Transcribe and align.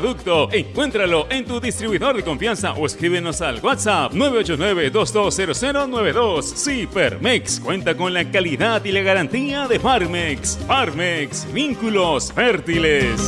producto. 0.00 0.48
Encuéntralo 0.50 1.28
en 1.30 1.44
tu 1.44 1.60
distribuidor 1.60 2.16
de 2.16 2.24
confianza 2.24 2.72
o 2.72 2.84
escríbenos 2.84 3.40
al 3.40 3.60
WhatsApp 3.60 4.12
989-220092. 4.12 6.56
Cipermex 6.56 7.60
cuenta 7.60 7.96
con 7.96 8.12
la 8.12 8.28
calidad 8.28 8.84
y 8.84 8.90
la 8.90 9.02
garantía 9.02 9.68
de 9.68 9.78
Farmex. 9.78 10.58
Farmex, 10.66 11.46
vínculos 11.52 12.32
fértiles. 12.32 13.20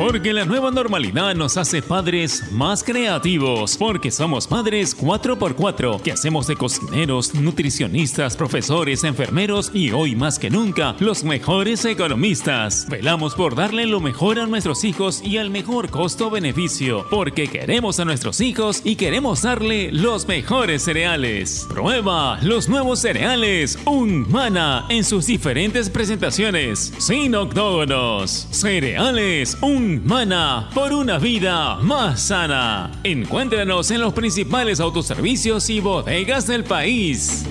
Porque 0.00 0.32
la 0.32 0.46
nueva 0.46 0.70
normalidad 0.70 1.34
nos 1.34 1.58
hace 1.58 1.82
padres 1.82 2.50
más 2.50 2.82
creativos. 2.82 3.76
Porque 3.76 4.10
somos 4.10 4.46
padres 4.46 4.96
4x4, 4.96 6.00
que 6.00 6.12
hacemos 6.12 6.46
de 6.46 6.56
cocineros, 6.56 7.34
nutricionistas, 7.34 8.34
profesores, 8.34 9.04
enfermeros 9.04 9.70
y 9.74 9.90
hoy 9.90 10.16
más 10.16 10.38
que 10.38 10.48
nunca, 10.48 10.96
los 11.00 11.22
mejores 11.22 11.84
economistas. 11.84 12.86
Velamos 12.88 13.34
por 13.34 13.54
darle 13.54 13.84
lo 13.84 14.00
mejor 14.00 14.38
a 14.38 14.46
nuestros 14.46 14.84
hijos 14.84 15.20
y 15.22 15.36
al 15.36 15.50
mejor 15.50 15.90
costo-beneficio. 15.90 17.04
Porque 17.10 17.48
queremos 17.48 18.00
a 18.00 18.06
nuestros 18.06 18.40
hijos 18.40 18.80
y 18.82 18.96
queremos 18.96 19.42
darle 19.42 19.92
los 19.92 20.26
mejores 20.26 20.82
cereales. 20.82 21.66
Prueba 21.68 22.38
los 22.40 22.70
nuevos 22.70 23.00
cereales 23.00 23.78
Unmana 23.84 24.86
en 24.88 25.04
sus 25.04 25.26
diferentes 25.26 25.90
presentaciones. 25.90 26.90
Sin 26.96 27.34
octógonos. 27.34 28.48
Cereales 28.50 29.58
Mana 29.98 30.70
por 30.72 30.92
una 30.92 31.18
vida 31.18 31.76
más 31.76 32.20
sana. 32.20 32.92
Encuéntranos 33.02 33.90
en 33.90 34.00
los 34.00 34.12
principales 34.12 34.78
autoservicios 34.78 35.68
y 35.68 35.80
bodegas 35.80 36.46
del 36.46 36.62
país. 36.62 37.44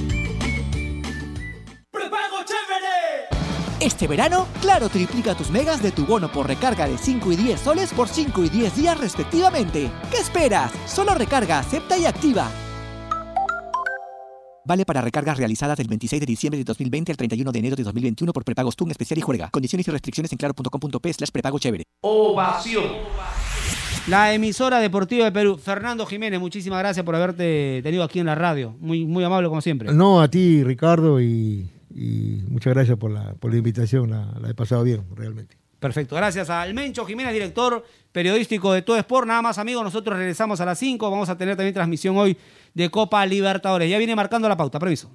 ¡Prepago 1.91 2.37
chévere! 2.45 3.27
Este 3.81 4.07
verano, 4.07 4.47
Claro 4.61 4.87
triplica 4.87 5.35
tus 5.35 5.49
megas 5.49 5.83
de 5.83 5.91
tu 5.91 6.05
bono 6.05 6.31
por 6.31 6.47
recarga 6.47 6.87
de 6.87 6.97
5 6.97 7.31
y 7.33 7.35
10 7.35 7.59
soles 7.59 7.93
por 7.93 8.07
5 8.07 8.43
y 8.45 8.49
10 8.49 8.75
días 8.75 8.97
respectivamente. 8.97 9.91
¿Qué 10.09 10.17
esperas? 10.17 10.71
Solo 10.85 11.13
recarga, 11.15 11.59
acepta 11.59 11.97
y 11.97 12.05
activa. 12.05 12.49
Vale 14.69 14.85
para 14.85 15.01
recargas 15.01 15.35
realizadas 15.35 15.75
del 15.79 15.87
26 15.87 16.19
de 16.19 16.25
diciembre 16.27 16.59
de 16.59 16.63
2020 16.63 17.11
al 17.11 17.17
31 17.17 17.51
de 17.51 17.57
enero 17.57 17.75
de 17.75 17.81
2021 17.81 18.31
por 18.31 18.43
prepagos 18.43 18.75
TUN 18.75 18.91
especial 18.91 19.17
y 19.17 19.21
juega. 19.21 19.49
Condiciones 19.49 19.87
y 19.87 19.89
restricciones 19.89 20.31
en 20.31 20.37
claro.com.p 20.37 21.11
slash 21.11 21.31
prepago 21.31 21.57
chévere. 21.57 21.85
Ovación. 22.01 22.83
La 24.07 24.31
emisora 24.31 24.77
deportiva 24.77 25.25
de 25.25 25.31
Perú, 25.31 25.57
Fernando 25.57 26.05
Jiménez, 26.05 26.39
muchísimas 26.39 26.77
gracias 26.77 27.03
por 27.03 27.15
haberte 27.15 27.81
tenido 27.81 28.03
aquí 28.03 28.19
en 28.19 28.27
la 28.27 28.35
radio. 28.35 28.75
Muy, 28.79 29.07
muy 29.07 29.23
amable 29.23 29.49
como 29.49 29.59
siempre. 29.59 29.91
No, 29.91 30.21
a 30.21 30.27
ti, 30.27 30.63
Ricardo, 30.63 31.19
y, 31.19 31.67
y 31.89 32.43
muchas 32.47 32.75
gracias 32.75 32.99
por 32.99 33.09
la, 33.09 33.33
por 33.39 33.49
la 33.49 33.57
invitación. 33.57 34.11
La, 34.11 34.37
la 34.39 34.51
he 34.51 34.53
pasado 34.53 34.83
bien, 34.83 35.03
realmente. 35.15 35.58
Perfecto, 35.79 36.15
gracias 36.15 36.49
al 36.49 36.73
Mencho 36.73 37.05
Jiménez, 37.05 37.31
director 37.31 37.85
periodístico 38.11 38.73
de 38.73 38.81
Todo 38.81 38.97
Sport. 38.97 39.27
Nada 39.27 39.41
más, 39.41 39.57
amigos, 39.57 39.81
nosotros 39.83 40.17
regresamos 40.17 40.59
a 40.59 40.65
las 40.65 40.77
5. 40.77 41.09
Vamos 41.09 41.29
a 41.29 41.37
tener 41.37 41.55
también 41.55 41.73
transmisión 41.73 42.17
hoy 42.17 42.37
de 42.73 42.89
Copa 42.89 43.25
Libertadores. 43.25 43.89
Ya 43.89 43.97
viene 43.97 44.13
marcando 44.15 44.49
la 44.49 44.57
pauta, 44.57 44.77
permiso. 44.77 45.09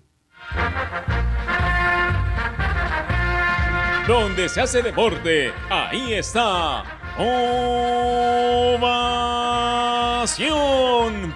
Donde 4.09 4.49
se 4.49 4.63
hace 4.63 4.83
deporte, 4.83 5.53
ahí 5.71 6.15
está. 6.15 6.85
Ovación. 7.19 9.05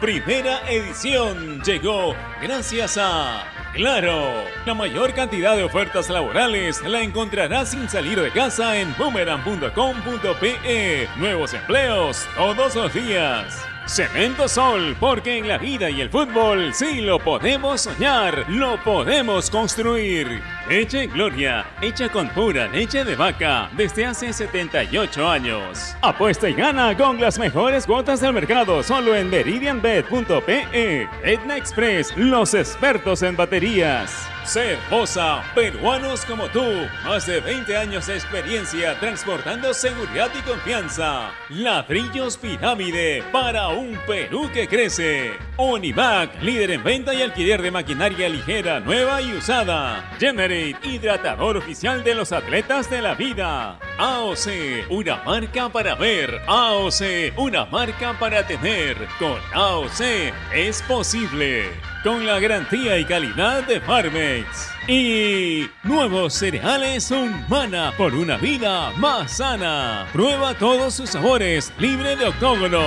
Primera 0.01 0.61
edición 0.71 1.63
llegó 1.63 2.15
gracias 2.43 2.99
a 2.99 3.58
Claro. 3.73 4.45
La 4.67 4.75
mayor 4.75 5.15
cantidad 5.15 5.57
de 5.57 5.63
ofertas 5.63 6.11
laborales 6.11 6.83
la 6.83 7.03
encontrarás 7.03 7.71
sin 7.71 7.89
salir 7.89 8.21
de 8.21 8.31
casa 8.31 8.79
en 8.79 8.95
boomerang.com.pe. 8.97 11.09
Nuevos 11.17 11.55
empleos 11.55 12.27
todos 12.37 12.75
los 12.75 12.93
días. 12.93 13.67
Cemento 13.89 14.49
Sol, 14.49 14.95
porque 15.01 15.39
en 15.39 15.49
la 15.49 15.57
vida 15.57 15.89
y 15.89 16.03
el 16.03 16.11
fútbol 16.11 16.75
sí 16.75 17.01
lo 17.01 17.19
podemos 17.19 17.81
soñar, 17.81 18.45
lo 18.49 18.77
podemos 18.85 19.51
construir. 19.51 20.43
Leche 20.69 21.07
Gloria, 21.07 21.65
hecha 21.81 22.11
con 22.11 22.29
pura 22.29 22.69
leche 22.69 23.03
de 23.05 23.17
vaca 23.17 23.71
desde 23.77 24.05
hace 24.05 24.33
78 24.33 25.29
años. 25.29 25.97
Apuesta 26.03 26.49
y 26.51 26.55
gana 26.55 26.95
con 26.97 27.19
las 27.19 27.39
mejores 27.39 27.87
cuotas 27.87 28.21
del 28.21 28.35
mercado 28.35 28.83
solo 28.83 29.17
en 29.17 29.31
meridianbet.pe. 29.31 31.09
Etna 31.25 31.57
Express, 31.57 32.15
los 32.17 32.53
expertos 32.53 33.23
en 33.23 33.37
baterías. 33.37 34.29
Cervosa, 34.49 35.43
peruanos 35.55 36.25
como 36.25 36.49
tú, 36.49 36.65
más 37.05 37.27
de 37.27 37.39
20 37.39 37.77
años 37.77 38.07
de 38.07 38.15
experiencia 38.15 38.99
transportando 38.99 39.75
seguridad 39.75 40.31
y 40.35 40.41
confianza. 40.41 41.33
Ladrillos 41.51 42.39
Pirámide 42.39 43.23
para 43.31 43.69
un 43.69 43.99
Perú 44.07 44.49
que 44.51 44.67
crece. 44.67 45.33
Onivac, 45.59 46.41
líder 46.41 46.71
en 46.71 46.83
venta 46.83 47.13
y 47.13 47.21
alquiler 47.21 47.61
de 47.61 47.71
maquinaria 47.71 48.27
ligera, 48.31 48.81
nueva 48.81 49.21
y 49.21 49.35
usada. 49.35 50.17
Generate, 50.19 50.79
hidratador 50.83 51.59
oficial 51.59 52.03
de 52.03 52.15
los 52.15 52.33
atletas 52.33 52.89
de 52.89 53.03
la 53.03 53.15
vida. 53.15 53.79
AOC, 53.99 54.89
una 54.89 55.17
marca 55.25 55.69
para 55.69 55.95
ver. 55.95 56.41
AOC, 56.47 57.37
una 57.37 57.67
marca 57.67 58.19
para 58.19 58.47
tener. 58.47 58.97
Con 59.19 59.39
AOC 59.53 60.33
es 60.55 60.81
posible. 60.85 61.69
Con 62.05 62.25
la 62.25 62.39
garantía 62.39 62.97
y 62.99 63.05
calidad 63.05 63.65
de 63.65 63.81
Farmex. 63.81 64.71
Y 64.87 65.69
nuevos 65.83 66.33
cereales 66.33 67.11
Humana 67.11 67.93
por 67.97 68.15
una 68.15 68.37
vida 68.37 68.93
más 68.93 69.39
sana. 69.39 70.07
Prueba 70.13 70.55
todos 70.55 70.95
sus 70.95 71.11
sabores, 71.11 71.73
libre 71.79 72.15
de 72.17 72.27
octógonos. 72.27 72.85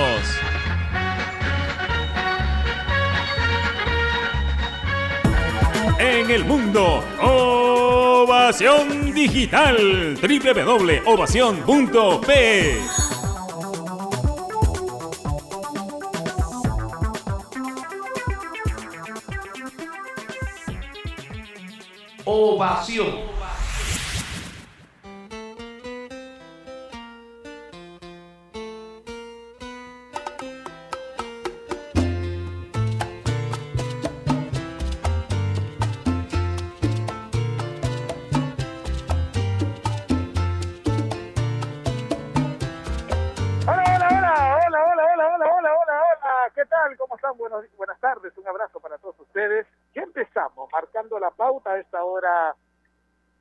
En 5.98 6.30
el 6.30 6.44
mundo, 6.44 7.04
Ovación 7.20 9.12
Digital, 9.12 10.16
www.ovación.p. 10.20 13.11
Ovación. 22.34 23.31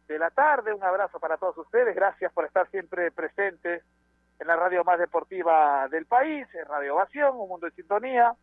De 0.08 0.20
la 0.20 0.30
tarde. 0.30 0.74
Un 0.74 0.84
abrazo 0.84 1.20
para 1.20 1.38
todos 1.38 1.58
ustedes. 1.58 1.96
Gracias 1.96 2.32
por 2.34 2.46
estar 2.46 2.70
siempre 2.70 3.12
presentes 3.12 3.84
en 4.40 4.48
la 4.48 4.56
radio 4.56 4.84
más 4.84 5.00
deportiva 5.00 5.88
del 5.90 6.06
país, 6.06 6.48
en 6.54 6.66
Radio 6.66 6.96
Ovación, 6.96 7.36
Un 7.38 7.50
Mundo 7.50 7.68
de 7.68 7.74
Sintonía. 7.74 8.34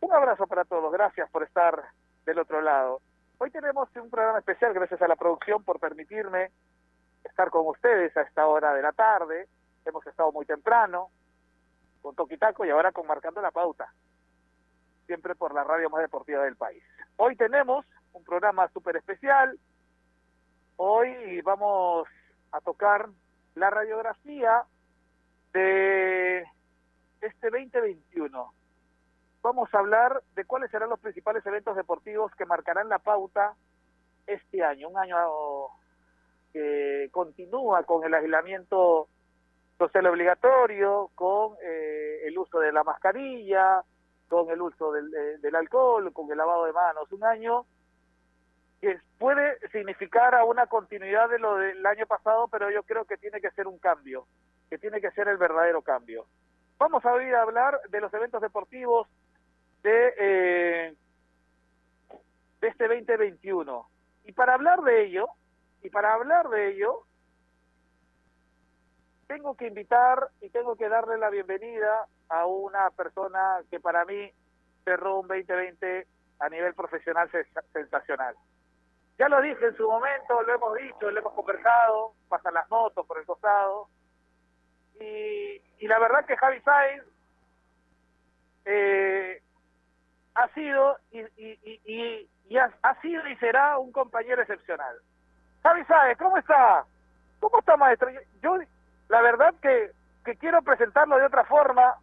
Un 0.00 0.12
abrazo 0.12 0.46
para 0.46 0.64
todos. 0.64 0.92
Gracias 0.92 1.30
por 1.30 1.42
estar 1.42 1.82
del 2.26 2.38
otro 2.38 2.60
lado. 2.60 3.00
Hoy 3.38 3.50
tenemos 3.50 3.88
un 3.96 4.10
programa 4.10 4.38
especial, 4.38 4.72
gracias 4.72 5.02
a 5.02 5.08
la 5.08 5.16
producción 5.16 5.64
por 5.64 5.80
permitirme 5.80 6.50
estar 7.24 7.50
con 7.50 7.66
ustedes 7.66 8.16
a 8.16 8.22
esta 8.22 8.46
hora 8.46 8.74
de 8.74 8.82
la 8.82 8.92
tarde. 8.92 9.48
Hemos 9.84 10.06
estado 10.06 10.30
muy 10.32 10.46
temprano 10.46 11.10
con 12.00 12.14
Toquitaco 12.14 12.64
y 12.64 12.70
ahora 12.70 12.92
con 12.92 13.06
Marcando 13.06 13.40
la 13.40 13.50
Pauta, 13.50 13.92
siempre 15.06 15.34
por 15.34 15.54
la 15.54 15.64
radio 15.64 15.90
más 15.90 16.02
deportiva 16.02 16.44
del 16.44 16.56
país. 16.56 16.82
Hoy 17.16 17.36
tenemos 17.36 17.86
un 18.12 18.24
programa 18.24 18.68
súper 18.68 18.96
especial. 18.96 19.58
Hoy 20.76 21.40
vamos 21.42 22.08
a 22.50 22.60
tocar 22.60 23.08
la 23.54 23.70
radiografía 23.70 24.64
de 25.52 26.40
este 27.20 27.50
2021. 27.50 28.52
Vamos 29.40 29.72
a 29.72 29.78
hablar 29.78 30.20
de 30.34 30.44
cuáles 30.44 30.72
serán 30.72 30.90
los 30.90 30.98
principales 30.98 31.46
eventos 31.46 31.76
deportivos 31.76 32.34
que 32.34 32.44
marcarán 32.44 32.88
la 32.88 32.98
pauta 32.98 33.54
este 34.26 34.64
año, 34.64 34.88
un 34.88 34.98
año 34.98 35.16
que 36.52 37.08
continúa 37.12 37.84
con 37.84 38.04
el 38.04 38.14
aislamiento 38.14 39.06
social 39.78 40.06
obligatorio, 40.06 41.10
con 41.14 41.56
eh, 41.62 42.26
el 42.26 42.36
uso 42.36 42.58
de 42.58 42.72
la 42.72 42.82
mascarilla, 42.82 43.84
con 44.28 44.50
el 44.50 44.60
uso 44.60 44.90
del, 44.92 45.14
eh, 45.14 45.38
del 45.38 45.54
alcohol, 45.54 46.12
con 46.12 46.28
el 46.32 46.38
lavado 46.38 46.64
de 46.64 46.72
manos. 46.72 47.12
Un 47.12 47.22
año 47.22 47.64
que 48.84 49.00
puede 49.18 49.58
significar 49.70 50.34
a 50.34 50.44
una 50.44 50.66
continuidad 50.66 51.30
de 51.30 51.38
lo 51.38 51.56
del 51.56 51.84
año 51.86 52.06
pasado, 52.06 52.48
pero 52.48 52.70
yo 52.70 52.82
creo 52.82 53.06
que 53.06 53.16
tiene 53.16 53.40
que 53.40 53.50
ser 53.52 53.66
un 53.66 53.78
cambio, 53.78 54.26
que 54.68 54.76
tiene 54.76 55.00
que 55.00 55.10
ser 55.12 55.26
el 55.28 55.38
verdadero 55.38 55.80
cambio. 55.80 56.26
Vamos 56.76 57.02
a 57.06 57.14
oír 57.14 57.34
hablar 57.34 57.80
de 57.88 58.00
los 58.02 58.12
eventos 58.12 58.42
deportivos 58.42 59.08
de, 59.82 60.14
eh, 60.18 60.94
de 62.60 62.68
este 62.68 62.86
2021. 62.86 63.88
Y 64.26 64.32
para 64.32 64.52
hablar 64.52 64.82
de 64.82 65.06
ello, 65.06 65.28
y 65.82 65.88
para 65.88 66.12
hablar 66.12 66.50
de 66.50 66.72
ello, 66.72 67.04
tengo 69.26 69.56
que 69.56 69.66
invitar 69.66 70.28
y 70.42 70.50
tengo 70.50 70.76
que 70.76 70.90
darle 70.90 71.16
la 71.16 71.30
bienvenida 71.30 72.06
a 72.28 72.44
una 72.44 72.90
persona 72.90 73.62
que 73.70 73.80
para 73.80 74.04
mí 74.04 74.30
cerró 74.84 75.20
un 75.20 75.28
2020 75.28 76.06
a 76.40 76.48
nivel 76.50 76.74
profesional 76.74 77.30
sensacional. 77.72 78.36
Ya 79.18 79.28
lo 79.28 79.40
dije 79.40 79.66
en 79.66 79.76
su 79.76 79.88
momento, 79.88 80.42
lo 80.42 80.54
hemos 80.54 80.74
dicho, 80.74 81.10
lo 81.10 81.20
hemos 81.20 81.32
conversado, 81.34 82.14
pasan 82.28 82.54
las 82.54 82.68
motos 82.68 83.06
por 83.06 83.18
el 83.18 83.24
costado. 83.24 83.88
Y, 85.00 85.60
y 85.78 85.86
la 85.86 85.98
verdad 85.98 86.24
que 86.26 86.36
Javi 86.36 86.60
Sainz 86.60 87.04
eh, 88.64 89.40
ha 90.34 90.48
sido 90.48 90.98
y, 91.12 91.20
y, 91.20 91.80
y, 91.84 92.28
y 92.48 92.58
ha, 92.58 92.72
ha, 92.82 93.00
sido 93.00 93.26
y 93.28 93.36
será 93.36 93.78
un 93.78 93.92
compañero 93.92 94.42
excepcional. 94.42 94.96
Javi 95.62 95.84
Sainz, 95.84 96.18
¿cómo 96.18 96.36
está? 96.36 96.84
¿Cómo 97.38 97.60
está, 97.60 97.76
maestro? 97.76 98.10
Yo, 98.42 98.58
la 99.08 99.22
verdad 99.22 99.54
que, 99.62 99.92
que 100.24 100.36
quiero 100.36 100.60
presentarlo 100.62 101.16
de 101.18 101.26
otra 101.26 101.44
forma, 101.44 101.94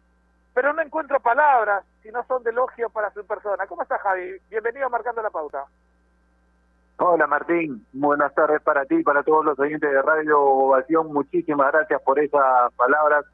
pero 0.54 0.72
no 0.72 0.80
encuentro 0.80 1.20
palabras 1.20 1.84
si 2.02 2.10
no 2.10 2.24
son 2.24 2.42
de 2.42 2.50
elogio 2.50 2.88
para 2.88 3.10
su 3.12 3.26
persona. 3.26 3.66
¿Cómo 3.66 3.82
está, 3.82 3.98
Javi? 3.98 4.38
Bienvenido 4.48 4.86
a 4.86 4.90
Marcando 4.90 5.22
la 5.22 5.30
Pauta. 5.30 5.66
Hola 6.98 7.26
Martín, 7.26 7.84
buenas 7.92 8.34
tardes 8.34 8.62
para 8.62 8.84
ti 8.84 8.96
y 8.96 9.02
para 9.02 9.22
todos 9.22 9.44
los 9.44 9.58
oyentes 9.58 9.90
de 9.90 10.02
Radio 10.02 10.40
Ovación. 10.40 11.12
Muchísimas 11.12 11.72
gracias 11.72 12.00
por 12.02 12.20
esas 12.20 12.72
palabras. 12.76 13.24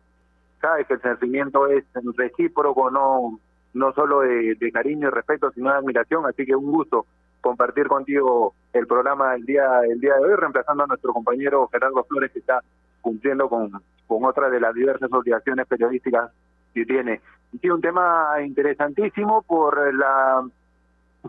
Sabes 0.60 0.86
que 0.86 0.94
el 0.94 1.02
sentimiento 1.02 1.66
es 1.66 1.84
recíproco, 2.16 2.90
no 2.90 3.38
no 3.74 3.92
solo 3.92 4.20
de, 4.20 4.56
cariño 4.72 5.08
y 5.08 5.10
respeto, 5.10 5.50
sino 5.52 5.70
de 5.70 5.76
admiración. 5.76 6.24
Así 6.26 6.46
que 6.46 6.56
un 6.56 6.70
gusto 6.70 7.06
compartir 7.40 7.86
contigo 7.86 8.54
el 8.72 8.86
programa 8.86 9.34
el 9.34 9.44
día 9.44 9.80
el 9.88 10.00
día 10.00 10.14
de 10.14 10.24
hoy, 10.24 10.34
reemplazando 10.36 10.84
a 10.84 10.86
nuestro 10.86 11.12
compañero 11.12 11.68
Gerardo 11.68 12.04
Flores, 12.04 12.32
que 12.32 12.38
está 12.38 12.60
cumpliendo 13.00 13.48
con, 13.48 13.70
con 14.06 14.24
otra 14.24 14.48
de 14.48 14.60
las 14.60 14.74
diversas 14.74 15.12
obligaciones 15.12 15.66
periodísticas 15.66 16.30
que 16.74 16.86
tiene. 16.86 17.20
Sí, 17.60 17.68
un 17.70 17.80
tema 17.80 18.34
interesantísimo 18.42 19.42
por 19.42 19.94
la 19.94 20.42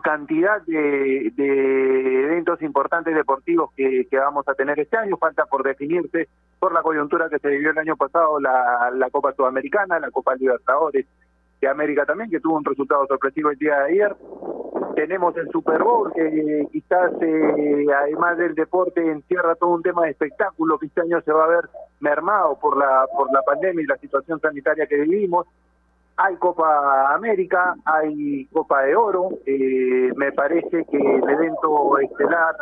cantidad 0.02 0.62
de, 0.62 1.32
de, 1.34 2.22
eventos 2.24 2.62
importantes 2.62 3.14
deportivos 3.14 3.70
que, 3.76 4.06
vamos 4.12 4.46
a 4.48 4.54
tener 4.54 4.78
este 4.78 4.96
año. 4.96 5.16
Falta 5.16 5.46
por 5.46 5.62
definirse 5.62 6.28
por 6.58 6.72
la 6.72 6.82
coyuntura 6.82 7.28
que 7.28 7.38
se 7.38 7.48
vivió 7.48 7.70
el 7.70 7.78
año 7.78 7.96
pasado 7.96 8.38
la, 8.40 8.90
la 8.94 9.10
Copa 9.10 9.32
Sudamericana, 9.32 9.98
la 9.98 10.10
Copa 10.10 10.34
Libertadores 10.36 11.06
de 11.60 11.68
América 11.68 12.06
también, 12.06 12.30
que 12.30 12.40
tuvo 12.40 12.56
un 12.56 12.64
resultado 12.64 13.06
sorpresivo 13.06 13.50
el 13.50 13.58
día 13.58 13.76
de 13.80 13.92
ayer. 13.92 14.16
Tenemos 14.94 15.36
el 15.36 15.48
Super 15.50 15.82
Bowl, 15.82 16.12
que 16.12 16.66
quizás 16.72 17.12
eh, 17.20 17.86
además 17.96 18.38
del 18.38 18.54
deporte 18.54 19.00
encierra 19.10 19.54
todo 19.54 19.70
un 19.70 19.82
tema 19.82 20.04
de 20.04 20.10
espectáculo 20.10 20.78
que 20.78 20.86
este 20.86 21.02
año 21.02 21.20
se 21.22 21.32
va 21.32 21.44
a 21.44 21.48
ver 21.48 21.68
mermado 22.00 22.58
por 22.60 22.76
la, 22.76 23.06
por 23.16 23.32
la 23.32 23.42
pandemia 23.42 23.82
y 23.82 23.86
la 23.86 23.96
situación 23.98 24.40
sanitaria 24.40 24.86
que 24.86 24.96
vivimos 24.96 25.46
hay 26.22 26.36
Copa 26.36 27.14
América, 27.14 27.74
hay 27.86 28.44
Copa 28.52 28.82
de 28.82 28.94
Oro, 28.94 29.30
eh, 29.46 30.10
me 30.16 30.32
parece 30.32 30.84
que 30.84 30.98
el 30.98 31.28
evento 31.28 31.98
estelar 31.98 32.54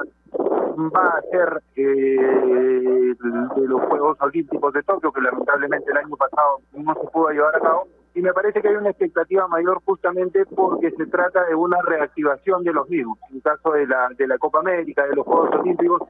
va 0.95 1.09
a 1.09 1.23
ser 1.23 1.63
eh, 1.75 3.15
de 3.17 3.67
los 3.67 3.83
Juegos 3.83 4.17
Olímpicos 4.21 4.73
de 4.73 4.83
Tokio, 4.85 5.11
que 5.11 5.21
lamentablemente 5.21 5.91
el 5.91 5.97
año 5.97 6.17
pasado 6.17 6.61
no 6.73 6.95
se 6.95 7.09
pudo 7.09 7.31
llevar 7.31 7.57
a 7.57 7.61
cabo, 7.61 7.89
y 8.15 8.23
me 8.23 8.33
parece 8.33 8.63
que 8.63 8.69
hay 8.69 8.77
una 8.77 8.91
expectativa 8.91 9.49
mayor 9.49 9.81
justamente 9.85 10.47
porque 10.47 10.93
se 10.93 11.07
trata 11.07 11.45
de 11.45 11.55
una 11.57 11.79
reactivación 11.83 12.63
de 12.63 12.73
los 12.73 12.89
mismos. 12.89 13.19
En 13.31 13.37
el 13.37 13.43
caso 13.43 13.73
de 13.73 13.87
la, 13.87 14.09
de 14.17 14.27
la 14.29 14.39
Copa 14.39 14.61
América, 14.61 15.05
de 15.07 15.17
los 15.17 15.27
Juegos 15.27 15.51
Olímpicos, 15.57 16.03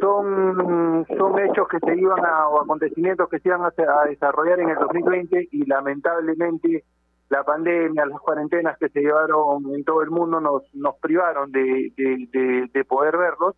son, 0.00 1.06
son 1.16 1.38
hechos 1.38 1.68
que 1.68 1.78
se 1.80 1.96
iban 1.96 2.24
a, 2.24 2.48
o 2.48 2.60
acontecimientos 2.60 3.28
que 3.28 3.38
se 3.40 3.48
iban 3.48 3.62
a, 3.62 4.04
desarrollar 4.06 4.60
en 4.60 4.70
el 4.70 4.76
2020 4.76 5.48
y 5.50 5.64
lamentablemente 5.66 6.84
la 7.30 7.42
pandemia, 7.42 8.06
las 8.06 8.20
cuarentenas 8.20 8.78
que 8.78 8.88
se 8.90 9.00
llevaron 9.00 9.74
en 9.74 9.84
todo 9.84 10.02
el 10.02 10.10
mundo 10.10 10.40
nos, 10.40 10.62
nos 10.74 10.96
privaron 10.96 11.50
de, 11.52 11.92
de, 11.96 12.68
de, 12.72 12.84
poder 12.84 13.16
verlos. 13.16 13.56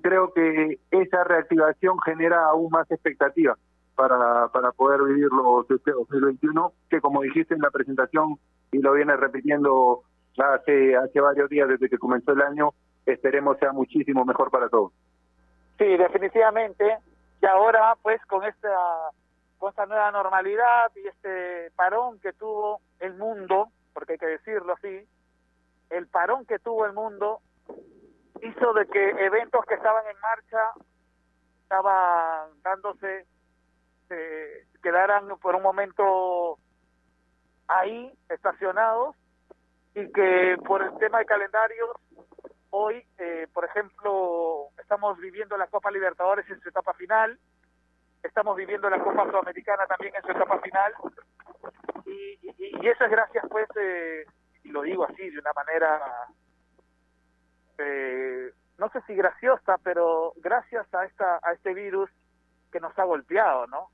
Creo 0.00 0.32
que 0.32 0.78
esa 0.90 1.24
reactivación 1.24 1.98
genera 2.04 2.46
aún 2.46 2.70
más 2.70 2.90
expectativa 2.90 3.56
para, 3.96 4.48
para 4.48 4.72
poder 4.72 5.02
vivirlo 5.02 5.66
este 5.68 5.90
2021, 5.90 6.72
que 6.88 7.00
como 7.00 7.22
dijiste 7.22 7.54
en 7.54 7.60
la 7.60 7.70
presentación 7.70 8.36
y 8.70 8.78
lo 8.78 8.92
viene 8.92 9.16
repitiendo 9.16 10.02
hace, 10.38 10.96
hace 10.96 11.20
varios 11.20 11.50
días 11.50 11.68
desde 11.68 11.90
que 11.90 11.98
comenzó 11.98 12.32
el 12.32 12.40
año, 12.40 12.70
esperemos 13.04 13.58
sea 13.58 13.72
muchísimo 13.72 14.24
mejor 14.24 14.50
para 14.50 14.68
todos. 14.68 14.92
Sí, 15.78 15.96
definitivamente. 15.96 16.98
Y 17.40 17.46
ahora, 17.46 17.96
pues, 18.02 18.24
con 18.26 18.44
esta, 18.44 19.10
con 19.58 19.70
esta 19.70 19.86
nueva 19.86 20.10
normalidad 20.10 20.90
y 20.94 21.06
este 21.08 21.70
parón 21.72 22.20
que 22.20 22.32
tuvo 22.32 22.80
el 23.00 23.14
mundo, 23.14 23.68
porque 23.92 24.12
hay 24.12 24.18
que 24.18 24.26
decirlo 24.26 24.74
así, 24.74 25.06
el 25.90 26.06
parón 26.06 26.46
que 26.46 26.58
tuvo 26.58 26.86
el 26.86 26.92
mundo 26.92 27.40
hizo 28.42 28.72
de 28.72 28.86
que 28.86 29.10
eventos 29.10 29.64
que 29.66 29.74
estaban 29.74 30.04
en 30.06 30.18
marcha 30.20 30.72
estaban 31.62 32.50
dándose, 32.62 33.26
eh, 34.10 34.66
quedaran 34.82 35.28
por 35.38 35.54
un 35.54 35.62
momento 35.62 36.58
ahí 37.68 38.12
estacionados 38.28 39.16
y 39.94 40.10
que 40.12 40.56
por 40.66 40.82
el 40.82 40.96
tema 40.98 41.18
de 41.18 41.26
calendarios 41.26 41.90
Hoy, 42.74 43.06
eh, 43.18 43.48
por 43.52 43.66
ejemplo, 43.66 44.68
estamos 44.78 45.18
viviendo 45.18 45.58
la 45.58 45.66
Copa 45.66 45.90
Libertadores 45.90 46.48
en 46.48 46.58
su 46.62 46.70
etapa 46.70 46.94
final, 46.94 47.38
estamos 48.22 48.56
viviendo 48.56 48.88
la 48.88 48.98
Copa 48.98 49.26
Sudamericana 49.26 49.86
también 49.86 50.14
en 50.16 50.22
su 50.22 50.30
etapa 50.30 50.58
final, 50.60 50.94
y, 52.06 52.38
y, 52.56 52.88
eso 52.88 53.04
es 53.04 53.10
gracias, 53.10 53.44
pues, 53.50 53.68
eh, 53.76 54.24
y 54.64 54.70
lo 54.70 54.80
digo 54.80 55.04
así, 55.04 55.28
de 55.28 55.38
una 55.38 55.52
manera, 55.52 56.00
eh, 57.76 58.54
no 58.78 58.88
sé 58.88 59.02
si 59.02 59.14
graciosa, 59.16 59.76
pero 59.84 60.32
gracias 60.36 60.86
a, 60.94 61.04
esta, 61.04 61.40
a 61.42 61.52
este 61.52 61.74
virus 61.74 62.08
que 62.72 62.80
nos 62.80 62.98
ha 62.98 63.04
golpeado, 63.04 63.66
¿no? 63.66 63.90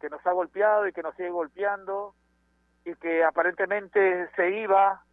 Que 0.00 0.10
nos 0.10 0.26
ha 0.26 0.32
golpeado 0.32 0.88
y 0.88 0.92
que 0.92 1.04
nos 1.04 1.14
sigue 1.14 1.30
golpeando, 1.30 2.16
y 2.84 2.96
que 2.96 3.22
aparentemente 3.22 4.28
se 4.34 4.50
iba 4.50 5.05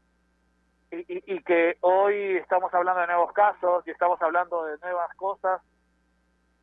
y, 0.93 1.43
que 1.43 1.77
hoy 1.81 2.37
estamos 2.37 2.73
hablando 2.73 3.01
de 3.01 3.07
nuevos 3.07 3.33
casos 3.33 3.85
y 3.87 3.91
estamos 3.91 4.21
hablando 4.21 4.65
de 4.65 4.77
nuevas 4.77 5.13
cosas, 5.15 5.61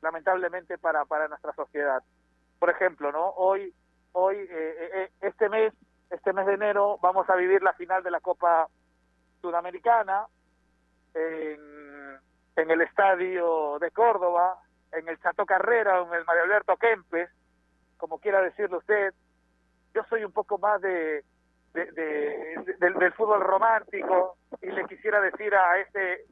lamentablemente 0.03 0.79
para, 0.79 1.05
para 1.05 1.29
nuestra 1.29 1.53
sociedad. 1.53 2.03
Por 2.59 2.71
ejemplo, 2.71 3.11
¿no? 3.11 3.31
Hoy, 3.31 3.75
hoy 4.13 4.37
eh, 4.37 4.49
eh, 4.51 4.91
eh, 4.95 5.11
este 5.23 5.49
mes, 5.49 5.73
este 6.11 6.33
mes 6.33 6.47
de 6.47 6.55
enero, 6.55 6.99
vamos 7.03 7.29
a 7.29 7.37
vivir 7.37 7.63
la 7.63 7.73
final 7.73 8.03
de 8.03 8.11
la 8.11 8.21
Copa 8.21 8.69
Sudamericana 9.41 10.27
en, 11.15 12.19
en 12.57 12.71
el 12.71 12.81
estadio 12.83 13.79
de 13.81 13.91
Córdoba, 13.91 14.63
en 14.93 15.09
el 15.09 15.21
Chato 15.21 15.45
Carrera, 15.45 16.01
en 16.01 16.15
el 16.15 16.25
Mario 16.25 16.45
Alberto 16.45 16.77
Kempes, 16.77 17.31
como 17.97 18.19
quiera 18.19 18.41
decirlo 18.43 18.79
usted. 18.79 19.13
Yo 19.93 20.05
soy 20.05 20.25
un 20.25 20.33
poco 20.33 20.59
más 20.59 20.81
de, 20.81 21.25
de, 21.73 22.77
del, 22.79 23.13
fútbol 23.13 23.41
romántico 23.41 24.37
y 24.61 24.71
le 24.71 24.85
quisiera 24.87 25.21
decir 25.21 25.55
a 25.55 25.79
este 25.79 26.25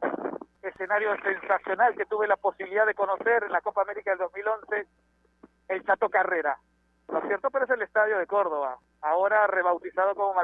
escenario 0.63 1.17
sensacional 1.23 1.95
que 1.95 2.07
tuve 2.07 2.27
la 2.27 2.37
posibilidad 2.37 2.87
de 2.87 2.95
conocer 2.95 3.45
en 3.45 3.53
la 3.53 3.61
Copa 3.61 3.83
América 3.83 4.11
del 4.11 4.19
2011, 4.19 4.87
el 5.69 5.85
Chato 5.85 6.09
Carrera, 6.09 6.59
¿no 7.09 7.19
es 7.19 7.25
cierto? 7.27 7.51
Pero 7.51 7.65
es 7.65 7.71
el 7.71 7.83
estadio 7.83 8.19
de 8.19 8.27
Córdoba, 8.27 8.79
ahora 9.01 9.47
rebautizado 9.47 10.15
como 10.15 10.35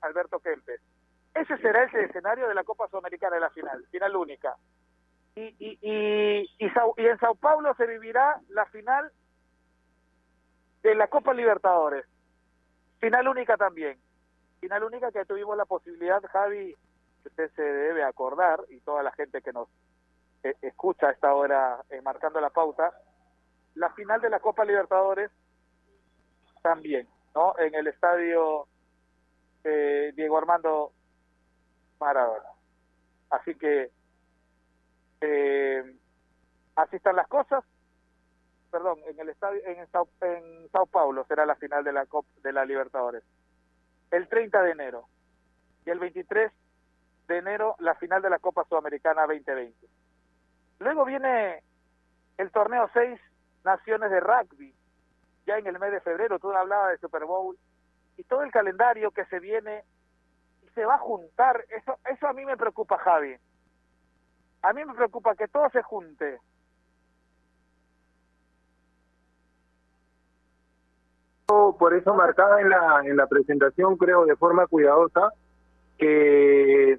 Alberto 0.00 0.38
Kempes. 0.40 0.80
Ese 1.34 1.58
será 1.58 1.84
ese 1.84 2.04
escenario 2.04 2.48
de 2.48 2.54
la 2.54 2.64
Copa 2.64 2.88
Sudamericana 2.88 3.34
de 3.34 3.40
la 3.40 3.50
final, 3.50 3.84
final 3.90 4.16
única. 4.16 4.54
Y, 5.34 5.54
y, 5.58 5.78
y 6.58 7.06
en 7.06 7.18
Sao 7.18 7.34
Paulo 7.34 7.74
se 7.74 7.86
vivirá 7.86 8.40
la 8.48 8.64
final 8.66 9.10
de 10.82 10.94
la 10.94 11.08
Copa 11.08 11.34
Libertadores, 11.34 12.06
final 13.00 13.28
única 13.28 13.56
también 13.58 13.98
final 14.60 14.84
única 14.84 15.12
que 15.12 15.24
tuvimos 15.24 15.56
la 15.56 15.64
posibilidad, 15.64 16.22
Javi, 16.32 16.74
que 17.22 17.28
usted 17.28 17.50
se 17.54 17.62
debe 17.62 18.04
acordar, 18.04 18.60
y 18.68 18.80
toda 18.80 19.02
la 19.02 19.12
gente 19.12 19.42
que 19.42 19.52
nos 19.52 19.68
eh, 20.42 20.54
escucha 20.62 21.08
a 21.08 21.12
esta 21.12 21.34
hora 21.34 21.82
eh, 21.90 22.00
marcando 22.02 22.40
la 22.40 22.50
pauta, 22.50 22.92
la 23.74 23.90
final 23.90 24.20
de 24.20 24.30
la 24.30 24.40
Copa 24.40 24.64
Libertadores 24.64 25.30
también, 26.62 27.08
¿no? 27.34 27.58
En 27.58 27.74
el 27.74 27.86
estadio 27.86 28.66
Diego 29.64 30.38
Armando 30.38 30.92
Maradona. 31.98 32.50
Así 33.30 33.54
que 33.56 33.90
Eh, 35.20 35.96
así 36.76 36.96
están 36.96 37.16
las 37.16 37.28
cosas. 37.28 37.64
Perdón, 38.70 38.98
en 39.06 39.18
el 39.18 39.30
estadio 39.30 39.60
en 39.66 39.86
Sao, 39.90 40.08
en 40.20 40.68
Sao 40.70 40.86
Paulo 40.86 41.24
será 41.26 41.46
la 41.46 41.56
final 41.56 41.82
de 41.84 41.92
la 41.92 42.06
Copa 42.06 42.28
de 42.42 42.52
la 42.52 42.64
Libertadores. 42.64 43.22
El 44.10 44.28
30 44.28 44.62
de 44.62 44.70
enero 44.70 45.04
y 45.84 45.90
el 45.90 45.98
23 45.98 46.52
de 47.28 47.38
enero 47.38 47.76
la 47.78 47.94
final 47.94 48.22
de 48.22 48.30
la 48.30 48.38
Copa 48.38 48.64
Sudamericana 48.68 49.22
2020. 49.22 49.74
Luego 50.78 51.04
viene 51.04 51.62
el 52.38 52.50
torneo 52.50 52.88
6 52.92 53.18
Naciones 53.64 54.10
de 54.10 54.20
Rugby, 54.20 54.72
ya 55.46 55.58
en 55.58 55.66
el 55.66 55.78
mes 55.78 55.90
de 55.90 56.00
febrero, 56.00 56.38
tú 56.38 56.52
hablabas 56.52 56.92
de 56.92 56.98
Super 56.98 57.24
Bowl, 57.24 57.58
y 58.16 58.22
todo 58.24 58.42
el 58.42 58.52
calendario 58.52 59.10
que 59.10 59.24
se 59.26 59.40
viene 59.40 59.84
y 60.64 60.68
se 60.70 60.84
va 60.84 60.94
a 60.94 60.98
juntar, 60.98 61.64
eso, 61.70 61.98
eso 62.08 62.26
a 62.26 62.32
mí 62.32 62.44
me 62.44 62.56
preocupa, 62.56 62.98
Javi. 62.98 63.36
A 64.62 64.72
mí 64.72 64.84
me 64.84 64.94
preocupa 64.94 65.34
que 65.34 65.48
todo 65.48 65.68
se 65.70 65.82
junte. 65.82 66.40
Por 71.46 71.94
eso 71.94 72.12
marcaba 72.12 72.60
en 72.60 72.70
la, 72.70 73.02
en 73.04 73.16
la 73.16 73.28
presentación, 73.28 73.96
creo, 73.96 74.24
de 74.24 74.34
forma 74.34 74.66
cuidadosa, 74.66 75.30
que 75.96 76.98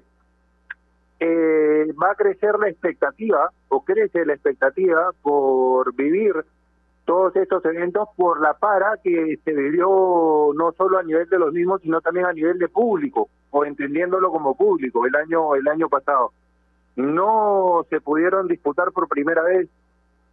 eh, 1.20 1.92
va 2.02 2.12
a 2.12 2.14
crecer 2.14 2.58
la 2.58 2.70
expectativa, 2.70 3.50
o 3.68 3.84
crece 3.84 4.24
la 4.24 4.32
expectativa 4.32 5.10
por 5.20 5.94
vivir 5.94 6.32
todos 7.04 7.36
estos 7.36 7.62
eventos 7.66 8.08
por 8.16 8.40
la 8.40 8.54
para 8.54 8.96
que 9.02 9.38
se 9.44 9.52
vivió 9.52 10.50
no 10.54 10.72
solo 10.72 10.98
a 10.98 11.02
nivel 11.02 11.28
de 11.28 11.38
los 11.38 11.52
mismos, 11.52 11.82
sino 11.82 12.00
también 12.00 12.24
a 12.24 12.32
nivel 12.32 12.58
de 12.58 12.68
público, 12.68 13.28
o 13.50 13.64
entendiéndolo 13.66 14.30
como 14.30 14.56
público, 14.56 15.04
el 15.06 15.14
año, 15.14 15.56
el 15.56 15.68
año 15.68 15.90
pasado. 15.90 16.32
No 16.96 17.84
se 17.90 18.00
pudieron 18.00 18.48
disputar 18.48 18.92
por 18.92 19.08
primera 19.08 19.42
vez, 19.42 19.68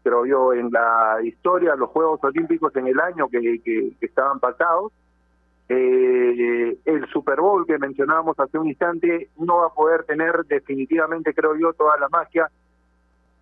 creo 0.05 0.23
yo, 0.27 0.53
en 0.53 0.69
la 0.71 1.17
historia 1.23 1.75
los 1.75 1.89
Juegos 1.89 2.23
Olímpicos 2.23 2.75
en 2.75 2.85
el 2.85 2.99
año 2.99 3.27
que, 3.27 3.41
que, 3.41 3.89
que 3.99 4.05
estaban 4.05 4.39
pasados, 4.39 4.93
eh, 5.67 6.77
el 6.85 7.07
Super 7.07 7.41
Bowl 7.41 7.65
que 7.65 7.79
mencionábamos 7.79 8.39
hace 8.39 8.59
un 8.59 8.67
instante 8.67 9.29
no 9.39 9.57
va 9.57 9.65
a 9.65 9.73
poder 9.73 10.03
tener 10.03 10.45
definitivamente, 10.45 11.33
creo 11.33 11.55
yo, 11.55 11.73
toda 11.73 11.97
la 11.97 12.07
magia 12.09 12.51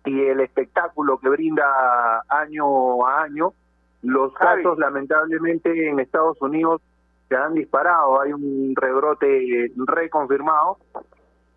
y 0.06 0.22
el 0.22 0.40
espectáculo 0.40 1.18
que 1.18 1.28
brinda 1.28 2.22
año 2.28 3.06
a 3.06 3.24
año. 3.24 3.52
Los 4.00 4.32
casos, 4.32 4.78
lamentablemente, 4.78 5.90
en 5.90 6.00
Estados 6.00 6.40
Unidos 6.40 6.80
se 7.28 7.36
han 7.36 7.52
disparado, 7.52 8.22
hay 8.22 8.32
un 8.32 8.74
rebrote 8.74 9.70
reconfirmado 9.76 10.78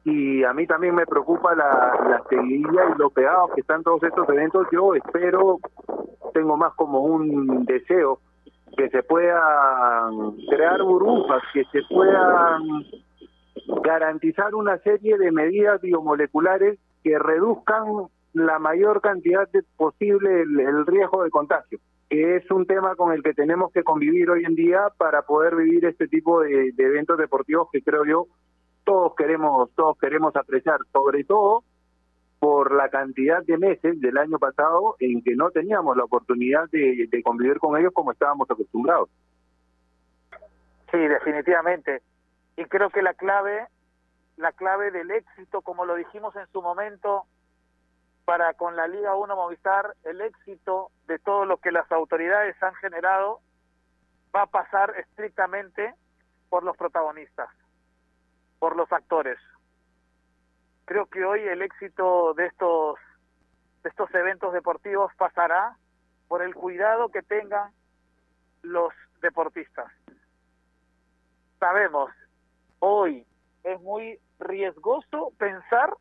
y 0.09 0.41
a 0.45 0.53
mí 0.53 0.65
también 0.65 0.95
me 0.95 1.05
preocupa 1.05 1.53
la, 1.53 1.99
la 2.09 2.23
seguidilla 2.29 2.95
y 2.95 2.97
lo 2.97 3.09
pegados 3.09 3.51
que 3.53 3.59
están 3.59 3.83
todos 3.83 4.01
estos 4.03 4.27
eventos. 4.29 4.65
Yo 4.71 4.95
espero, 4.95 5.59
tengo 6.33 6.55
más 6.55 6.73
como 6.75 7.01
un 7.01 7.65
deseo 7.65 8.21
que 8.77 8.89
se 8.89 9.03
puedan 9.03 10.37
crear 10.49 10.81
burbujas, 10.81 11.43
que 11.53 11.65
se 11.73 11.81
puedan 11.89 12.85
garantizar 13.83 14.55
una 14.55 14.77
serie 14.77 15.17
de 15.17 15.29
medidas 15.29 15.81
biomoleculares 15.81 16.79
que 17.03 17.19
reduzcan 17.19 18.07
la 18.31 18.59
mayor 18.59 19.01
cantidad 19.01 19.49
de 19.51 19.61
posible 19.75 20.43
el, 20.43 20.85
riesgo 20.85 21.25
de 21.25 21.29
contagio, 21.31 21.79
que 22.09 22.37
es 22.37 22.49
un 22.49 22.65
tema 22.65 22.95
con 22.95 23.11
el 23.11 23.21
que 23.21 23.33
tenemos 23.33 23.73
que 23.73 23.83
convivir 23.83 24.29
hoy 24.29 24.45
en 24.45 24.55
día 24.55 24.87
para 24.97 25.23
poder 25.23 25.57
vivir 25.57 25.83
este 25.83 26.07
tipo 26.07 26.39
de, 26.39 26.71
de 26.71 26.83
eventos 26.85 27.17
deportivos 27.17 27.67
que 27.73 27.81
creo 27.81 28.05
yo 28.05 28.27
todos 28.87 29.15
queremos 29.15 29.69
todos 29.75 29.97
queremos 29.97 30.33
apreciar, 30.37 30.79
sobre 30.93 31.25
todo 31.25 31.65
por 32.39 32.73
la 32.73 32.87
cantidad 32.87 33.43
de 33.43 33.57
meses 33.57 33.99
del 33.99 34.17
año 34.17 34.39
pasado 34.39 34.95
en 34.99 35.21
que 35.21 35.35
no 35.35 35.51
teníamos 35.51 35.97
la 35.97 36.05
oportunidad 36.05 36.69
de, 36.69 37.09
convivir 37.21 37.59
con 37.59 37.77
ellos 37.77 37.91
como 37.93 38.13
estábamos 38.13 38.49
acostumbrados. 38.49 39.09
Sí, 40.89 40.97
definitivamente. 40.97 42.01
Y 42.55 42.63
creo 42.65 42.89
que 42.89 43.01
la 43.01 43.13
clave, 43.13 43.67
la 44.37 44.53
clave 44.53 44.91
del 44.91 45.11
éxito, 45.11 45.61
como 45.61 45.83
lo 45.85 45.95
dijimos 45.95 46.33
en 46.37 46.47
su 46.53 46.61
momento, 46.61 47.25
para 48.23 48.53
con 48.53 48.77
la 48.77 48.87
Liga 48.87 49.15
1 49.15 49.35
Movistar, 49.35 49.95
el 50.05 50.21
éxito 50.21 50.91
de 51.07 51.19
todo 51.19 51.43
lo 51.43 51.57
que 51.57 51.73
las 51.73 51.91
autoridades 51.91 52.55
han 52.63 52.75
generado 52.75 53.41
va 54.33 54.43
a 54.43 54.47
pasar 54.47 54.93
estrictamente 54.97 55.93
por 56.49 56.63
los 56.63 56.77
protagonistas, 56.77 57.49
por 58.59 58.75
los 58.75 58.91
actores 58.91 59.37
creo 60.87 61.05
que 61.07 61.23
hoy 61.25 61.41
el 61.41 61.61
éxito 61.61 62.33
de 62.33 62.45
estos 62.47 62.97
de 63.83 63.89
estos 63.89 64.09
eventos 64.15 64.53
deportivos 64.53 65.11
pasará 65.17 65.77
por 66.29 66.41
el 66.41 66.55
cuidado 66.55 67.09
que 67.09 67.21
tengan 67.21 67.71
los 68.61 68.93
deportistas. 69.21 69.91
Sabemos, 71.59 72.09
hoy 72.79 73.25
es 73.63 73.79
muy 73.81 74.19
riesgoso 74.39 75.33
pensar 75.37 75.95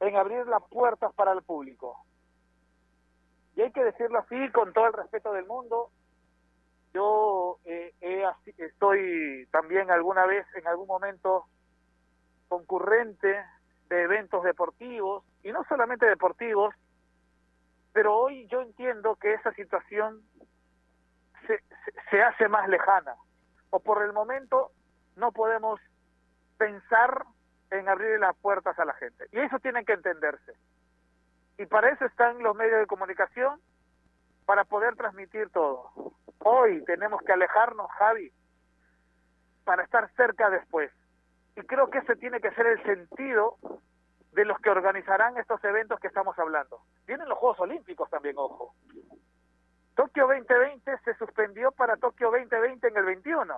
en 0.00 0.16
abrir 0.16 0.46
las 0.46 0.62
puertas 0.70 1.12
para 1.14 1.32
el 1.32 1.42
público. 1.42 1.96
Y 3.56 3.62
hay 3.62 3.72
que 3.72 3.84
decirlo 3.84 4.18
así, 4.18 4.50
con 4.52 4.72
todo 4.72 4.86
el 4.86 4.92
respeto 4.94 5.32
del 5.32 5.46
mundo. 5.46 5.90
Yo 6.94 7.58
eh, 7.64 7.92
estoy 8.56 9.48
también 9.50 9.90
alguna 9.90 10.26
vez, 10.26 10.46
en 10.54 10.66
algún 10.68 10.86
momento, 10.86 11.46
concurrente 12.48 13.44
de 13.88 14.02
eventos 14.02 14.44
deportivos, 14.44 15.24
y 15.42 15.50
no 15.50 15.64
solamente 15.64 16.06
deportivos, 16.06 16.72
pero 17.92 18.16
hoy 18.16 18.46
yo 18.46 18.62
entiendo 18.62 19.16
que 19.16 19.34
esa 19.34 19.52
situación 19.54 20.22
se, 21.48 21.60
se, 22.10 22.22
hace 22.22 22.48
más 22.48 22.68
lejana, 22.68 23.16
o 23.70 23.80
por 23.80 24.02
el 24.04 24.12
momento 24.12 24.70
no 25.16 25.32
podemos 25.32 25.80
pensar 26.56 27.24
en 27.70 27.88
abrir 27.88 28.20
las 28.20 28.36
puertas 28.36 28.78
a 28.78 28.84
la 28.84 28.94
gente, 28.94 29.26
y 29.32 29.40
eso 29.40 29.58
tiene 29.58 29.84
que 29.84 29.94
entenderse. 29.94 30.52
Y 31.58 31.66
para 31.66 31.90
eso 31.90 32.04
están 32.04 32.40
los 32.40 32.54
medios 32.54 32.78
de 32.78 32.86
comunicación, 32.86 33.60
para 34.46 34.64
poder 34.64 34.94
transmitir 34.94 35.50
todo. 35.50 35.90
Hoy 36.40 36.84
tenemos 36.84 37.22
que 37.22 37.32
alejarnos, 37.32 37.90
Javi, 37.92 38.32
para 39.64 39.82
estar 39.82 40.10
cerca 40.14 40.50
después. 40.50 40.90
Y 41.56 41.62
creo 41.62 41.88
que 41.90 41.98
ese 41.98 42.16
tiene 42.16 42.40
que 42.40 42.50
ser 42.52 42.66
el 42.66 42.82
sentido 42.82 43.56
de 44.32 44.44
los 44.44 44.58
que 44.58 44.70
organizarán 44.70 45.36
estos 45.38 45.62
eventos 45.64 46.00
que 46.00 46.08
estamos 46.08 46.38
hablando. 46.38 46.80
Vienen 47.06 47.28
los 47.28 47.38
Juegos 47.38 47.60
Olímpicos 47.60 48.10
también, 48.10 48.34
ojo. 48.36 48.74
Tokio 49.94 50.26
2020 50.26 50.98
se 51.04 51.14
suspendió 51.14 51.70
para 51.70 51.96
Tokio 51.96 52.30
2020 52.30 52.88
en 52.88 52.96
el 52.96 53.04
21. 53.04 53.54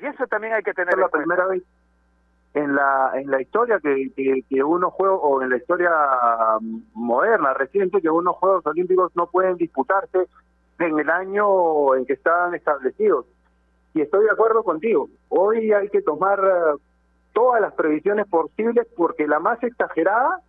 Y 0.00 0.06
eso 0.06 0.26
también 0.28 0.54
hay 0.54 0.62
que 0.62 0.72
tener 0.72 0.96
la 0.96 1.08
primera 1.08 1.46
vez 1.46 1.64
en 2.54 2.74
la 2.74 3.10
en 3.14 3.30
la 3.30 3.42
historia 3.42 3.80
que, 3.80 4.10
que, 4.14 4.42
que 4.48 4.62
unos 4.62 4.92
juegos 4.92 5.20
o 5.22 5.42
en 5.42 5.50
la 5.50 5.56
historia 5.56 5.90
moderna 6.94 7.52
reciente 7.52 8.00
que 8.00 8.08
unos 8.08 8.36
Juegos 8.36 8.64
Olímpicos 8.66 9.12
no 9.16 9.26
pueden 9.26 9.56
disputarse 9.56 10.28
en 10.78 10.98
el 10.98 11.10
año 11.10 11.94
en 11.96 12.06
que 12.06 12.14
estaban 12.14 12.54
establecidos 12.54 13.26
y 13.94 14.00
estoy 14.00 14.24
de 14.24 14.30
acuerdo 14.30 14.62
contigo. 14.64 15.08
Hoy 15.28 15.72
hay 15.72 15.88
que 15.88 16.02
tomar 16.02 16.40
eh, 16.40 16.78
todas 17.32 17.60
las 17.60 17.72
previsiones 17.74 18.26
posibles 18.26 18.86
porque 18.96 19.26
la 19.26 19.38
más 19.38 19.62
exagerada 19.62 20.40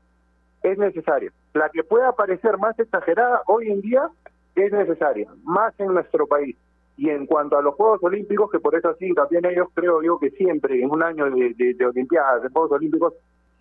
es 0.63 0.77
necesaria. 0.77 1.31
La 1.53 1.69
que 1.69 1.83
pueda 1.83 2.11
parecer 2.13 2.57
más 2.57 2.77
exagerada 2.79 3.41
hoy 3.47 3.71
en 3.71 3.81
día 3.81 4.09
es 4.55 4.71
necesaria, 4.71 5.29
más 5.43 5.79
en 5.79 5.93
nuestro 5.93 6.25
país. 6.27 6.57
Y 6.97 7.09
en 7.09 7.25
cuanto 7.25 7.57
a 7.57 7.61
los 7.61 7.75
Juegos 7.75 8.01
Olímpicos, 8.03 8.49
que 8.49 8.59
por 8.59 8.75
eso 8.75 8.93
sí, 8.97 9.13
también 9.13 9.45
ellos 9.45 9.67
creo 9.73 10.01
yo 10.01 10.17
que 10.17 10.31
siempre 10.31 10.81
en 10.81 10.89
un 10.89 11.03
año 11.03 11.25
de, 11.25 11.85
Olimpiadas, 11.85 12.43
de 12.43 12.49
Juegos 12.49 12.71
Olímpicos, 12.71 13.13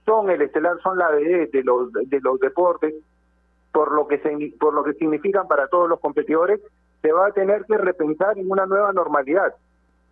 son 0.04 0.30
el 0.30 0.42
estelar, 0.42 0.76
son 0.82 0.98
la 0.98 1.10
de, 1.10 1.46
de 1.46 1.62
los 1.64 1.92
de 1.92 2.20
los 2.20 2.38
deportes, 2.38 2.94
por 3.72 3.92
lo 3.92 4.06
que 4.06 4.18
se, 4.18 4.54
por 4.60 4.72
lo 4.72 4.84
que 4.84 4.92
significan 4.94 5.48
para 5.48 5.66
todos 5.66 5.88
los 5.88 5.98
competidores, 5.98 6.60
se 7.02 7.12
va 7.12 7.26
a 7.26 7.32
tener 7.32 7.64
que 7.64 7.76
repensar 7.76 8.38
en 8.38 8.50
una 8.50 8.66
nueva 8.66 8.92
normalidad. 8.92 9.54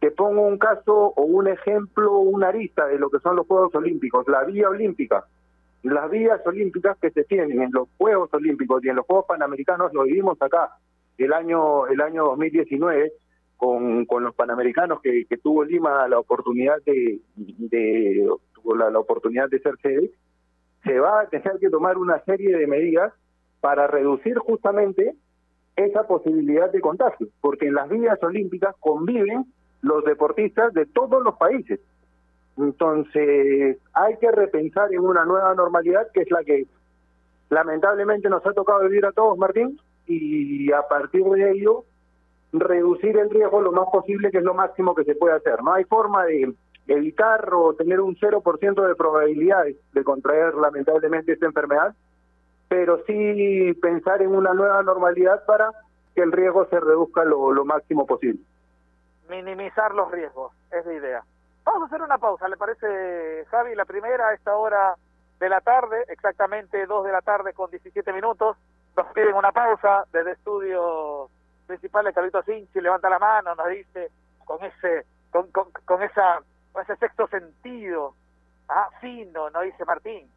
Te 0.01 0.11
pongo 0.11 0.43
un 0.43 0.59
caso 0.59 1.13
o 1.15 1.23
un 1.23 1.47
ejemplo, 1.47 2.19
una 2.19 2.49
arista 2.49 2.87
de 2.87 2.99
lo 2.99 3.09
que 3.09 3.21
son 3.21 3.37
los 3.37 3.47
Juegos 3.47 3.73
Olímpicos, 3.77 4.27
la 4.27 4.43
vía 4.43 4.69
olímpica. 4.69 5.25
Las 5.85 6.11
vías 6.11 6.41
olímpicas 6.45 6.97
que 6.99 7.11
se 7.11 7.25
tienen 7.25 7.63
en 7.63 7.73
los 7.73 7.89
Juegos 7.99 8.33
Olímpicos 8.35 8.85
y 8.85 8.89
en 8.89 8.97
los 8.97 9.07
Juegos 9.07 9.27
Panamericanos 9.27 9.93
lo 9.93 10.03
vivimos 10.03 10.41
acá 10.43 10.71
el 11.19 11.33
año 11.33 11.87
el 11.87 12.01
año 12.01 12.25
2019 12.25 13.13
con, 13.57 14.07
con 14.07 14.25
los 14.25 14.35
Panamericanos 14.35 15.01
que, 15.01 15.25
que 15.27 15.37
tuvo 15.39 15.65
Lima 15.65 16.09
la 16.09 16.19
oportunidad 16.19 16.83
de, 16.85 17.21
de 17.37 18.29
tuvo 18.55 18.75
la, 18.75 18.91
la 18.91 18.99
oportunidad 18.99 19.49
de 19.49 19.61
ser 19.61 19.75
sede, 19.83 20.11
se 20.85 20.99
va 20.99 21.21
a 21.21 21.29
tener 21.29 21.59
que 21.61 21.71
tomar 21.71 21.97
una 21.97 22.19
serie 22.25 22.57
de 22.57 22.67
medidas 22.67 23.13
para 23.61 23.87
reducir 23.87 24.39
justamente 24.39 25.15
esa 25.77 26.07
posibilidad 26.07 26.71
de 26.71 26.81
contagio, 26.81 27.29
porque 27.41 27.69
en 27.69 27.75
las 27.75 27.89
vías 27.89 28.23
olímpicas 28.23 28.75
conviven 28.81 29.47
los 29.81 30.05
deportistas 30.05 30.73
de 30.75 30.87
todos 30.87 31.23
los 31.23 31.37
países. 31.37 31.81
Entonces, 32.59 33.79
hay 33.95 34.17
que 34.19 34.31
repensar 34.31 34.93
en 34.93 35.01
una 35.01 35.25
nueva 35.25 35.55
normalidad 35.55 36.09
que 36.13 36.23
es 36.23 36.31
la 36.31 36.45
que 36.45 36.67
lamentablemente 37.49 38.29
nos 38.29 38.45
ha 38.47 38.53
tocado 38.53 38.81
vivir 38.83 39.07
a 39.07 39.13
todos, 39.13 39.39
Martín, 39.39 39.79
y 40.21 40.73
a 40.73 40.83
partir 40.89 41.25
de 41.25 41.53
ello 41.53 41.85
reducir 42.53 43.17
el 43.17 43.31
riesgo 43.31 43.61
lo 43.61 43.73
más 43.73 43.89
posible, 43.91 44.31
que 44.31 44.39
es 44.39 44.45
lo 44.45 44.55
máximo 44.55 44.95
que 44.95 45.05
se 45.05 45.15
puede 45.15 45.35
hacer. 45.35 45.63
No 45.63 45.73
hay 45.73 45.85
forma 45.85 46.25
de 46.25 46.55
evitar 46.87 47.53
o 47.55 47.75
tener 47.75 48.01
un 48.01 48.17
0% 48.17 48.87
de 48.87 48.95
probabilidades 48.95 49.77
de 49.93 50.05
contraer 50.05 50.55
lamentablemente 50.55 51.33
esta 51.33 51.47
enfermedad, 51.47 51.95
pero 52.69 53.03
sí 53.07 53.73
pensar 53.81 54.23
en 54.23 54.35
una 54.35 54.53
nueva 54.53 54.83
normalidad 54.83 55.45
para 55.47 55.71
que 56.15 56.23
el 56.23 56.33
riesgo 56.33 56.67
se 56.67 56.79
reduzca 56.81 57.25
lo, 57.25 57.65
máximo 57.65 58.07
posible. 58.07 58.41
Minimizar 59.31 59.95
los 59.95 60.11
riesgos, 60.11 60.53
es 60.71 60.85
la 60.85 60.93
idea. 60.93 61.23
Vamos 61.65 61.83
a 61.83 61.87
hacer 61.87 62.03
una 62.03 62.19
pausa, 62.19 62.49
¿le 62.49 62.57
parece, 62.57 63.47
Javi? 63.51 63.75
La 63.75 63.85
primera 63.85 64.29
a 64.29 64.35
esta 64.35 64.57
hora 64.57 64.95
de 65.39 65.49
la 65.49 65.61
tarde, 65.61 66.05
exactamente 66.09 66.87
2 66.87 67.05
de 67.05 67.13
la 67.13 67.23
tarde 67.23 67.53
con 67.55 67.71
17 67.71 68.13
minutos. 68.13 68.57
Nos 68.97 69.07
piden 69.15 69.35
una 69.35 69.53
pausa 69.53 70.05
desde 70.13 70.33
estudio 70.33 71.31
principal 71.67 72.05
de 72.05 72.13
Carlito 72.13 72.43
Sinchi, 72.43 72.81
levanta 72.81 73.09
la 73.09 73.19
mano, 73.19 73.55
nos 73.55 73.69
dice 73.69 74.11
con 74.45 74.63
ese 74.63 75.07
con, 75.31 75.51
con, 75.51 75.71
con 75.85 76.03
esa 76.03 76.43
con 76.73 76.83
ese 76.83 76.97
sexto 76.97 77.27
sentido, 77.29 78.15
ah, 78.69 78.89
fino, 79.01 79.51
nos 79.51 79.63
dice 79.63 79.85
Martín. 79.85 80.31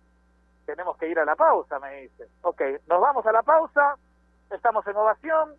Tenemos 0.66 0.98
que 0.98 1.08
ir 1.08 1.20
a 1.20 1.26
la 1.26 1.36
pausa, 1.36 1.80
me 1.80 2.02
dice. 2.02 2.28
Ok, 2.42 2.62
nos 2.88 3.02
vamos 3.02 3.26
a 3.26 3.32
la 3.32 3.44
pausa, 3.44 3.98
estamos 4.50 4.86
en 4.88 4.96
ovación, 4.96 5.56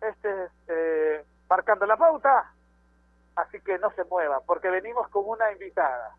este 0.00 0.44
es 0.44 0.50
eh, 0.68 1.24
marcando 1.48 1.86
la 1.86 1.96
pauta, 1.96 2.52
así 3.36 3.60
que 3.60 3.78
no 3.78 3.90
se 3.92 4.04
mueva, 4.04 4.40
porque 4.40 4.68
venimos 4.68 5.08
con 5.08 5.22
una 5.26 5.50
invitada. 5.52 6.16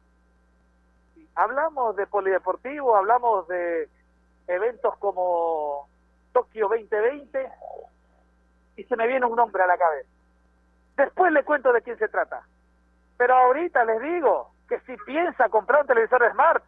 Hablamos 1.36 1.96
de 1.96 2.08
polideportivo, 2.08 2.96
hablamos 2.96 3.48
de 3.48 3.90
eventos 4.48 4.96
como 4.98 5.88
Tokio 6.34 6.68
2020 6.68 7.50
y 8.76 8.84
se 8.84 8.96
me 8.96 9.08
viene 9.08 9.26
un 9.26 9.36
nombre 9.36 9.64
a 9.64 9.68
la 9.68 9.78
cabeza. 9.78 10.10
Después 10.98 11.32
le 11.32 11.44
cuento 11.44 11.72
de 11.72 11.82
quién 11.82 11.98
se 11.98 12.08
trata. 12.08 12.46
Pero 13.18 13.36
ahorita 13.36 13.86
les 13.86 14.02
digo 14.02 14.52
que 14.68 14.80
si 14.82 14.98
piensa 15.06 15.50
comprar 15.50 15.82
un 15.82 15.88
televisor 15.88 16.30
Smart, 16.32 16.64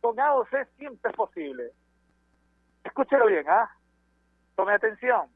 con 0.00 0.18
AOC 0.18 0.66
siempre 0.78 1.10
es 1.10 1.16
posible. 1.16 1.70
Escúchelo 2.84 3.26
bien, 3.26 3.48
¿ah? 3.48 3.70
Tome 4.56 4.72
atención. 4.72 5.28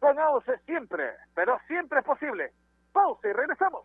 Con 0.00 0.18
AOC 0.18 0.58
siempre, 0.64 1.12
pero 1.34 1.58
siempre 1.66 2.00
es 2.00 2.04
posible. 2.04 2.52
Pausa 2.92 3.28
y 3.28 3.32
regresamos. 3.32 3.84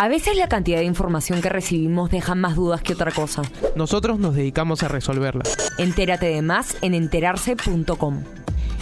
A 0.00 0.06
veces 0.06 0.36
la 0.36 0.48
cantidad 0.48 0.78
de 0.78 0.84
información 0.84 1.42
que 1.42 1.48
recibimos 1.48 2.08
deja 2.08 2.36
más 2.36 2.54
dudas 2.54 2.82
que 2.82 2.92
otra 2.92 3.10
cosa. 3.10 3.42
Nosotros 3.74 4.20
nos 4.20 4.36
dedicamos 4.36 4.84
a 4.84 4.88
resolverla. 4.88 5.42
Entérate 5.76 6.26
de 6.26 6.40
más 6.40 6.76
en 6.82 6.94
enterarse.com. 6.94 8.22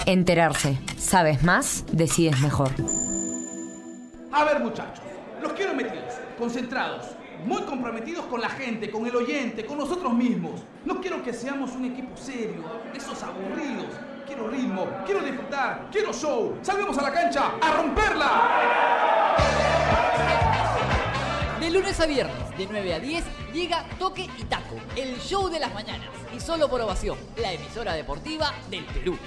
Enterarse. 0.05 0.79
Sabes 0.99 1.43
más, 1.43 1.87
decides 1.91 2.39
mejor. 2.43 2.69
A 4.31 4.45
ver, 4.45 4.61
muchachos, 4.61 5.03
los 5.43 5.55
quiero 5.55 5.73
metidos, 5.75 6.13
concentrados, 6.39 7.07
muy 7.47 7.63
comprometidos 7.63 8.27
con 8.27 8.43
la 8.43 8.51
gente, 8.51 8.91
con 8.91 9.07
el 9.07 9.17
oyente, 9.17 9.65
con 9.65 9.79
nosotros 9.79 10.13
mismos. 10.13 10.65
No 10.85 11.01
quiero 11.01 11.23
que 11.23 11.33
seamos 11.33 11.73
un 11.73 11.87
equipo 11.87 12.15
serio, 12.15 12.63
esos 12.95 13.23
aburridos. 13.23 13.87
Quiero 14.27 14.51
ritmo, 14.51 14.87
quiero 15.07 15.21
disfrutar, 15.21 15.89
quiero 15.91 16.13
show. 16.13 16.59
Salgamos 16.61 16.99
a 16.99 17.03
la 17.03 17.13
cancha 17.13 17.53
a 17.63 17.73
romperla. 17.73 19.47
De 21.67 21.73
lunes 21.73 21.99
a 21.99 22.07
viernes, 22.07 22.57
de 22.57 22.69
9 22.71 22.95
a 22.95 23.01
10, 23.01 23.25
llega 23.53 23.85
Toque 23.99 24.31
y 24.39 24.45
Taco, 24.45 24.77
el 24.95 25.19
show 25.19 25.49
de 25.49 25.59
las 25.59 25.75
mañanas. 25.75 26.09
Y 26.33 26.39
solo 26.39 26.71
por 26.71 26.81
ovación, 26.81 27.19
la 27.39 27.53
emisora 27.53 27.95
deportiva 27.95 28.55
del 28.71 28.85
Perú. 28.85 29.19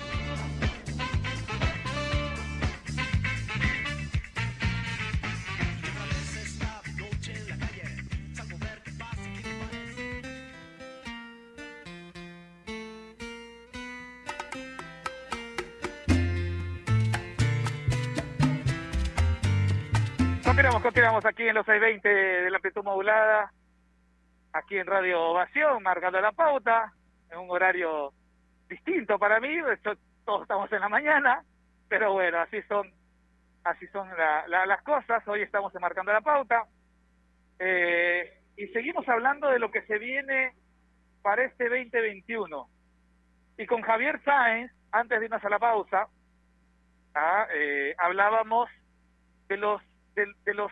Continuamos, 20.82 21.24
continuamos 21.24 21.26
aquí 21.26 21.48
en 21.48 21.56
los 21.56 21.66
620 21.66 22.10
de 22.10 22.50
la 22.50 22.56
amplitud 22.56 22.84
modulada, 22.84 23.52
aquí 24.54 24.78
en 24.78 24.88
Radio 24.88 25.22
Ovación, 25.22 25.84
marcando 25.84 26.22
la 26.22 26.32
pauta, 26.32 26.94
en 27.30 27.40
un 27.40 27.52
horario 27.52 28.14
distinto 28.70 29.20
para 29.20 29.42
mí, 29.42 29.58
esto, 29.74 29.94
todos 30.24 30.44
estamos 30.44 30.72
en 30.72 30.80
la 30.80 30.88
mañana, 30.88 31.44
pero 31.90 32.14
bueno, 32.14 32.40
así 32.40 32.62
son 32.64 32.90
así 33.66 33.88
son 33.88 34.08
la, 34.18 34.48
las 34.48 34.82
cosas, 34.84 35.28
hoy 35.28 35.42
estamos 35.42 35.74
marcando 35.82 36.14
la 36.14 36.22
pauta, 36.22 36.64
eh, 37.60 38.40
y 38.56 38.68
seguimos 38.68 39.08
hablando 39.10 39.50
de 39.50 39.60
lo 39.60 39.72
que 39.72 39.82
se 39.82 39.98
viene 39.98 40.54
para 41.22 41.44
este 41.44 41.68
2021. 41.68 42.70
Y 43.58 43.66
con 43.66 43.82
Javier 43.82 44.22
Sáenz, 44.24 44.72
antes 44.94 45.20
de 45.20 45.26
irnos 45.26 45.44
a 45.44 45.50
la 45.50 45.60
pausa, 45.60 46.08
ah, 47.16 47.48
eh, 47.54 47.96
hablábamos 47.98 48.70
de 49.50 49.58
los 49.58 49.82
de, 50.16 50.28
de, 50.46 50.54
los 50.54 50.72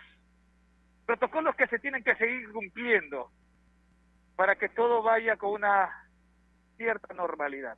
protocolos 1.05 1.55
que 1.55 1.67
se 1.67 1.79
tienen 1.79 2.03
que 2.03 2.15
seguir 2.15 2.51
cumpliendo 2.51 3.31
para 4.35 4.55
que 4.55 4.69
todo 4.69 5.01
vaya 5.01 5.37
con 5.37 5.51
una 5.51 5.89
cierta 6.77 7.13
normalidad. 7.13 7.77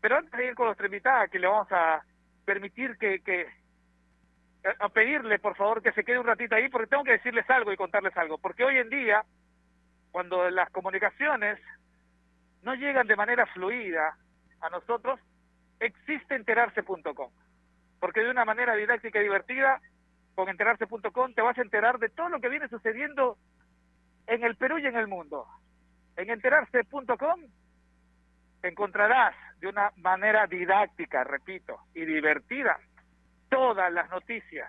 Pero 0.00 0.16
antes 0.16 0.32
de 0.32 0.46
ir 0.46 0.54
con 0.54 0.66
nuestra 0.66 0.86
invitada, 0.86 1.28
que 1.28 1.38
le 1.38 1.46
vamos 1.46 1.70
a 1.70 2.04
permitir 2.44 2.96
que, 2.98 3.20
que 3.20 3.46
a 4.78 4.88
pedirle 4.88 5.38
por 5.38 5.56
favor 5.56 5.82
que 5.82 5.92
se 5.92 6.04
quede 6.04 6.18
un 6.18 6.26
ratito 6.26 6.54
ahí 6.54 6.68
porque 6.68 6.88
tengo 6.88 7.04
que 7.04 7.12
decirles 7.12 7.48
algo 7.50 7.72
y 7.72 7.76
contarles 7.76 8.16
algo, 8.16 8.38
porque 8.38 8.64
hoy 8.64 8.78
en 8.78 8.88
día 8.88 9.24
cuando 10.10 10.48
las 10.50 10.70
comunicaciones 10.70 11.58
no 12.62 12.74
llegan 12.74 13.06
de 13.06 13.16
manera 13.16 13.46
fluida 13.46 14.16
a 14.60 14.70
nosotros, 14.70 15.20
existe 15.80 16.34
enterarse.com, 16.34 17.30
porque 18.00 18.20
de 18.20 18.30
una 18.30 18.44
manera 18.44 18.74
didáctica 18.74 19.18
y 19.18 19.24
divertida 19.24 19.80
con 20.34 20.48
enterarse.com 20.48 21.34
te 21.34 21.42
vas 21.42 21.56
a 21.58 21.62
enterar 21.62 21.98
de 21.98 22.08
todo 22.08 22.28
lo 22.28 22.40
que 22.40 22.48
viene 22.48 22.68
sucediendo 22.68 23.38
en 24.26 24.44
el 24.44 24.56
Perú 24.56 24.78
y 24.78 24.86
en 24.86 24.96
el 24.96 25.06
mundo. 25.06 25.46
En 26.16 26.30
enterarse.com 26.30 27.40
encontrarás 28.62 29.34
de 29.58 29.68
una 29.68 29.92
manera 29.96 30.46
didáctica, 30.46 31.24
repito, 31.24 31.78
y 31.94 32.04
divertida 32.04 32.78
todas 33.48 33.92
las 33.92 34.08
noticias. 34.10 34.68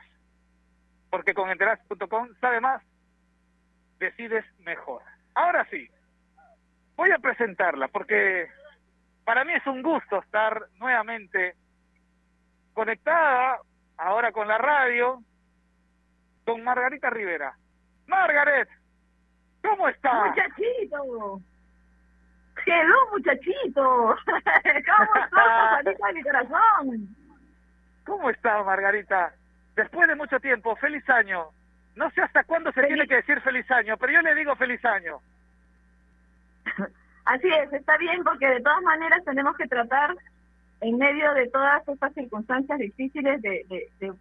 Porque 1.10 1.34
con 1.34 1.50
enterarse.com 1.50 2.30
sabe 2.42 2.60
más, 2.60 2.84
decides 4.00 4.46
mejor. 4.60 5.02
Ahora 5.34 5.66
sí, 5.70 5.90
voy 6.96 7.12
a 7.12 7.20
presentarla 7.20 7.88
porque 7.88 8.48
para 9.24 9.44
mí 9.44 9.54
es 9.54 9.66
un 9.66 9.82
gusto 9.82 10.20
estar 10.20 10.68
nuevamente 10.76 11.56
conectada 12.74 13.60
ahora 13.98 14.32
con 14.32 14.48
la 14.48 14.58
radio, 14.58 15.22
con 16.46 16.64
Margarita 16.64 17.10
Rivera. 17.10 17.54
Margaret, 18.08 18.70
¿cómo 19.64 19.90
está? 19.90 20.26
Muchachito. 20.26 21.42
Hello, 22.66 22.96
muchachito. 23.12 23.82
¿Cómo 24.26 25.26
estás, 25.26 25.84
de 25.86 26.14
mi 26.14 26.22
corazón? 26.24 27.16
¿Cómo 28.06 28.30
está, 28.30 28.64
Margarita? 28.64 29.34
Después 29.76 30.08
de 30.08 30.16
mucho 30.16 30.40
tiempo, 30.40 30.76
feliz 30.78 31.08
año. 31.10 31.48
No 31.96 32.10
sé 32.12 32.22
hasta 32.22 32.44
cuándo 32.44 32.72
se 32.72 32.82
Feliz- 32.82 32.88
tiene 32.90 33.08
que 33.08 33.16
decir 33.16 33.42
feliz 33.42 33.70
año, 33.72 33.98
pero 33.98 34.14
yo 34.14 34.22
le 34.22 34.36
digo 34.36 34.56
feliz 34.56 34.84
año. 34.86 35.20
Así 37.26 37.48
es, 37.48 37.74
está 37.74 37.98
bien 37.98 38.24
porque 38.24 38.48
de 38.48 38.62
todas 38.62 38.82
maneras 38.84 39.24
tenemos 39.26 39.58
que 39.58 39.68
tratar 39.68 40.16
en 40.82 40.98
medio 40.98 41.34
de 41.34 41.48
todas 41.50 41.88
estas 41.88 42.14
circunstancias 42.14 42.78
difíciles 42.78 43.42
de, 43.42 43.66
de, 43.68 43.90
de, 44.00 44.14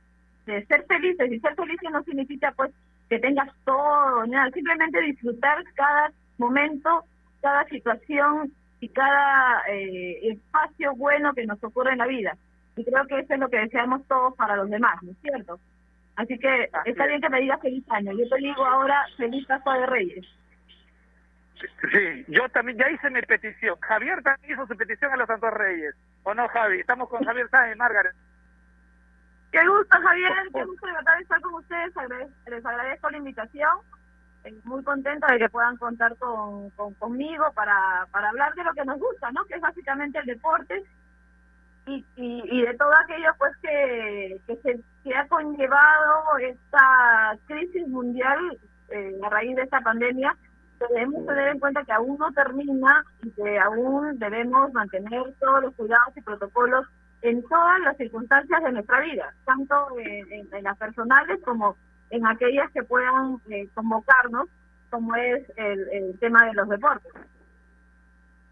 de 0.46 0.64
ser 0.66 0.84
felices 0.86 1.32
y 1.32 1.40
ser 1.40 1.54
felices 1.54 1.90
no 1.90 2.02
significa 2.02 2.52
pues 2.52 2.70
que 3.08 3.18
tengas 3.18 3.48
todo, 3.64 4.26
nada, 4.26 4.50
simplemente 4.50 5.00
disfrutar 5.00 5.62
cada 5.74 6.10
momento, 6.38 7.04
cada 7.40 7.64
situación 7.66 8.52
y 8.80 8.88
cada 8.88 9.62
eh, 9.68 10.28
espacio 10.32 10.94
bueno 10.94 11.32
que 11.34 11.46
nos 11.46 11.62
ocurre 11.62 11.92
en 11.92 11.98
la 11.98 12.06
vida. 12.06 12.36
Y 12.76 12.84
creo 12.84 13.06
que 13.06 13.20
eso 13.20 13.34
es 13.34 13.40
lo 13.40 13.48
que 13.48 13.58
deseamos 13.58 14.06
todos 14.08 14.34
para 14.34 14.56
los 14.56 14.68
demás, 14.68 15.02
¿no 15.02 15.12
es 15.12 15.18
cierto? 15.22 15.58
Así 16.16 16.38
que 16.38 16.70
está 16.84 17.06
bien 17.06 17.20
que 17.20 17.28
me 17.28 17.40
digas 17.40 17.60
feliz 17.60 17.84
año. 17.90 18.12
Yo 18.12 18.28
te 18.28 18.36
digo 18.36 18.64
ahora 18.64 19.04
feliz 19.16 19.46
Pascua 19.46 19.78
de 19.78 19.86
Reyes. 19.86 20.26
Sí, 21.92 22.24
yo 22.28 22.48
también 22.50 22.78
ya 22.78 22.90
hice 22.90 23.10
mi 23.10 23.22
petición. 23.22 23.76
Javier 23.80 24.22
también 24.22 24.52
hizo 24.52 24.66
su 24.66 24.76
petición 24.76 25.12
a 25.12 25.16
los 25.16 25.26
Santos 25.26 25.52
Reyes. 25.52 25.94
¿O 26.24 26.34
no, 26.34 26.48
Javi? 26.48 26.80
Estamos 26.80 27.08
con 27.08 27.24
Javier 27.24 27.48
Sáenz, 27.48 27.76
Margaret. 27.76 28.14
Qué 29.54 29.64
gusto, 29.68 29.96
Javier. 30.02 30.32
Qué 30.52 30.64
gusto 30.64 30.84
de 30.84 30.92
verdad 30.94 31.20
estar 31.20 31.40
con 31.40 31.54
ustedes. 31.54 31.94
Les 32.46 32.66
agradezco 32.66 33.08
la 33.08 33.18
invitación. 33.18 33.78
Muy 34.64 34.82
contenta 34.82 35.32
de 35.32 35.38
que 35.38 35.48
puedan 35.48 35.76
contar 35.76 36.16
con, 36.16 36.70
conmigo 36.98 37.52
para, 37.54 38.08
para 38.10 38.30
hablar 38.30 38.52
de 38.54 38.64
lo 38.64 38.72
que 38.72 38.84
nos 38.84 38.98
gusta, 38.98 39.30
¿no? 39.30 39.44
Que 39.44 39.54
es 39.54 39.60
básicamente 39.60 40.18
el 40.18 40.26
deporte 40.26 40.82
y, 41.86 42.04
y, 42.16 42.62
de 42.62 42.74
todo 42.74 42.90
aquello 43.04 43.30
pues 43.38 43.56
que, 43.58 44.40
que, 44.48 44.56
se, 44.56 44.80
que 45.04 45.14
ha 45.14 45.28
conllevado 45.28 46.36
esta 46.38 47.38
crisis 47.46 47.86
mundial 47.86 48.58
eh, 48.88 49.20
a 49.22 49.28
raíz 49.28 49.54
de 49.54 49.62
esta 49.62 49.80
pandemia 49.82 50.36
debemos 50.90 51.26
tener 51.26 51.48
en 51.48 51.60
cuenta 51.60 51.84
que 51.84 51.92
aún 51.92 52.16
no 52.18 52.32
termina 52.32 53.04
y 53.22 53.30
que 53.30 53.58
aún 53.58 54.18
debemos 54.18 54.72
mantener 54.72 55.22
todos 55.38 55.62
los 55.62 55.74
cuidados 55.74 56.16
y 56.16 56.22
protocolos 56.22 56.86
en 57.24 57.42
todas 57.48 57.80
las 57.80 57.96
circunstancias 57.96 58.62
de 58.62 58.72
nuestra 58.72 59.00
vida, 59.00 59.34
tanto 59.46 59.74
en, 59.98 60.62
las 60.62 60.76
personales 60.76 61.40
como 61.42 61.74
en 62.10 62.26
aquellas 62.26 62.70
que 62.72 62.82
puedan 62.82 63.38
eh, 63.48 63.66
convocarnos, 63.74 64.46
como 64.90 65.16
es 65.16 65.42
el, 65.56 65.88
el 65.90 66.18
tema 66.20 66.44
de 66.44 66.52
los 66.52 66.68
deportes. 66.68 67.12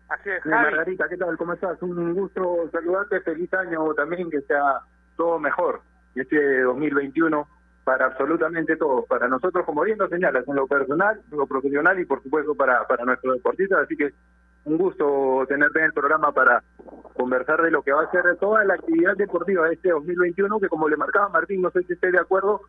Así 0.09 0.31
es, 0.31 0.47
Margarita, 0.47 1.07
¿qué 1.07 1.19
tal? 1.19 1.37
¿Cómo 1.37 1.53
estás? 1.53 1.81
Un 1.83 2.15
gusto 2.15 2.71
saludarte, 2.73 3.21
feliz 3.21 3.53
año 3.53 3.93
también, 3.93 4.31
que 4.31 4.41
sea 4.41 4.81
todo 5.17 5.39
mejor 5.39 5.83
este 6.15 6.63
2021 6.63 7.47
para 7.85 8.07
absolutamente 8.07 8.77
todos, 8.77 9.05
para 9.07 9.29
nosotros, 9.29 9.67
como 9.67 9.83
bien 9.83 9.99
lo 9.99 10.09
señalas, 10.09 10.49
en 10.49 10.57
lo 10.57 10.67
personal, 10.67 11.21
en 11.31 11.39
lo 11.39 11.47
profesional 11.47 11.99
y 12.01 12.07
por 12.07 12.23
supuesto 12.23 12.55
para, 12.55 12.87
para 12.87 13.05
nuestros 13.05 13.35
deportistas, 13.35 13.81
así 13.81 13.97
que 13.97 14.15
un 14.65 14.79
gusto 14.79 15.45
tenerte 15.49 15.81
en 15.81 15.87
el 15.87 15.93
programa 15.93 16.33
para 16.33 16.63
conversar 17.17 17.63
de 17.63 17.71
lo 17.71 17.83
que 17.83 17.93
va 17.93 18.03
a 18.03 18.11
ser 18.11 18.37
toda 18.39 18.65
la 18.65 18.75
actividad 18.75 19.17
deportiva 19.17 19.67
de 19.67 19.75
este 19.75 19.91
2021, 19.91 20.61
que 20.61 20.69
como 20.69 20.89
le 20.89 20.97
marcaba 20.97 21.29
Martín, 21.29 21.63
no 21.63 21.71
sé 21.71 21.83
si 21.83 21.95
esté 21.95 22.11
de 22.11 22.21
acuerdo, 22.21 22.61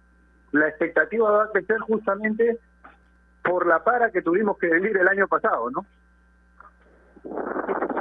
la 0.52 0.68
expectativa 0.68 1.30
va 1.32 1.44
a 1.46 1.52
crecer 1.52 1.80
justamente 1.82 2.58
por 3.44 3.68
la 3.68 3.84
para 3.84 4.12
que 4.12 4.22
tuvimos 4.22 4.58
que 4.58 4.68
vivir 4.68 4.98
el 4.98 5.08
año 5.08 5.28
pasado, 5.28 5.70
¿no? 5.70 5.86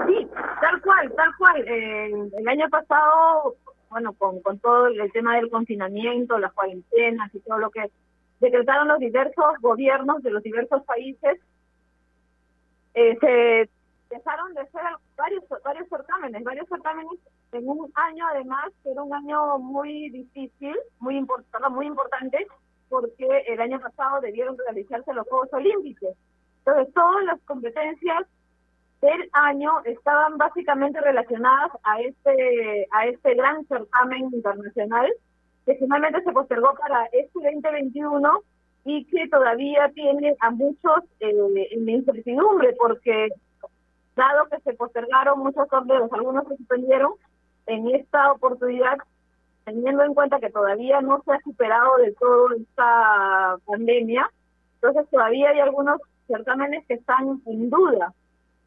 Sí, 0.06 0.28
tal 0.60 0.80
cual, 0.82 1.12
tal 1.14 1.36
cual. 1.36 1.64
el 1.66 2.48
año 2.48 2.68
pasado, 2.70 3.56
bueno, 3.90 4.12
con, 4.14 4.40
con 4.40 4.58
todo 4.58 4.86
el 4.86 5.12
tema 5.12 5.36
del 5.36 5.50
confinamiento, 5.50 6.38
las 6.38 6.52
cuarentenas 6.52 7.34
y 7.34 7.40
todo 7.40 7.58
lo 7.58 7.70
que 7.70 7.90
decretaron 8.40 8.88
los 8.88 8.98
diversos 8.98 9.54
gobiernos 9.60 10.22
de 10.22 10.30
los 10.30 10.42
diversos 10.42 10.82
países, 10.84 11.38
eh, 12.94 13.16
se 13.20 13.70
dejaron 14.12 14.52
de 14.54 14.60
hacer 14.60 14.82
varios 15.16 15.44
varios 15.64 15.88
certámenes, 15.88 16.44
varios 16.44 16.68
certámenes 16.68 17.18
en 17.52 17.68
un 17.68 17.90
año 17.94 18.26
además 18.28 18.66
que 18.82 18.90
era 18.90 19.02
un 19.02 19.14
año 19.14 19.58
muy 19.58 20.10
difícil, 20.10 20.76
muy 21.00 21.16
importante, 21.16 21.68
muy 21.70 21.86
importante 21.86 22.46
porque 22.88 23.26
el 23.48 23.60
año 23.60 23.80
pasado 23.80 24.20
debieron 24.20 24.56
realizarse 24.58 25.14
los 25.14 25.26
Juegos 25.26 25.48
Olímpicos. 25.52 26.14
Entonces 26.58 26.92
todas 26.94 27.24
las 27.24 27.40
competencias 27.42 28.26
del 29.00 29.28
año 29.32 29.80
estaban 29.84 30.36
básicamente 30.36 31.00
relacionadas 31.00 31.72
a 31.82 32.00
este 32.00 32.86
a 32.92 33.06
este 33.06 33.34
gran 33.34 33.66
certamen 33.66 34.30
internacional 34.32 35.10
que 35.64 35.74
finalmente 35.76 36.22
se 36.22 36.32
postergó 36.32 36.74
para 36.74 37.06
este 37.06 37.32
2021 37.34 38.42
y 38.84 39.04
que 39.06 39.28
todavía 39.28 39.90
tiene 39.94 40.36
a 40.40 40.50
muchos 40.50 41.04
eh, 41.20 41.32
en 41.70 41.88
incertidumbre 41.88 42.74
porque 42.78 43.28
dado 44.16 44.48
que 44.50 44.60
se 44.60 44.74
postergaron 44.74 45.38
muchos 45.38 45.68
torneos, 45.68 46.12
algunos 46.12 46.46
se 46.48 46.56
suspendieron 46.56 47.12
en 47.66 47.94
esta 47.94 48.32
oportunidad 48.32 48.98
teniendo 49.64 50.02
en 50.02 50.14
cuenta 50.14 50.40
que 50.40 50.50
todavía 50.50 51.00
no 51.00 51.22
se 51.24 51.32
ha 51.32 51.40
superado 51.40 51.96
de 51.98 52.12
todo 52.14 52.48
esta 52.54 53.56
pandemia, 53.64 54.28
entonces 54.74 55.08
todavía 55.10 55.50
hay 55.50 55.60
algunos 55.60 56.00
certámenes 56.26 56.84
que 56.86 56.94
están 56.94 57.40
en 57.46 57.70
duda 57.70 58.12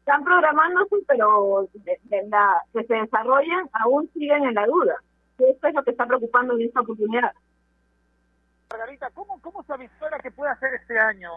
están 0.06 0.22
programándose, 0.22 0.94
pero 1.08 1.68
de, 1.74 2.28
la, 2.28 2.62
que 2.72 2.84
se 2.84 2.94
desarrollan 2.94 3.68
aún 3.72 4.08
siguen 4.12 4.44
en 4.44 4.54
la 4.54 4.64
duda. 4.64 4.94
Y 5.36 5.46
esto 5.46 5.66
es 5.66 5.74
lo 5.74 5.82
que 5.82 5.90
está 5.90 6.06
preocupando 6.06 6.54
en 6.54 6.62
esta 6.62 6.80
oportunidad. 6.80 7.32
Margarita, 8.70 9.10
¿cómo, 9.10 9.40
cómo 9.40 9.64
se 9.64 9.72
avisora 9.72 10.20
que 10.20 10.30
puede 10.30 10.52
hacer 10.52 10.74
este 10.74 10.96
año? 10.96 11.30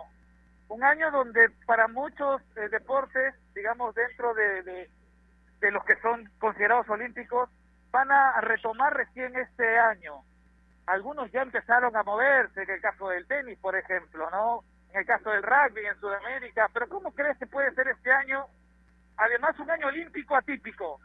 Un 0.69 0.84
año 0.84 1.12
donde 1.12 1.49
para 1.65 1.88
muchos 1.88 2.41
eh, 2.55 2.69
deportes, 2.69 3.36
digamos, 3.53 3.93
dentro 3.95 4.34
de, 4.34 4.88
de, 5.60 5.71
los 5.71 5.84
que 5.84 5.99
son 6.01 6.29
considerados 6.39 6.88
olímpicos, 6.89 7.49
van 7.91 8.12
a 8.12 8.39
retomar 8.41 8.93
recién 8.93 9.36
este 9.36 9.77
año. 9.77 10.23
Algunos 10.86 11.32
ya 11.32 11.41
empezaron 11.41 11.95
a 11.95 12.03
moverse, 12.03 12.63
en 12.63 12.69
el 12.69 12.82
caso 12.82 13.10
del 13.10 13.27
tenis, 13.27 13.58
por 13.60 13.75
ejemplo, 13.75 14.29
¿no? 14.32 14.63
En 14.91 15.01
el 15.01 15.05
caso 15.05 15.29
del 15.32 15.43
rugby 15.43 15.86
en 15.86 15.99
Sudamérica. 15.99 16.69
Pero 16.73 16.88
¿cómo 16.88 17.12
crees 17.12 17.38
que 17.38 17.45
puede 17.45 17.73
ser 17.73 17.88
este 17.89 18.12
año 18.12 18.47
además 19.19 19.60
un 19.60 19.69
año 19.69 19.88
olímpico 19.88 20.36
atípico. 20.36 20.99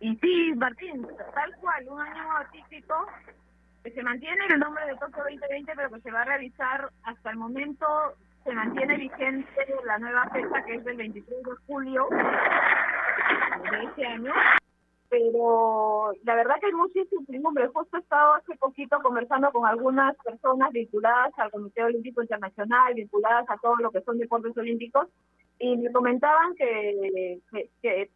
Y 0.00 0.16
sí, 0.16 0.52
Martín, 0.56 1.06
tal 1.34 1.54
cual, 1.56 1.88
un 1.88 2.00
año 2.00 2.36
atípico 2.38 3.06
que 3.82 3.90
se 3.90 4.02
mantiene 4.02 4.46
el 4.48 4.60
nombre 4.60 4.86
de 4.86 4.96
Tokio 4.96 5.24
2020, 5.24 5.72
pero 5.74 5.90
que 5.90 6.00
se 6.00 6.10
va 6.10 6.22
a 6.22 6.26
realizar 6.26 6.90
hasta 7.02 7.30
el 7.30 7.36
momento, 7.36 7.86
se 8.44 8.52
mantiene 8.52 8.96
vigente 8.96 9.66
la 9.84 9.98
nueva 9.98 10.28
fecha 10.30 10.64
que 10.64 10.74
es 10.74 10.84
del 10.84 10.96
23 10.96 11.42
de 11.42 11.50
julio 11.66 12.08
de 13.70 13.84
este 13.84 14.06
año. 14.06 14.32
Pero 15.08 16.12
la 16.24 16.34
verdad 16.36 16.54
que 16.58 16.66
hay 16.66 16.72
muchísimo 16.72 17.48
hombre, 17.48 17.68
Justo 17.68 17.96
he 17.96 18.00
estado 18.00 18.34
hace 18.34 18.56
poquito 18.56 18.98
conversando 19.02 19.50
con 19.52 19.66
algunas 19.66 20.16
personas 20.16 20.72
vinculadas 20.72 21.32
al 21.36 21.50
Comité 21.50 21.82
Olímpico 21.82 22.22
Internacional, 22.22 22.94
vinculadas 22.94 23.44
a 23.50 23.58
todo 23.58 23.76
lo 23.76 23.90
que 23.90 24.00
son 24.02 24.18
deportes 24.18 24.56
olímpicos, 24.56 25.08
y 25.58 25.76
me 25.76 25.92
comentaban 25.92 26.54
que, 26.54 27.40
que, 27.82 28.10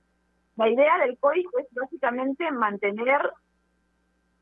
la 0.57 0.71
idea 0.71 0.99
del 0.99 1.19
COI 1.19 1.45
es 1.61 1.67
básicamente 1.73 2.51
mantener 2.51 3.31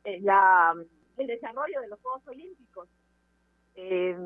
eh, 0.05 0.21
la, 0.23 0.75
el 1.17 1.27
desarrollo 1.27 1.81
de 1.81 1.89
los 1.89 2.01
Juegos 2.01 2.27
Olímpicos. 2.29 2.89
Eh, 3.77 4.17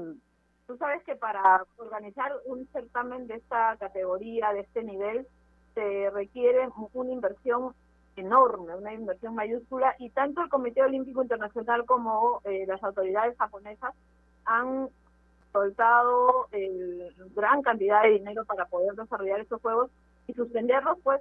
tú 0.67 0.77
sabes 0.77 1.03
que 1.05 1.17
para 1.17 1.65
organizar 1.77 2.33
un 2.45 2.67
certamen 2.73 3.27
de 3.27 3.37
esta 3.37 3.77
categoría, 3.77 4.53
de 4.53 4.61
este 4.61 4.83
nivel, 4.83 5.27
se 5.75 6.11
requiere 6.11 6.69
una 6.93 7.13
inversión 7.13 7.75
enorme, 8.17 8.75
una 8.75 8.93
inversión 8.93 9.35
mayúscula, 9.35 9.95
y 9.99 10.11
tanto 10.11 10.43
el 10.43 10.49
Comité 10.49 10.83
Olímpico 10.83 11.23
Internacional 11.23 11.87
como 11.87 12.41
eh, 12.45 12.65
las 12.67 12.83
autoridades 12.83 13.37
japonesas 13.39 13.95
han 14.45 14.89
soltado 15.53 16.49
eh, 16.53 17.11
gran 17.35 17.63
cantidad 17.63 18.03
de 18.03 18.11
dinero 18.11 18.45
para 18.45 18.67
poder 18.67 18.95
desarrollar 18.95 19.41
estos 19.41 19.61
juegos 19.63 19.91
y 20.27 20.35
suspenderlos, 20.35 20.99
pues 21.03 21.21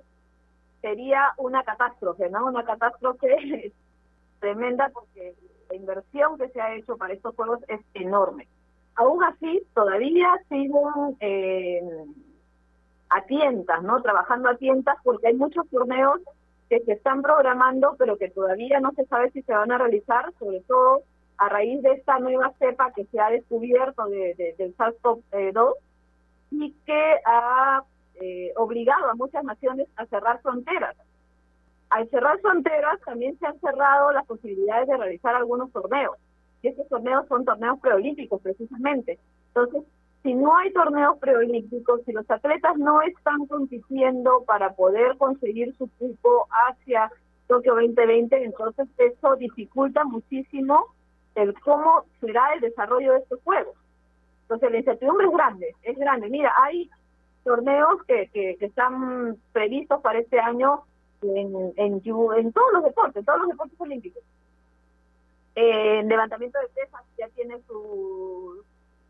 sería 0.82 1.34
una 1.38 1.64
catástrofe, 1.64 2.30
¿no? 2.30 2.46
Una 2.46 2.66
catástrofe 2.66 3.74
tremenda 4.40 4.90
porque 4.90 5.36
la 5.70 5.76
inversión 5.76 6.38
que 6.38 6.50
se 6.50 6.62
ha 6.62 6.76
hecho 6.76 6.98
para 6.98 7.14
estos 7.14 7.36
juegos 7.36 7.60
es 7.68 7.82
enorme. 7.94 8.48
Aún 8.96 9.24
así, 9.24 9.62
todavía 9.74 10.30
siguen 10.50 11.18
eh, 11.20 11.82
a 13.10 13.22
tientas, 13.26 13.84
¿no? 13.84 14.02
Trabajando 14.02 14.50
a 14.50 14.58
tientas 14.58 14.98
porque 15.04 15.28
hay 15.28 15.36
muchos 15.36 15.68
torneos 15.70 16.20
que 16.70 16.80
se 16.82 16.94
están 16.94 17.22
programando, 17.22 17.96
pero 17.98 18.18
que 18.18 18.30
todavía 18.30 18.80
no 18.80 18.92
se 18.94 19.06
sabe 19.06 19.32
si 19.32 19.42
se 19.44 19.54
van 19.54 19.72
a 19.72 19.78
realizar, 19.78 20.34
sobre 20.40 20.62
todo 20.62 21.04
a 21.38 21.50
raíz 21.50 21.82
de 21.84 21.92
esta 21.92 22.20
nueva 22.20 22.52
cepa 22.60 22.92
que 22.94 23.06
se 23.06 23.20
ha 23.20 23.30
descubierto 23.30 24.06
de, 24.06 24.56
del 24.58 24.76
SARS-CoV-2 24.76 25.74
y 26.52 26.74
que 26.86 27.16
ha 27.26 27.84
eh, 28.16 28.52
obligado 28.56 29.10
a 29.10 29.16
muchas 29.16 29.44
naciones 29.44 29.88
a 29.96 30.06
cerrar 30.08 30.42
fronteras. 30.42 30.96
Al 31.90 32.10
cerrar 32.10 32.40
fronteras 32.40 33.00
también 33.06 33.38
se 33.40 33.48
han 33.48 33.60
cerrado 33.60 34.12
las 34.12 34.26
posibilidades 34.26 34.88
de 34.88 34.98
realizar 34.98 35.36
algunos 35.36 35.72
torneos. 35.72 36.18
Y 36.62 36.70
estos 36.70 36.88
torneos 36.90 37.28
son 37.28 37.46
torneos 37.46 37.80
preolímpicos 37.80 38.42
precisamente. 38.42 39.20
Entonces, 39.50 39.84
si 40.24 40.34
no 40.34 40.58
hay 40.58 40.74
torneos 40.74 41.18
preolímpicos, 41.20 42.02
si 42.06 42.12
los 42.12 42.30
atletas 42.30 42.76
no 42.78 43.02
están 43.02 43.46
compitiendo 43.46 44.44
para 44.46 44.74
poder 44.74 45.18
conseguir 45.18 45.74
su 45.78 45.90
cupo 45.98 46.48
hacia 46.50 47.10
Tokio 47.48 47.76
2020, 47.76 48.44
entonces 48.44 48.88
eso 48.98 49.36
dificulta 49.38 50.04
muchísimo 50.04 50.88
el 51.36 51.58
cómo 51.62 52.04
será 52.20 52.54
el 52.56 52.62
desarrollo 52.62 53.14
de 53.14 53.20
estos 53.20 53.40
juegos. 53.44 53.76
Entonces 54.42 54.72
la 54.72 54.78
incertidumbre 54.80 55.28
es 55.28 55.34
grande, 55.34 55.76
es 55.84 55.98
grande. 55.98 56.30
Mira, 56.30 56.52
hay 56.62 56.90
torneos 57.44 58.04
que, 58.04 58.30
que, 58.34 58.58
que 58.58 58.66
están 58.66 59.38
previstos 59.54 60.02
para 60.02 60.20
este 60.20 60.40
año 60.40 60.84
en, 61.22 61.74
en, 61.76 62.02
todos 62.02 62.74
los 62.74 62.84
deportes, 62.84 63.26
todos 63.26 63.40
los 63.40 63.50
deportes 63.50 63.80
olímpicos. 63.80 64.24
Eh, 65.56 66.04
levantamiento 66.04 66.60
de 66.60 66.68
pesas 66.70 67.02
ya 67.18 67.28
tiene 67.30 67.60
su 67.68 68.64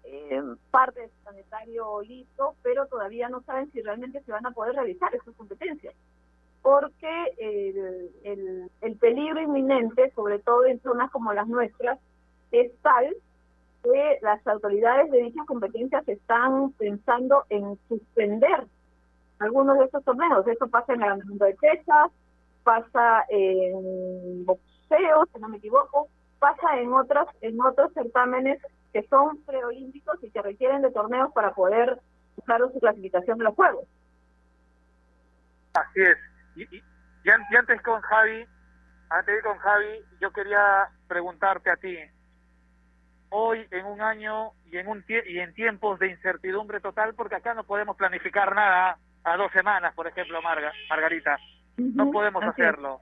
eh, 0.05 0.41
parte 0.71 1.09
sanitario 1.23 2.01
listo, 2.01 2.55
pero 2.63 2.85
todavía 2.87 3.27
no 3.27 3.41
saben 3.41 3.69
si 3.71 3.81
realmente 3.81 4.21
se 4.21 4.31
van 4.31 4.45
a 4.45 4.51
poder 4.51 4.75
realizar 4.75 5.13
esas 5.13 5.35
competencias. 5.35 5.93
Porque 6.61 7.33
el, 7.37 8.11
el, 8.23 8.71
el 8.81 8.95
peligro 8.95 9.41
inminente, 9.41 10.11
sobre 10.15 10.39
todo 10.39 10.65
en 10.65 10.81
zonas 10.81 11.11
como 11.11 11.33
las 11.33 11.47
nuestras, 11.47 11.99
es 12.51 12.71
tal 12.81 13.15
que 13.83 14.17
las 14.21 14.45
autoridades 14.47 15.11
de 15.11 15.23
dichas 15.23 15.45
competencias 15.45 16.07
están 16.07 16.71
pensando 16.73 17.45
en 17.49 17.77
suspender 17.87 18.67
algunos 19.39 19.77
de 19.77 19.85
estos 19.85 20.03
torneos. 20.03 20.47
Eso 20.47 20.67
pasa 20.67 20.93
en 20.93 21.01
el 21.01 21.07
levantamiento 21.07 21.45
de 21.45 21.55
pesas, 21.55 22.11
pasa 22.63 23.25
en 23.29 24.45
boxeo, 24.45 25.25
si 25.33 25.39
no 25.39 25.49
me 25.49 25.57
equivoco, 25.57 26.09
pasa 26.39 26.79
en 26.79 26.93
otros, 26.93 27.27
en 27.41 27.59
otros 27.61 27.93
certámenes 27.93 28.61
que 28.93 29.03
son 29.07 29.43
preolímpicos 29.43 30.23
y 30.23 30.31
que 30.31 30.41
requieren 30.41 30.81
de 30.81 30.91
torneos 30.91 31.31
para 31.33 31.53
poder 31.53 31.99
usar 32.35 32.61
su 32.71 32.79
clasificación 32.79 33.37
de 33.37 33.43
los 33.45 33.55
Juegos. 33.55 33.85
Así 35.73 36.01
es. 36.01 36.17
Y, 36.55 36.63
y, 36.77 36.83
y 37.23 37.55
antes 37.55 37.81
con 37.81 38.01
Javi, 38.01 38.45
antes 39.09 39.33
de 39.33 39.37
ir 39.37 39.43
con 39.43 39.57
Javi, 39.57 40.03
yo 40.19 40.31
quería 40.31 40.89
preguntarte 41.07 41.69
a 41.69 41.75
ti, 41.77 41.97
hoy 43.29 43.67
en 43.71 43.85
un 43.85 44.01
año 44.01 44.51
y 44.65 44.77
en 44.77 44.87
un 44.87 45.03
y 45.07 45.39
en 45.39 45.53
tiempos 45.53 45.99
de 45.99 46.09
incertidumbre 46.09 46.79
total, 46.79 47.13
porque 47.13 47.35
acá 47.35 47.53
no 47.53 47.63
podemos 47.63 47.95
planificar 47.97 48.55
nada 48.55 48.97
a 49.27 49.35
dos 49.35 49.51
semanas, 49.51 49.93
por 49.93 50.07
ejemplo, 50.07 50.41
Marga, 50.41 50.71
Margarita, 50.89 51.37
no 51.75 52.09
podemos 52.11 52.41
hacerlo. 52.45 53.01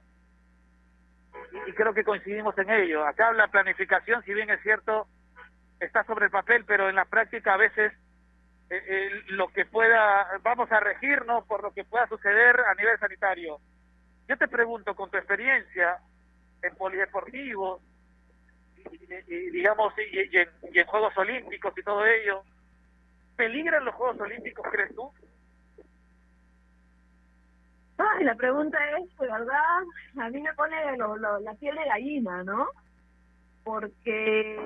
Y, 1.51 1.69
y 1.69 1.73
creo 1.73 1.93
que 1.93 2.03
coincidimos 2.03 2.57
en 2.57 2.71
ello. 2.71 3.05
Acá 3.05 3.31
la 3.31 3.47
planificación, 3.47 4.23
si 4.23 4.33
bien 4.33 4.49
es 4.49 4.59
cierto, 4.63 5.07
está 5.79 6.03
sobre 6.03 6.25
el 6.25 6.31
papel, 6.31 6.65
pero 6.65 6.89
en 6.89 6.95
la 6.95 7.05
práctica 7.05 7.53
a 7.53 7.57
veces 7.57 7.93
eh, 8.71 8.83
eh, 8.87 9.09
lo 9.27 9.49
que 9.49 9.65
pueda, 9.65 10.39
vamos 10.41 10.71
a 10.71 10.79
regirnos 10.79 11.45
por 11.45 11.61
lo 11.61 11.71
que 11.71 11.83
pueda 11.83 12.07
suceder 12.07 12.59
a 12.59 12.73
nivel 12.73 12.97
sanitario. 12.97 13.59
Yo 14.27 14.35
te 14.35 14.47
pregunto, 14.47 14.95
con 14.95 15.11
tu 15.11 15.17
experiencia 15.17 15.99
en 16.63 16.75
polideportivos, 16.75 17.83
y, 18.77 19.13
y, 19.31 19.49
digamos, 19.51 19.93
y, 19.99 20.17
y, 20.17 20.37
en, 20.37 20.49
y 20.73 20.79
en 20.79 20.87
Juegos 20.87 21.15
Olímpicos 21.17 21.77
y 21.77 21.83
todo 21.83 22.03
ello, 22.03 22.41
¿peligran 23.35 23.85
los 23.85 23.93
Juegos 23.93 24.19
Olímpicos, 24.19 24.65
crees 24.71 24.95
tú? 24.95 25.13
Ay, 27.97 28.25
la 28.25 28.35
pregunta 28.35 28.77
es, 28.97 29.17
de 29.17 29.27
verdad, 29.27 29.83
a 30.17 30.29
mí 30.29 30.41
me 30.41 30.53
pone 30.53 30.97
lo, 30.97 31.15
la 31.17 31.53
piel 31.55 31.75
de 31.75 31.85
gallina, 31.85 32.43
¿no? 32.43 32.67
Porque 33.63 34.59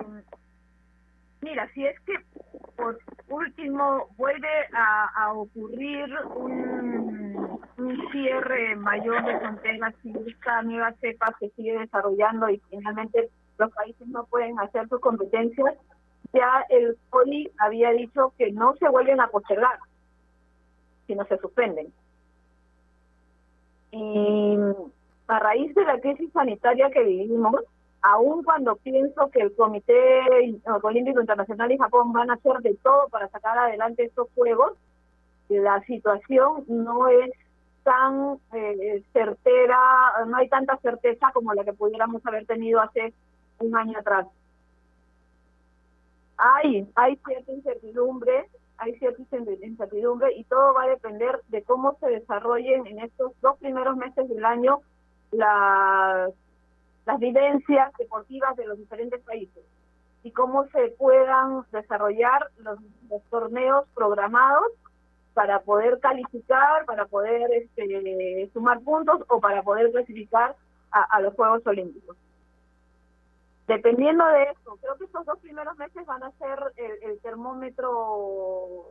Mira, 1.42 1.70
si 1.74 1.86
es 1.86 1.98
que 2.02 2.14
por 2.76 3.00
último 3.30 4.10
vuelve 4.18 4.48
a, 4.74 5.32
ocurrir 5.34 6.14
un, 6.36 7.60
cierre 8.12 8.76
mayor 8.76 9.24
de 9.26 9.40
fronteras, 9.40 9.96
si 10.02 10.14
esta 10.28 10.62
nueva 10.64 10.94
cepa 11.00 11.34
se 11.40 11.50
sigue 11.52 11.80
desarrollando 11.80 12.50
y 12.50 12.62
finalmente 12.70 13.30
los 13.58 13.72
países 13.74 14.08
no 14.08 14.26
pueden 14.26 14.60
hacer 14.60 14.88
sus 14.90 15.00
competencias, 15.00 15.76
ya 16.34 16.66
el 16.70 16.98
POLI 17.10 17.50
había 17.60 17.92
dicho 17.92 18.34
que 18.38 18.52
no 18.52 18.76
se 18.76 18.90
vuelven 18.90 19.22
a 19.22 19.28
postergar, 19.28 19.80
sino 21.08 21.24
se 21.26 21.38
suspenden. 21.38 21.94
Y 23.92 24.58
a 25.28 25.40
raíz 25.40 25.74
de 25.76 25.84
la 25.86 26.00
crisis 26.00 26.32
sanitaria 26.32 26.90
que 26.92 27.04
vivimos, 27.04 27.56
aun 28.02 28.44
cuando 28.44 28.76
pienso 28.78 29.30
que 29.30 29.42
el 29.42 29.56
Comité 29.56 30.22
Olímpico 30.84 31.20
Internacional 31.20 31.72
y 31.72 31.78
Japón 31.78 32.14
van 32.14 32.30
a 32.30 32.36
hacer 32.36 32.58
de 32.60 32.76
todo 32.76 33.10
para 33.10 33.28
sacar 33.30 33.58
adelante 33.58 34.06
estos 34.06 34.28
Juegos, 34.36 34.74
la 35.50 35.82
situación 35.82 36.64
no 36.68 37.08
es 37.08 37.32
tan 37.84 38.40
eh, 38.54 39.04
certera, 39.14 39.78
no 40.28 40.38
hay 40.38 40.48
tanta 40.48 40.78
certeza 40.78 41.32
como 41.34 41.54
la 41.54 41.64
que 41.64 41.74
pudiéramos 41.74 42.26
haber 42.26 42.46
tenido 42.46 42.80
hace 42.80 43.14
un 43.60 43.76
año 43.76 43.98
atrás. 43.98 44.28
Hay, 46.38 46.88
hay 46.96 47.20
cierta 47.26 47.52
incertidumbre, 47.52 48.50
hay 48.80 48.98
cierta 49.00 49.22
incertidumbre 49.62 50.34
y 50.34 50.44
todo 50.46 50.74
va 50.74 50.84
a 50.84 50.90
depender 50.90 51.42
de 51.50 51.64
cómo 51.64 51.98
se 52.00 52.08
desarrollen 52.08 52.88
en 52.88 53.00
estos 53.00 53.34
dos 53.42 53.58
primeros 53.60 53.98
meses 53.98 54.28
del 54.28 54.46
año 54.46 54.82
las 55.32 56.34
las 57.10 57.20
vivencias 57.20 57.92
deportivas 57.98 58.56
de 58.56 58.68
los 58.68 58.78
diferentes 58.78 59.20
países 59.22 59.64
y 60.22 60.32
cómo 60.32 60.68
se 60.68 60.90
puedan 60.90 61.64
desarrollar 61.72 62.52
los, 62.58 62.78
torneos 63.32 63.88
programados 63.96 64.68
para 65.34 65.62
poder 65.62 66.00
calificar, 66.00 66.86
para 66.86 67.06
poder 67.06 67.52
este, 67.52 68.48
sumar 68.54 68.80
puntos 68.82 69.24
o 69.28 69.40
para 69.40 69.64
poder 69.64 69.92
clasificar 69.92 70.56
a, 70.92 71.22
los 71.22 71.34
Juegos 71.34 71.66
Olímpicos. 71.66 72.16
Dependiendo 73.70 74.26
de 74.26 74.46
eso, 74.46 74.80
creo 74.82 74.98
que 74.98 75.04
estos 75.04 75.24
dos 75.28 75.38
primeros 75.42 75.78
meses 75.78 76.04
van 76.08 76.24
a 76.24 76.32
ser 76.40 76.58
el, 76.76 77.20
termómetro 77.22 78.84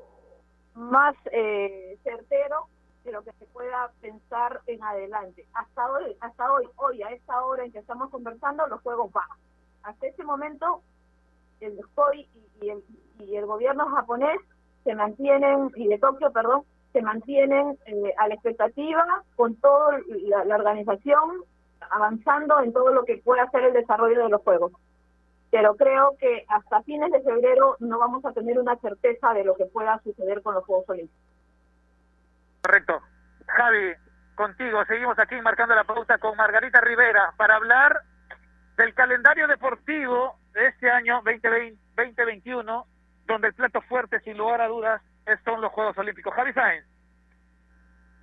más 0.75 1.17
eh, 1.33 1.99
certero 2.05 2.69
de 3.03 3.11
lo 3.11 3.25
que 3.25 3.33
se 3.33 3.47
pueda 3.47 3.91
pensar 4.01 4.61
en 4.69 4.81
adelante. 4.85 5.45
Hasta 5.55 5.91
hoy, 5.91 6.17
hasta 6.21 6.53
hoy, 6.53 6.69
hoy, 6.77 7.03
a 7.03 7.09
esta 7.09 7.45
hora 7.45 7.65
en 7.65 7.73
que 7.73 7.81
estamos 7.81 8.09
conversando, 8.11 8.69
los 8.69 8.81
juegos 8.83 9.11
van. 9.13 9.27
Hasta 9.83 10.07
ese 10.07 10.23
momento, 10.23 10.85
el 11.59 11.77
COI 11.97 12.29
y, 12.63 12.69
el, 12.69 12.85
y 13.19 13.35
el 13.35 13.47
gobierno 13.47 13.85
japonés 13.89 14.39
se 14.85 14.95
mantienen, 14.95 15.73
y 15.75 15.89
de 15.89 15.99
Tokio, 15.99 16.31
perdón, 16.31 16.63
se 16.93 17.03
mantienen 17.03 17.77
eh, 17.87 18.15
a 18.17 18.29
la 18.29 18.35
expectativa 18.35 19.25
con 19.35 19.57
toda 19.57 19.99
la, 20.47 20.55
organización 20.55 21.43
avanzando 21.91 22.61
en 22.63 22.73
todo 22.73 22.93
lo 22.93 23.05
que 23.05 23.19
pueda 23.19 23.49
ser 23.51 23.65
el 23.65 23.73
desarrollo 23.73 24.25
de 24.25 24.29
los 24.29 24.43
juegos. 24.43 24.73
Pero 25.51 25.77
creo 25.77 26.17
que 26.19 26.45
hasta 26.49 26.83
fines 26.83 27.11
de 27.11 27.23
febrero 27.23 27.77
no 27.81 27.99
vamos 27.99 28.25
a 28.25 28.33
tener 28.33 28.59
una 28.59 28.77
certeza 28.77 29.33
de 29.33 29.45
lo 29.45 29.55
que 29.55 29.65
pueda 29.67 29.99
suceder 30.05 30.43
con 30.43 30.55
los 30.55 30.65
Juegos 30.65 30.89
Olímpicos. 30.91 31.23
Correcto. 32.63 33.01
Javi, 33.47 33.95
contigo, 34.35 34.85
seguimos 34.85 35.19
aquí 35.19 35.41
marcando 35.41 35.75
la 35.75 35.85
pauta 35.85 36.19
con 36.19 36.37
Margarita 36.37 36.81
Rivera 36.81 37.33
para 37.37 37.57
hablar 37.57 38.03
del 38.77 38.93
calendario 38.95 39.49
deportivo 39.49 40.37
de 40.53 40.67
este 40.67 40.91
año 40.91 41.23
2020, 41.25 41.81
2021, 41.97 42.87
donde 43.27 43.49
el 43.49 43.55
plato 43.55 43.81
fuerte, 43.83 44.21
sin 44.21 44.37
lugar 44.37 44.61
a 44.61 44.69
dudas, 44.69 45.03
son 45.45 45.61
los 45.61 45.73
Juegos 45.73 45.97
Olímpicos. 45.99 46.35
Javi 46.35 46.53
Sáenz. 46.53 46.87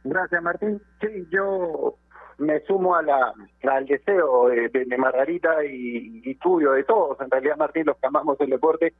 Gracias, 0.03 0.43
Martín. 0.43 0.81
Sí, 1.01 1.27
yo 1.31 1.95
me 2.37 2.59
sumo 2.61 2.95
a 2.95 3.01
la, 3.01 3.33
al 3.63 3.85
deseo 3.85 4.49
de, 4.49 4.69
de, 4.69 4.85
de 4.85 4.97
Margarita 4.97 5.63
y, 5.63 6.21
y, 6.23 6.35
tuyo, 6.35 6.73
de 6.73 6.83
todos, 6.83 7.19
en 7.21 7.29
realidad, 7.29 7.57
Martín, 7.57 7.85
los 7.85 7.97
que 7.97 8.07
amamos 8.07 8.39
el 8.41 8.49
deporte, 8.49 8.93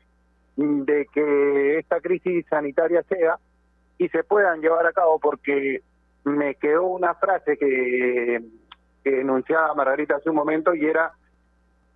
de 0.56 1.08
que 1.14 1.80
esta 1.80 2.00
crisis 2.00 2.46
sanitaria 2.50 3.04
sea 3.04 3.38
y 3.98 4.08
se 4.10 4.24
puedan 4.24 4.62
llevar 4.62 4.86
a 4.86 4.94
cabo, 4.94 5.20
porque 5.20 5.82
me 6.24 6.56
quedó 6.56 6.86
una 6.86 7.14
frase 7.16 7.58
que, 7.58 8.42
que 9.04 9.22
enunciaba 9.22 9.74
Margarita 9.76 10.16
hace 10.16 10.30
un 10.30 10.38
momento 10.38 10.74
y 10.74 10.86
era 10.86 11.12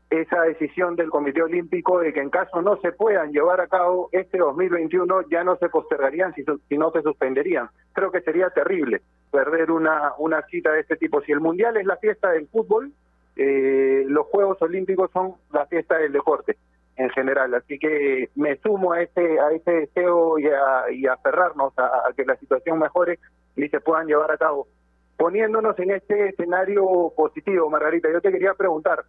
esa 0.09 0.41
decisión 0.41 0.95
del 0.95 1.09
Comité 1.09 1.41
Olímpico 1.41 1.99
de 1.99 2.11
que 2.11 2.19
en 2.19 2.29
caso 2.29 2.61
no 2.61 2.77
se 2.77 2.91
puedan 2.91 3.31
llevar 3.31 3.61
a 3.61 3.67
cabo 3.67 4.09
este 4.11 4.39
2021 4.39 5.29
ya 5.29 5.43
no 5.43 5.55
se 5.57 5.69
postergarían, 5.69 6.33
sino 6.67 6.91
se 6.91 7.01
suspenderían. 7.01 7.69
Creo 7.93 8.11
que 8.11 8.21
sería 8.21 8.49
terrible 8.49 9.01
perder 9.31 9.71
una, 9.71 10.13
una 10.17 10.41
cita 10.43 10.71
de 10.71 10.81
este 10.81 10.97
tipo. 10.97 11.21
Si 11.21 11.31
el 11.31 11.39
Mundial 11.39 11.77
es 11.77 11.85
la 11.85 11.97
fiesta 11.97 12.31
del 12.31 12.47
fútbol, 12.47 12.91
eh, 13.35 14.03
los 14.07 14.25
Juegos 14.27 14.61
Olímpicos 14.61 15.09
son 15.11 15.35
la 15.51 15.65
fiesta 15.67 15.97
del 15.97 16.11
deporte 16.11 16.57
en 16.95 17.09
general. 17.11 17.53
Así 17.53 17.79
que 17.79 18.29
me 18.35 18.57
sumo 18.57 18.93
a 18.93 19.01
ese, 19.01 19.39
a 19.39 19.51
ese 19.51 19.71
deseo 19.71 20.37
y 20.39 20.47
a, 20.47 20.91
y 20.91 21.05
aferrarnos 21.07 21.73
a, 21.77 21.85
a 21.85 22.13
que 22.15 22.25
la 22.25 22.35
situación 22.35 22.79
mejore 22.79 23.19
y 23.55 23.67
se 23.69 23.79
puedan 23.79 24.07
llevar 24.07 24.31
a 24.31 24.37
cabo. 24.37 24.67
Poniéndonos 25.17 25.77
en 25.79 25.91
este 25.91 26.29
escenario 26.29 27.11
positivo, 27.15 27.69
Margarita, 27.69 28.09
yo 28.11 28.21
te 28.21 28.31
quería 28.31 28.53
preguntar, 28.53 29.03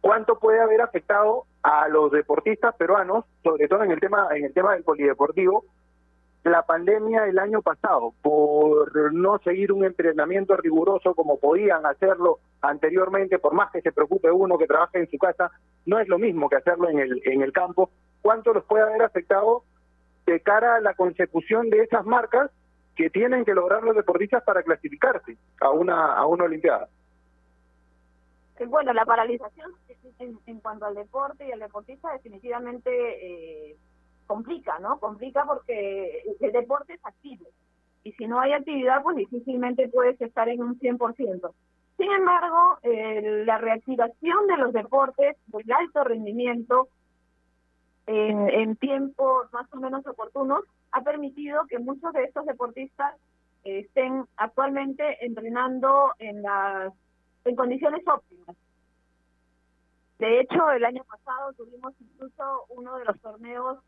¿cuánto 0.00 0.38
puede 0.38 0.60
haber 0.60 0.80
afectado 0.80 1.46
a 1.62 1.88
los 1.88 2.12
deportistas 2.12 2.76
peruanos, 2.76 3.24
sobre 3.42 3.66
todo 3.66 3.82
en 3.82 3.90
el 3.90 3.98
tema 3.98 4.28
en 4.30 4.44
el 4.44 4.54
tema 4.54 4.74
del 4.74 4.84
polideportivo, 4.84 5.64
la 6.46 6.62
pandemia 6.62 7.26
el 7.26 7.38
año 7.38 7.62
pasado 7.62 8.12
por 8.22 9.12
no 9.12 9.38
seguir 9.38 9.72
un 9.72 9.84
entrenamiento 9.84 10.56
riguroso 10.56 11.14
como 11.14 11.38
podían 11.38 11.84
hacerlo 11.86 12.38
anteriormente, 12.60 13.38
por 13.38 13.54
más 13.54 13.70
que 13.70 13.82
se 13.82 13.92
preocupe 13.92 14.30
uno 14.30 14.58
que 14.58 14.66
trabaje 14.66 14.98
en 14.98 15.10
su 15.10 15.18
casa, 15.18 15.50
no 15.84 15.98
es 15.98 16.08
lo 16.08 16.18
mismo 16.18 16.48
que 16.48 16.56
hacerlo 16.56 16.88
en 16.88 16.98
el, 16.98 17.22
en 17.24 17.42
el 17.42 17.52
campo. 17.52 17.90
¿Cuánto 18.22 18.52
los 18.52 18.64
puede 18.64 18.84
haber 18.84 19.02
afectado 19.02 19.64
de 20.26 20.40
cara 20.40 20.76
a 20.76 20.80
la 20.80 20.94
consecución 20.94 21.70
de 21.70 21.82
esas 21.82 22.04
marcas 22.04 22.50
que 22.96 23.10
tienen 23.10 23.44
que 23.44 23.54
lograr 23.54 23.82
los 23.82 23.94
deportistas 23.94 24.42
para 24.42 24.62
clasificarse 24.62 25.36
a 25.60 25.70
una, 25.70 26.14
a 26.14 26.26
una 26.26 26.44
Olimpiada? 26.44 26.88
Eh, 28.58 28.66
Bueno, 28.66 28.92
la 28.92 29.04
paralización 29.04 29.72
en, 30.18 30.38
en 30.46 30.60
cuanto 30.60 30.86
al 30.86 30.94
deporte 30.94 31.46
y 31.46 31.52
al 31.52 31.60
deportista 31.60 32.12
definitivamente 32.12 32.90
eh, 33.70 33.76
complica, 34.26 34.78
¿no? 34.78 34.98
Complica 34.98 35.44
porque 35.44 36.22
el 36.40 36.52
deporte 36.52 36.94
es 36.94 37.04
activo 37.04 37.46
y 38.06 38.12
si 38.12 38.28
no 38.28 38.38
hay 38.38 38.52
actividad, 38.52 39.02
pues 39.02 39.16
difícilmente 39.16 39.88
puedes 39.88 40.20
estar 40.20 40.48
en 40.48 40.62
un 40.62 40.78
100%. 40.78 41.52
Sin 41.96 42.12
embargo, 42.12 42.78
eh, 42.84 43.42
la 43.44 43.58
reactivación 43.58 44.46
de 44.46 44.56
los 44.58 44.72
deportes 44.72 45.36
del 45.46 45.72
alto 45.72 46.04
rendimiento 46.04 46.88
en, 48.06 48.48
en 48.48 48.76
tiempos 48.76 49.52
más 49.52 49.66
o 49.72 49.78
menos 49.78 50.06
oportunos 50.06 50.62
ha 50.92 51.00
permitido 51.00 51.66
que 51.66 51.80
muchos 51.80 52.12
de 52.12 52.22
estos 52.22 52.46
deportistas 52.46 53.16
eh, 53.64 53.80
estén 53.80 54.24
actualmente 54.36 55.24
entrenando 55.26 56.12
en 56.20 56.42
las 56.42 56.92
en 57.44 57.56
condiciones 57.56 58.06
óptimas. 58.06 58.56
De 60.20 60.40
hecho, 60.40 60.70
el 60.70 60.84
año 60.84 61.02
pasado 61.02 61.52
tuvimos 61.54 61.92
incluso 62.00 62.66
uno 62.68 62.96
de 62.98 63.04
los 63.04 63.20
torneos 63.20 63.78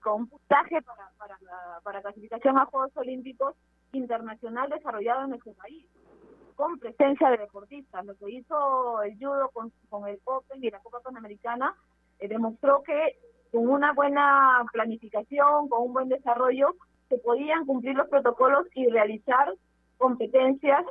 con 0.00 0.26
puntaje 0.26 0.82
para, 0.82 1.10
para, 1.16 1.38
para 1.82 2.02
clasificación 2.02 2.58
a 2.58 2.66
Juegos 2.66 2.96
Olímpicos 2.96 3.54
internacional 3.92 4.68
desarrollado 4.68 5.24
en 5.24 5.30
nuestro 5.30 5.52
país, 5.54 5.86
con 6.56 6.78
presencia 6.78 7.30
de 7.30 7.38
deportistas. 7.38 8.04
Lo 8.04 8.14
que 8.16 8.30
hizo 8.30 9.02
el 9.02 9.16
judo 9.16 9.48
con, 9.52 9.72
con 9.88 10.06
el 10.08 10.20
Open 10.24 10.62
y 10.62 10.70
la 10.70 10.80
Copa 10.80 11.00
Panamericana 11.00 11.74
eh, 12.18 12.28
demostró 12.28 12.82
que 12.82 13.18
con 13.50 13.68
una 13.68 13.92
buena 13.92 14.64
planificación, 14.72 15.68
con 15.68 15.82
un 15.84 15.92
buen 15.92 16.08
desarrollo, 16.08 16.74
se 17.08 17.18
podían 17.18 17.64
cumplir 17.66 17.94
los 17.94 18.08
protocolos 18.08 18.66
y 18.74 18.88
realizar 18.88 19.54
competencias 19.96 20.84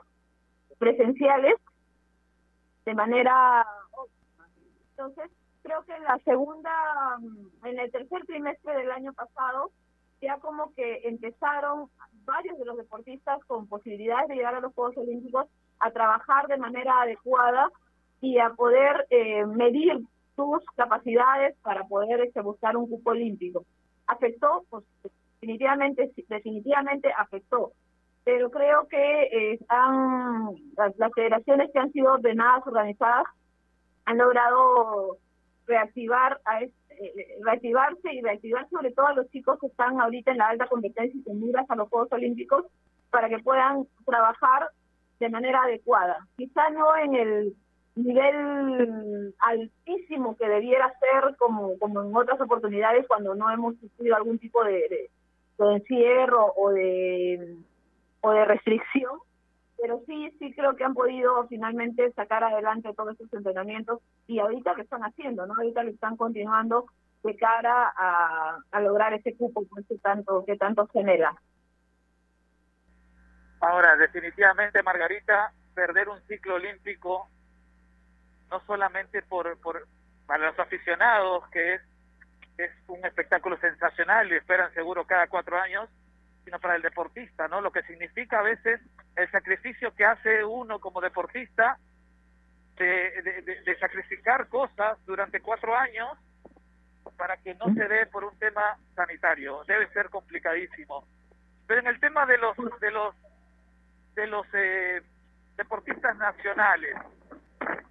presenciales 0.77 1.55
de 2.85 2.93
manera 2.93 3.65
óptima. 3.91 4.47
Entonces, 4.91 5.29
creo 5.63 5.83
que 5.85 5.95
en 5.95 6.03
la 6.03 6.19
segunda, 6.19 6.71
mm, 7.19 7.65
en 7.67 7.79
el 7.79 7.91
tercer 7.91 8.25
trimestre 8.25 8.75
del 8.75 8.91
año 8.91 9.13
pasado, 9.13 9.71
ya 10.21 10.37
como 10.37 10.73
que 10.73 11.01
empezaron 11.05 11.89
varios 12.25 12.57
de 12.57 12.65
los 12.65 12.77
deportistas 12.77 13.43
con 13.45 13.67
posibilidades 13.67 14.27
de 14.27 14.35
llegar 14.35 14.55
a 14.55 14.61
los 14.61 14.73
Juegos 14.73 14.97
Olímpicos 14.97 15.47
a 15.79 15.91
trabajar 15.91 16.47
de 16.47 16.57
manera 16.57 17.01
adecuada 17.01 17.69
y 18.21 18.39
a 18.39 18.51
poder 18.51 19.05
eh, 19.09 19.45
medir 19.45 19.99
sus 20.35 20.63
capacidades 20.75 21.55
para 21.61 21.83
poder 21.85 22.21
este, 22.21 22.41
buscar 22.41 22.77
un 22.77 22.89
cupo 22.89 23.11
olímpico. 23.11 23.65
¿Afectó? 24.07 24.63
Pues 24.69 24.85
definitivamente, 25.41 26.11
definitivamente 26.29 27.11
afectó 27.17 27.73
pero 28.23 28.49
creo 28.49 28.87
que 28.87 29.23
eh, 29.23 29.59
han, 29.67 30.55
las, 30.77 30.97
las 30.97 31.11
federaciones 31.13 31.69
que 31.71 31.79
han 31.79 31.91
sido 31.91 32.13
ordenadas, 32.13 32.65
organizadas, 32.65 33.25
han 34.05 34.17
logrado 34.17 35.17
reactivar 35.67 36.39
a 36.45 36.61
eh, 36.63 36.71
reactivarse 37.43 38.13
y 38.13 38.21
reactivar 38.21 38.69
sobre 38.69 38.91
todo 38.91 39.07
a 39.07 39.13
los 39.13 39.29
chicos 39.31 39.59
que 39.59 39.67
están 39.67 39.99
ahorita 39.99 40.31
en 40.31 40.37
la 40.37 40.49
alta 40.49 40.67
competencia 40.67 41.19
y 41.19 41.23
con 41.23 41.39
miras 41.41 41.65
a 41.69 41.75
los 41.75 41.89
Juegos 41.89 42.11
Olímpicos 42.11 42.65
para 43.09 43.29
que 43.29 43.39
puedan 43.39 43.85
trabajar 44.05 44.69
de 45.19 45.29
manera 45.29 45.61
adecuada. 45.63 46.27
Quizá 46.37 46.69
no 46.71 46.95
en 46.97 47.15
el 47.15 47.53
nivel 47.95 49.33
altísimo 49.39 50.35
que 50.37 50.47
debiera 50.47 50.91
ser 50.99 51.35
como, 51.37 51.77
como 51.79 52.01
en 52.03 52.15
otras 52.15 52.39
oportunidades 52.41 53.05
cuando 53.07 53.35
no 53.35 53.49
hemos 53.51 53.75
sufrido 53.77 54.15
algún 54.15 54.39
tipo 54.39 54.63
de, 54.63 54.73
de- 54.89 55.09
de 55.59 55.73
encierro 55.75 56.51
o 56.57 56.71
de 56.71 57.55
o 58.21 58.31
de 58.31 58.45
restricción, 58.45 59.19
pero 59.83 60.01
sí, 60.05 60.33
sí 60.39 60.53
creo 60.53 60.77
que 60.77 60.85
han 60.85 60.93
podido 60.93 61.45
finalmente 61.49 62.09
sacar 62.13 62.41
adelante 62.41 62.93
todos 62.95 63.19
estos 63.19 63.33
entrenamientos 63.33 63.99
y 64.27 64.39
ahorita 64.39 64.75
lo 64.75 64.81
están 64.81 65.01
haciendo, 65.01 65.45
¿no? 65.45 65.55
Ahorita 65.55 65.83
lo 65.83 65.89
están 65.89 66.15
continuando 66.15 66.85
de 67.21 67.35
cara 67.35 67.93
a, 67.93 68.79
lograr 68.79 69.13
ese 69.13 69.35
cupo 69.35 69.67
que 69.89 69.97
tanto 69.97 70.45
que 70.45 70.55
tanto 70.55 70.87
genera. 70.87 71.35
Ahora, 73.59 73.97
definitivamente, 73.97 74.81
Margarita, 74.83 75.51
perder 75.75 76.07
un 76.07 76.21
ciclo 76.29 76.55
olímpico, 76.55 77.27
no 78.51 78.61
solamente 78.65 79.21
por, 79.23 79.59
por 79.59 79.85
para 80.25 80.47
los 80.47 80.59
aficionados, 80.59 81.45
que 81.49 81.73
es, 81.73 81.81
es 82.57 82.71
un 82.87 83.05
espectáculo 83.05 83.57
sensacional 83.57 84.31
y 84.31 84.35
esperan 84.35 84.73
seguro 84.73 85.05
cada 85.05 85.27
cuatro 85.27 85.57
años, 85.57 85.89
sino 86.43 86.59
para 86.59 86.75
el 86.75 86.81
deportista, 86.81 87.47
¿no? 87.47 87.61
Lo 87.61 87.71
que 87.71 87.83
significa 87.83 88.39
a 88.39 88.43
veces 88.43 88.81
el 89.15 89.31
sacrificio 89.31 89.93
que 89.95 90.05
hace 90.05 90.43
uno 90.43 90.79
como 90.79 91.01
deportista 91.01 91.77
de, 92.77 93.61
de, 93.65 93.79
sacrificar 93.79 94.47
cosas 94.47 94.97
durante 95.05 95.41
cuatro 95.41 95.75
años 95.75 96.17
para 97.17 97.37
que 97.37 97.53
no 97.55 97.73
se 97.73 97.87
dé 97.87 98.07
por 98.07 98.23
un 98.23 98.37
tema 98.39 98.77
sanitario. 98.95 99.63
Debe 99.65 99.87
ser 99.93 100.09
complicadísimo. 100.09 101.05
Pero 101.67 101.81
en 101.81 101.87
el 101.87 101.99
tema 101.99 102.25
de 102.25 102.37
los 102.37 102.57
de 102.79 102.91
los 102.91 103.15
de 104.15 104.27
los 104.27 104.45
eh, 104.53 105.01
deportistas 105.55 106.15
nacionales, 106.17 106.95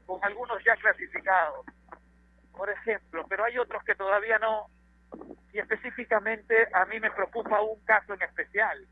con 0.06 0.22
algunos 0.24 0.62
ya 0.64 0.76
clasificados, 0.76 1.64
por 2.52 2.68
ejemplo, 2.70 3.24
pero 3.28 3.44
hay 3.44 3.58
otros 3.58 3.82
que 3.84 3.94
todavía 3.94 4.38
no, 4.38 4.68
y 5.52 5.58
específicamente 5.58 6.68
a 6.72 6.84
mí 6.86 6.98
me 7.00 7.10
preocupa 7.10 7.60
un 7.60 7.84
caso 7.84 8.14
en 8.14 8.22
especial, 8.22 8.86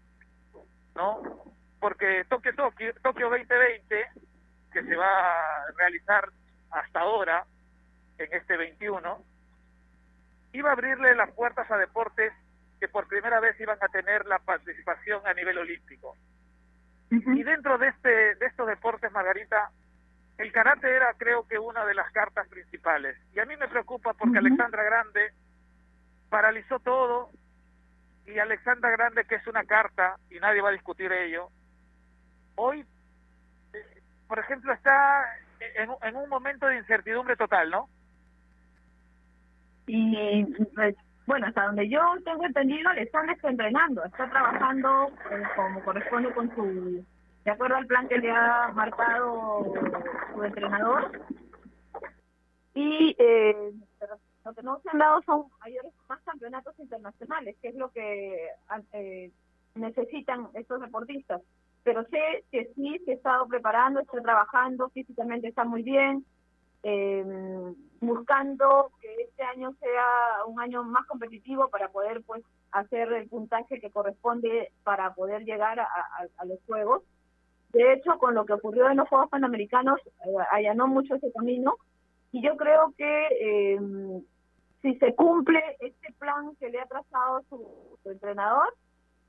¿no? 0.94 1.22
Porque 1.80 2.24
Tokio, 2.28 2.54
Tokio, 2.54 2.92
Tokio 3.02 3.30
2020, 3.30 4.06
que 4.72 4.82
se 4.82 4.96
va 4.96 5.08
a 5.08 5.66
realizar 5.76 6.28
hasta 6.70 7.00
ahora, 7.00 7.44
en 8.18 8.28
este 8.32 8.56
21, 8.56 9.24
iba 10.52 10.70
a 10.70 10.72
abrirle 10.72 11.14
las 11.14 11.32
puertas 11.32 11.70
a 11.70 11.78
deportes 11.78 12.32
que 12.78 12.88
por 12.88 13.08
primera 13.08 13.40
vez 13.40 13.58
iban 13.60 13.78
a 13.80 13.88
tener 13.88 14.26
la 14.26 14.38
participación 14.38 15.26
a 15.26 15.34
nivel 15.34 15.58
olímpico. 15.58 16.16
Y 17.10 17.42
dentro 17.42 17.76
de 17.76 17.88
este 17.88 18.34
de 18.36 18.46
estos 18.46 18.68
deportes, 18.68 19.10
Margarita, 19.10 19.70
el 20.38 20.52
karate 20.52 20.88
era 20.88 21.12
creo 21.14 21.46
que 21.46 21.58
una 21.58 21.84
de 21.84 21.94
las 21.94 22.10
cartas 22.12 22.48
principales. 22.48 23.16
Y 23.34 23.40
a 23.40 23.44
mí 23.46 23.56
me 23.56 23.68
preocupa 23.68 24.14
porque 24.14 24.38
Alexandra 24.38 24.82
Grande 24.84 25.32
paralizó 26.30 26.78
todo 26.78 27.30
y 28.26 28.38
Alexandra 28.38 28.90
Grande, 28.90 29.24
que 29.24 29.34
es 29.34 29.46
una 29.46 29.64
carta 29.64 30.16
y 30.30 30.38
nadie 30.38 30.62
va 30.62 30.70
a 30.70 30.72
discutir 30.72 31.12
ello, 31.12 31.48
hoy, 32.54 32.84
eh, 33.72 34.02
por 34.28 34.38
ejemplo, 34.38 34.72
está 34.72 35.24
en, 36.02 36.16
un 36.16 36.28
momento 36.28 36.66
de 36.66 36.78
incertidumbre 36.78 37.36
total, 37.36 37.70
¿no? 37.70 37.88
Y 39.86 40.44
pues, 40.74 40.94
bueno, 41.26 41.46
hasta 41.48 41.66
donde 41.66 41.88
yo 41.88 42.00
tengo 42.24 42.44
entendido, 42.44 42.88
Alexander 42.90 43.34
está 43.34 43.50
entrenando, 43.50 44.04
está 44.04 44.30
trabajando 44.30 45.08
eh, 45.30 45.42
como 45.56 45.82
corresponde 45.82 46.32
con 46.32 46.54
su, 46.54 47.04
de 47.44 47.50
acuerdo 47.50 47.76
al 47.76 47.86
plan 47.86 48.08
que 48.08 48.18
le 48.18 48.30
ha 48.30 48.70
marcado 48.74 49.72
su 50.32 50.44
entrenador. 50.44 51.20
Y 52.74 53.16
eh, 53.18 53.72
lo 54.44 54.54
que 54.54 54.62
no 54.62 54.80
se 54.80 54.90
han 54.90 54.98
dado 54.98 55.22
son 55.22 55.44
mayores 55.60 55.92
más 56.08 56.20
campeonatos 56.22 56.78
internacionales, 56.78 57.56
que 57.60 57.68
es 57.68 57.74
lo 57.74 57.90
que 57.90 58.48
eh, 58.92 59.30
necesitan 59.74 60.48
estos 60.54 60.80
deportistas. 60.80 61.42
Pero 61.82 62.04
sé 62.04 62.44
que 62.50 62.70
sí 62.74 62.98
se 63.04 63.12
ha 63.12 63.14
estado 63.14 63.48
preparando, 63.48 64.00
está 64.00 64.20
trabajando, 64.20 64.90
físicamente 64.90 65.48
está 65.48 65.64
muy 65.64 65.82
bien, 65.82 66.24
eh, 66.82 67.24
buscando 68.00 68.90
que 69.00 69.14
este 69.22 69.42
año 69.42 69.72
sea 69.80 70.44
un 70.46 70.60
año 70.60 70.82
más 70.84 71.06
competitivo 71.06 71.68
para 71.68 71.88
poder 71.88 72.22
pues 72.22 72.42
hacer 72.72 73.12
el 73.12 73.28
puntaje 73.28 73.80
que 73.80 73.90
corresponde 73.90 74.72
para 74.84 75.14
poder 75.14 75.44
llegar 75.44 75.80
a, 75.80 76.44
los 76.46 76.58
Juegos. 76.66 77.02
De 77.72 77.92
hecho, 77.92 78.18
con 78.18 78.34
lo 78.34 78.46
que 78.46 78.54
ocurrió 78.54 78.88
en 78.90 78.96
los 78.96 79.08
Juegos 79.08 79.28
Panamericanos, 79.28 80.00
eh, 80.06 80.34
allanó 80.50 80.86
mucho 80.88 81.14
ese 81.14 81.30
camino 81.32 81.76
y 82.32 82.42
yo 82.42 82.56
creo 82.56 82.94
que 82.96 83.78
si 84.82 84.96
se 84.98 85.14
cumple 85.14 85.62
este 85.80 86.12
plan 86.18 86.54
que 86.56 86.70
le 86.70 86.80
ha 86.80 86.86
trazado 86.86 87.42
su, 87.48 87.98
entrenador, 88.10 88.74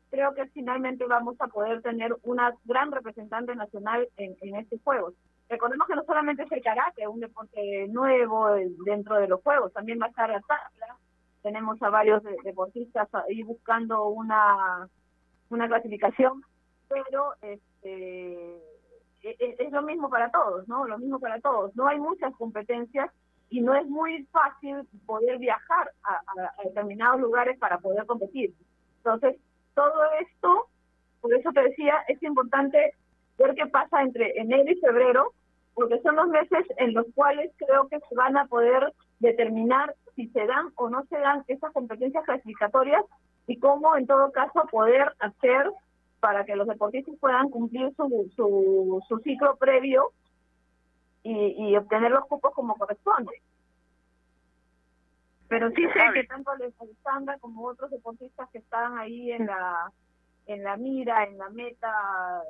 creo 0.09 0.33
que 0.33 0.45
finalmente 0.47 1.05
vamos 1.05 1.35
a 1.39 1.47
poder 1.47 1.81
tener 1.81 2.15
una 2.23 2.55
gran 2.65 2.91
representante 2.91 3.55
nacional 3.55 4.07
en, 4.17 4.35
en 4.41 4.55
estos 4.55 4.81
Juegos. 4.83 5.13
Recordemos 5.49 5.87
que 5.87 5.95
no 5.95 6.03
solamente 6.05 6.43
es 6.43 6.51
el 6.51 6.61
karate, 6.63 7.07
un 7.07 7.19
deporte 7.19 7.87
nuevo 7.89 8.49
dentro 8.85 9.17
de 9.17 9.27
los 9.27 9.41
Juegos, 9.41 9.73
también 9.73 9.99
va 10.01 10.05
a 10.05 10.09
estar 10.09 10.29
la 10.29 10.39
tabla. 10.41 10.97
Tenemos 11.41 11.81
a 11.81 11.89
varios 11.89 12.23
de- 12.23 12.37
deportistas 12.43 13.13
ahí 13.13 13.43
buscando 13.43 14.07
una, 14.07 14.87
una 15.49 15.67
clasificación, 15.67 16.43
pero 16.87 17.33
este, 17.41 18.55
e- 19.23 19.55
es 19.59 19.71
lo 19.71 19.81
mismo 19.81 20.09
para 20.09 20.31
todos, 20.31 20.67
¿no? 20.67 20.85
Lo 20.85 20.97
mismo 20.97 21.19
para 21.19 21.39
todos. 21.41 21.75
No 21.75 21.87
hay 21.87 21.99
muchas 21.99 22.33
competencias 22.35 23.09
y 23.51 23.59
no 23.59 23.75
es 23.75 23.85
muy 23.87 24.23
fácil 24.31 24.87
poder 25.05 25.37
viajar 25.37 25.91
a, 26.03 26.63
determinados 26.63 27.19
lugares 27.19 27.59
para 27.59 27.77
poder 27.79 28.05
competir. 28.05 28.53
Entonces, 28.97 29.35
todo 29.75 30.03
esto, 30.21 30.67
por 31.19 31.33
eso 31.33 31.51
te 31.51 31.61
decía, 31.61 31.95
es 32.07 32.23
importante 32.23 32.95
ver 33.37 33.53
qué 33.55 33.65
pasa 33.67 34.01
entre 34.01 34.39
enero 34.39 34.71
y 34.71 34.79
febrero, 34.79 35.33
porque 35.73 35.99
son 36.01 36.15
los 36.15 36.29
meses 36.29 36.65
en 36.77 36.93
los 36.93 37.05
cuales 37.13 37.51
creo 37.57 37.89
que 37.89 37.99
se 37.99 38.15
van 38.15 38.37
a 38.37 38.45
poder 38.45 38.93
determinar 39.19 39.95
si 40.15 40.29
se 40.29 40.45
dan 40.45 40.71
o 40.75 40.89
no 40.89 41.03
se 41.07 41.17
dan 41.17 41.43
esas 41.47 41.73
competencias 41.73 42.23
clasificatorias 42.23 43.03
y 43.47 43.59
cómo 43.59 43.97
en 43.97 44.07
todo 44.07 44.31
caso 44.31 44.65
poder 44.71 45.13
hacer 45.19 45.69
para 46.21 46.45
que 46.45 46.55
los 46.55 46.67
deportistas 46.67 47.15
puedan 47.19 47.49
cumplir 47.49 47.93
su, 47.95 48.31
su, 48.33 49.03
su 49.09 49.17
ciclo 49.19 49.57
previo 49.57 50.13
y, 51.23 51.69
y 51.69 51.77
obtener 51.77 52.11
los 52.11 52.25
cupos 52.25 52.53
como 52.53 52.75
corresponde. 52.75 53.41
Pero 55.47 55.69
sí 55.71 55.83
sé 55.93 55.99
que 56.13 56.23
tanto 56.23 56.51
Alexandra 56.51 57.37
como 57.39 57.65
otros 57.65 57.91
deportistas 57.91 58.49
que 58.51 58.59
están 58.59 58.97
ahí 58.97 59.31
en 59.31 59.47
la 59.47 59.91
en 60.47 60.63
la 60.63 60.77
mira, 60.77 61.23
en 61.23 61.37
la 61.37 61.49
meta 61.49 62.43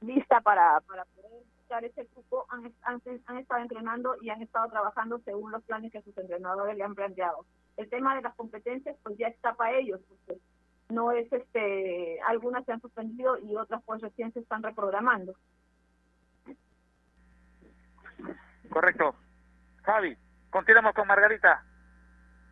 lista 0.00 0.40
para, 0.40 0.80
para 0.80 1.04
poder 1.04 1.30
buscar 1.58 1.84
ese 1.84 2.06
cupo, 2.06 2.46
han, 2.48 2.72
han, 2.82 3.02
han 3.26 3.38
estado 3.38 3.60
entrenando 3.60 4.16
y 4.22 4.30
han 4.30 4.42
estado 4.42 4.68
trabajando 4.70 5.18
según 5.24 5.52
los 5.52 5.62
planes 5.64 5.92
que 5.92 6.02
sus 6.02 6.16
entrenadores 6.16 6.76
le 6.76 6.84
han 6.84 6.94
planteado. 6.94 7.44
El 7.76 7.88
tema 7.88 8.16
de 8.16 8.22
las 8.22 8.34
competencias 8.34 8.96
pues 9.02 9.16
ya 9.18 9.28
está 9.28 9.54
para 9.54 9.76
ellos, 9.76 10.00
porque 10.08 10.40
no 10.88 11.12
es 11.12 11.32
este, 11.32 12.20
algunas 12.26 12.64
se 12.64 12.72
han 12.72 12.80
suspendido 12.80 13.38
y 13.38 13.56
otras 13.56 13.82
pues 13.84 14.00
recién 14.00 14.32
se 14.32 14.40
están 14.40 14.62
reprogramando. 14.62 15.34
Correcto. 18.70 19.14
Javi, 19.82 20.16
continuamos 20.50 20.94
con 20.94 21.06
Margarita. 21.06 21.64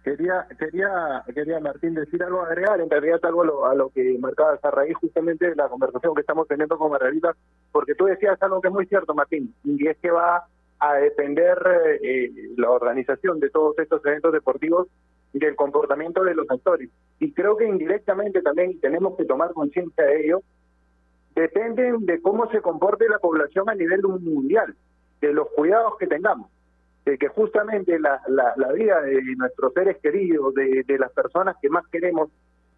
Quería, 0.03 0.47
quería, 0.59 1.23
quería 1.35 1.61
Martín 1.61 1.95
decir 1.95 2.23
algo, 2.23 2.43
agregar 2.43 2.81
en 2.81 2.89
realidad 2.89 3.21
algo 3.25 3.43
a 3.43 3.47
lo, 3.47 3.67
a 3.67 3.75
lo 3.75 3.91
que 3.91 4.17
marcabas 4.19 4.65
a 4.65 4.71
raíz 4.71 4.97
justamente 4.97 5.51
de 5.51 5.57
la 5.57 5.69
conversación 5.69 6.15
que 6.15 6.23
estamos 6.23 6.49
teniendo 6.49 6.79
con 6.79 6.91
Margarita, 6.91 7.35
porque 7.73 7.95
tú 7.95 8.07
decías 8.07 8.41
algo 8.43 8.61
que 8.61 8.69
es 8.69 8.75
muy 8.75 8.87
cierto, 8.87 9.15
Martín, 9.15 9.55
y 9.65 9.87
es 9.87 9.99
que 9.99 10.11
va 10.11 10.47
a 10.81 10.95
depender 10.95 11.59
eh, 12.03 12.31
la 12.57 12.71
organización 12.71 13.41
de 13.41 13.51
todos 13.51 13.79
estos 13.79 14.05
eventos 14.07 14.33
deportivos 14.33 14.89
del 15.33 15.57
comportamiento 15.57 16.25
de 16.25 16.35
los 16.35 16.51
actores. 16.51 16.89
Y 17.19 17.33
creo 17.33 17.57
que 17.57 17.67
indirectamente 17.67 18.41
también 18.43 18.81
tenemos 18.81 19.17
que 19.17 19.25
tomar 19.25 19.53
conciencia 19.53 20.05
de 20.05 20.25
ello, 20.25 20.43
dependen 21.35 22.07
de 22.07 22.23
cómo 22.23 22.51
se 22.51 22.63
comporte 22.63 23.09
la 23.09 23.19
población 23.19 23.69
a 23.69 23.75
nivel 23.75 24.03
mundial, 24.03 24.75
de 25.21 25.33
los 25.33 25.49
cuidados 25.51 25.95
que 25.99 26.07
tengamos 26.07 26.51
de 27.09 27.17
que 27.17 27.29
justamente 27.29 27.99
la, 27.99 28.21
la, 28.29 28.53
la 28.57 28.73
vida 28.73 29.01
de 29.01 29.23
nuestros 29.37 29.73
seres 29.73 29.97
queridos, 30.03 30.55
de, 30.55 30.85
de 30.87 30.99
las 30.99 31.11
personas 31.13 31.57
que 31.61 31.71
más 31.71 31.87
queremos 31.89 32.29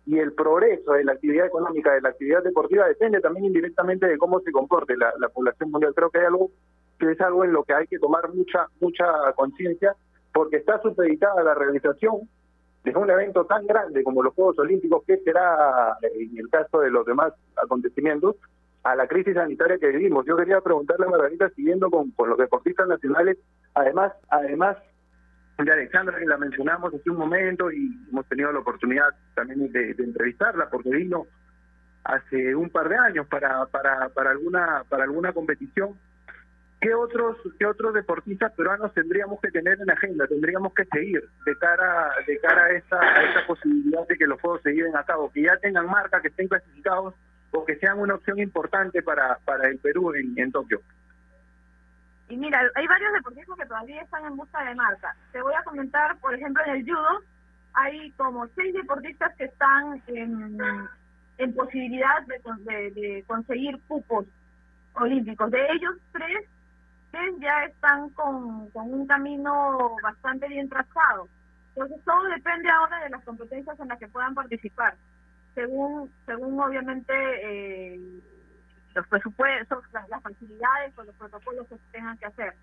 y 0.07 0.19
el 0.19 0.33
progreso 0.33 0.93
de 0.93 1.05
la 1.05 1.13
actividad 1.13 1.47
económica, 1.47 1.93
de 1.93 2.01
la 2.01 2.11
actividad 2.11 2.43
deportiva, 2.43 2.87
depende 2.87 3.21
también 3.21 3.47
indirectamente 3.47 4.07
de 4.07 4.19
cómo 4.19 4.41
se 4.41 4.53
comporte 4.53 4.97
la, 4.97 5.13
la 5.19 5.29
población 5.29 5.71
mundial. 5.71 5.93
Creo 5.95 6.11
que 6.11 6.19
hay 6.19 6.27
algo 6.27 6.51
que 6.99 7.11
es 7.11 7.21
algo 7.21 7.45
en 7.45 7.53
lo 7.53 7.65
que 7.65 7.75
hay 7.75 7.87
que 7.87 7.99
tomar 7.99 8.33
mucha 8.33 8.67
mucha 8.81 9.05
conciencia, 9.35 9.97
porque 10.33 10.59
está 10.59 10.81
supeditada 10.81 11.43
la 11.43 11.55
realización 11.55 12.29
de 12.85 12.97
un 12.97 13.11
evento 13.11 13.45
tan 13.47 13.67
grande 13.67 14.05
como 14.05 14.23
los 14.23 14.35
Juegos 14.35 14.59
Olímpicos, 14.59 15.03
que 15.07 15.19
será 15.19 15.97
en 16.03 16.39
el 16.39 16.49
caso 16.49 16.81
de 16.81 16.91
los 16.91 17.05
demás 17.05 17.33
acontecimientos, 17.57 18.37
a 18.83 18.95
la 18.95 19.07
crisis 19.07 19.35
sanitaria 19.35 19.79
que 19.79 19.89
vivimos. 19.89 20.25
Yo 20.27 20.37
quería 20.37 20.61
preguntarle 20.61 21.07
a 21.07 21.11
Margarita, 21.11 21.51
siguiendo 21.51 21.91
con, 21.91 22.13
los 22.27 22.39
deportistas 22.39 22.89
nacionales, 22.89 23.39
además, 23.75 24.13
además 24.29 24.77
de 25.59 25.73
Alexandra, 25.73 26.19
que 26.19 26.27
la 26.27 26.39
mencionamos 26.39 26.95
hace 26.95 27.11
un 27.11 27.19
momento 27.19 27.71
y 27.71 27.99
hemos 28.11 28.27
tenido 28.29 28.51
la 28.53 28.61
oportunidad 28.61 29.09
también 29.35 29.71
de, 29.71 29.95
de 29.95 30.05
entrevistarla, 30.05 30.71
porque 30.71 30.91
vino 30.91 31.27
hace 32.05 32.55
un 32.55 32.71
par 32.71 32.89
de 32.89 32.97
años 32.97 33.27
para, 33.27 33.67
para, 33.67 34.09
para 34.11 34.31
alguna 34.31 34.85
para 34.89 35.05
alguna 35.05 35.33
competición. 35.33 35.99
¿Qué 36.81 36.95
otros 36.95 37.37
qué 37.59 37.67
otros 37.67 37.93
deportistas 37.93 38.53
peruanos 38.53 38.95
tendríamos 38.95 39.39
que 39.41 39.51
tener 39.51 39.79
en 39.81 39.91
agenda? 39.91 40.27
Tendríamos 40.27 40.73
que 40.73 40.87
seguir 40.87 41.23
de 41.45 41.57
cara 41.57 42.11
de 42.27 42.39
cara 42.39 42.65
a 42.65 42.71
esa 42.71 43.01
a 43.01 43.31
esa 43.31 43.47
posibilidad 43.47 44.07
de 44.09 44.17
que 44.17 44.27
los 44.27 44.41
juegos 44.41 44.63
se 44.63 44.73
lleven 44.73 44.97
a 44.97 45.05
cabo, 45.05 45.31
que 45.31 45.43
ya 45.43 45.57
tengan 45.59 45.87
marca, 45.87 46.23
que 46.23 46.29
estén 46.29 46.49
clasificados 46.49 47.15
o 47.53 47.65
que 47.65 47.77
sean 47.77 47.99
una 47.99 48.15
opción 48.15 48.39
importante 48.39 49.03
para 49.03 49.39
para 49.45 49.69
el 49.69 49.79
Perú 49.79 50.15
en, 50.15 50.39
en 50.39 50.53
Tokio. 50.53 50.81
Y 52.29 52.37
mira, 52.37 52.61
hay 52.77 52.87
varios 52.87 53.13
deportistas 53.13 53.57
que 53.59 53.67
todavía 53.67 54.03
están 54.03 54.25
en 54.25 54.37
busca 54.37 54.63
de 54.65 54.75
marca. 54.77 55.17
Te 55.33 55.43
voy 55.43 55.53
a 55.55 55.65
comentar, 55.65 56.17
por 56.19 56.33
ejemplo, 56.35 56.63
en 56.65 56.77
el 56.77 56.85
judo 56.85 57.23
hay 57.73 58.11
como 58.13 58.47
seis 58.55 58.73
deportistas 58.75 59.35
que 59.37 59.45
están 59.45 60.01
en, 60.07 60.59
posibilidad 61.55 62.23
de, 62.27 62.41
de- 62.73 62.91
de 62.93 63.25
conseguir 63.27 63.81
cupos 63.89 64.27
olímpicos. 64.95 65.51
De 65.51 65.67
ellos, 65.73 65.97
tres, 66.13 66.45
tres 67.11 67.35
ya 67.41 67.65
están 67.65 68.11
con, 68.11 68.69
con 68.71 68.93
un 68.93 69.07
camino 69.07 69.97
bastante 70.03 70.47
bien 70.49 70.69
trazado. 70.69 71.29
Entonces, 71.75 72.05
todo 72.05 72.23
depende 72.29 72.69
ahora 72.71 73.01
de 73.05 73.11
las 73.11 73.25
competencias 73.25 73.79
en 73.81 73.89
las 73.89 73.99
que 73.99 74.09
puedan 74.09 74.35
participar. 74.35 74.95
Según, 75.55 76.11
según 76.27 76.61
obviamente, 76.61 77.13
eh, 77.15 78.21
los 78.95 79.07
presupuestos, 79.09 79.85
las, 79.93 80.23
facilidades 80.23 80.97
o 80.99 81.03
los 81.05 81.15
protocolos 81.17 81.67
que 81.69 81.77
tengan 81.93 82.17
que 82.19 82.27
hacer. 82.27 82.55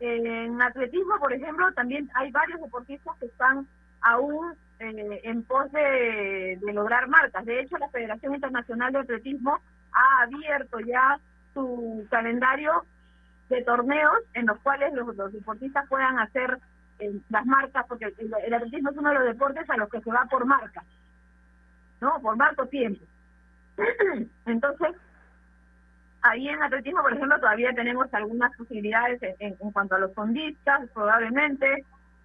En 0.00 0.60
atletismo, 0.62 1.18
por 1.18 1.32
ejemplo, 1.32 1.72
también 1.72 2.08
hay 2.14 2.30
varios 2.30 2.60
deportistas 2.60 3.16
que 3.18 3.26
están 3.26 3.66
aún 4.00 4.54
eh, 4.78 5.20
en 5.24 5.42
pos 5.42 5.70
de, 5.72 6.58
lograr 6.72 7.08
marcas. 7.08 7.44
De 7.44 7.60
hecho, 7.60 7.78
la 7.78 7.88
Federación 7.88 8.34
Internacional 8.34 8.92
de 8.92 9.00
Atletismo 9.00 9.58
ha 9.92 10.22
abierto 10.22 10.78
ya 10.80 11.18
su 11.54 12.06
calendario 12.10 12.84
de 13.48 13.62
torneos 13.64 14.18
en 14.34 14.46
los 14.46 14.58
cuales 14.60 14.92
los, 14.94 15.16
los 15.16 15.32
deportistas 15.32 15.88
puedan 15.88 16.18
hacer 16.18 16.58
eh, 17.00 17.18
las 17.30 17.46
marcas, 17.46 17.86
porque 17.88 18.06
el, 18.06 18.32
el 18.44 18.54
atletismo 18.54 18.90
es 18.90 18.96
uno 18.96 19.08
de 19.10 19.14
los 19.16 19.24
deportes 19.24 19.68
a 19.68 19.76
los 19.76 19.88
que 19.88 20.00
se 20.00 20.10
va 20.10 20.26
por 20.30 20.44
marca, 20.44 20.84
¿no? 22.00 22.20
Por 22.22 22.36
marco 22.36 22.66
tiempo. 22.66 23.04
Entonces, 24.46 24.96
ahí 26.22 26.48
en 26.48 26.62
atletismo, 26.62 27.02
por 27.02 27.12
ejemplo, 27.12 27.38
todavía 27.40 27.72
tenemos 27.74 28.12
algunas 28.12 28.54
posibilidades 28.56 29.22
en, 29.22 29.34
en- 29.60 29.72
cuanto 29.72 29.94
a 29.94 29.98
los 30.00 30.14
fondistas, 30.14 30.88
probablemente. 30.92 31.84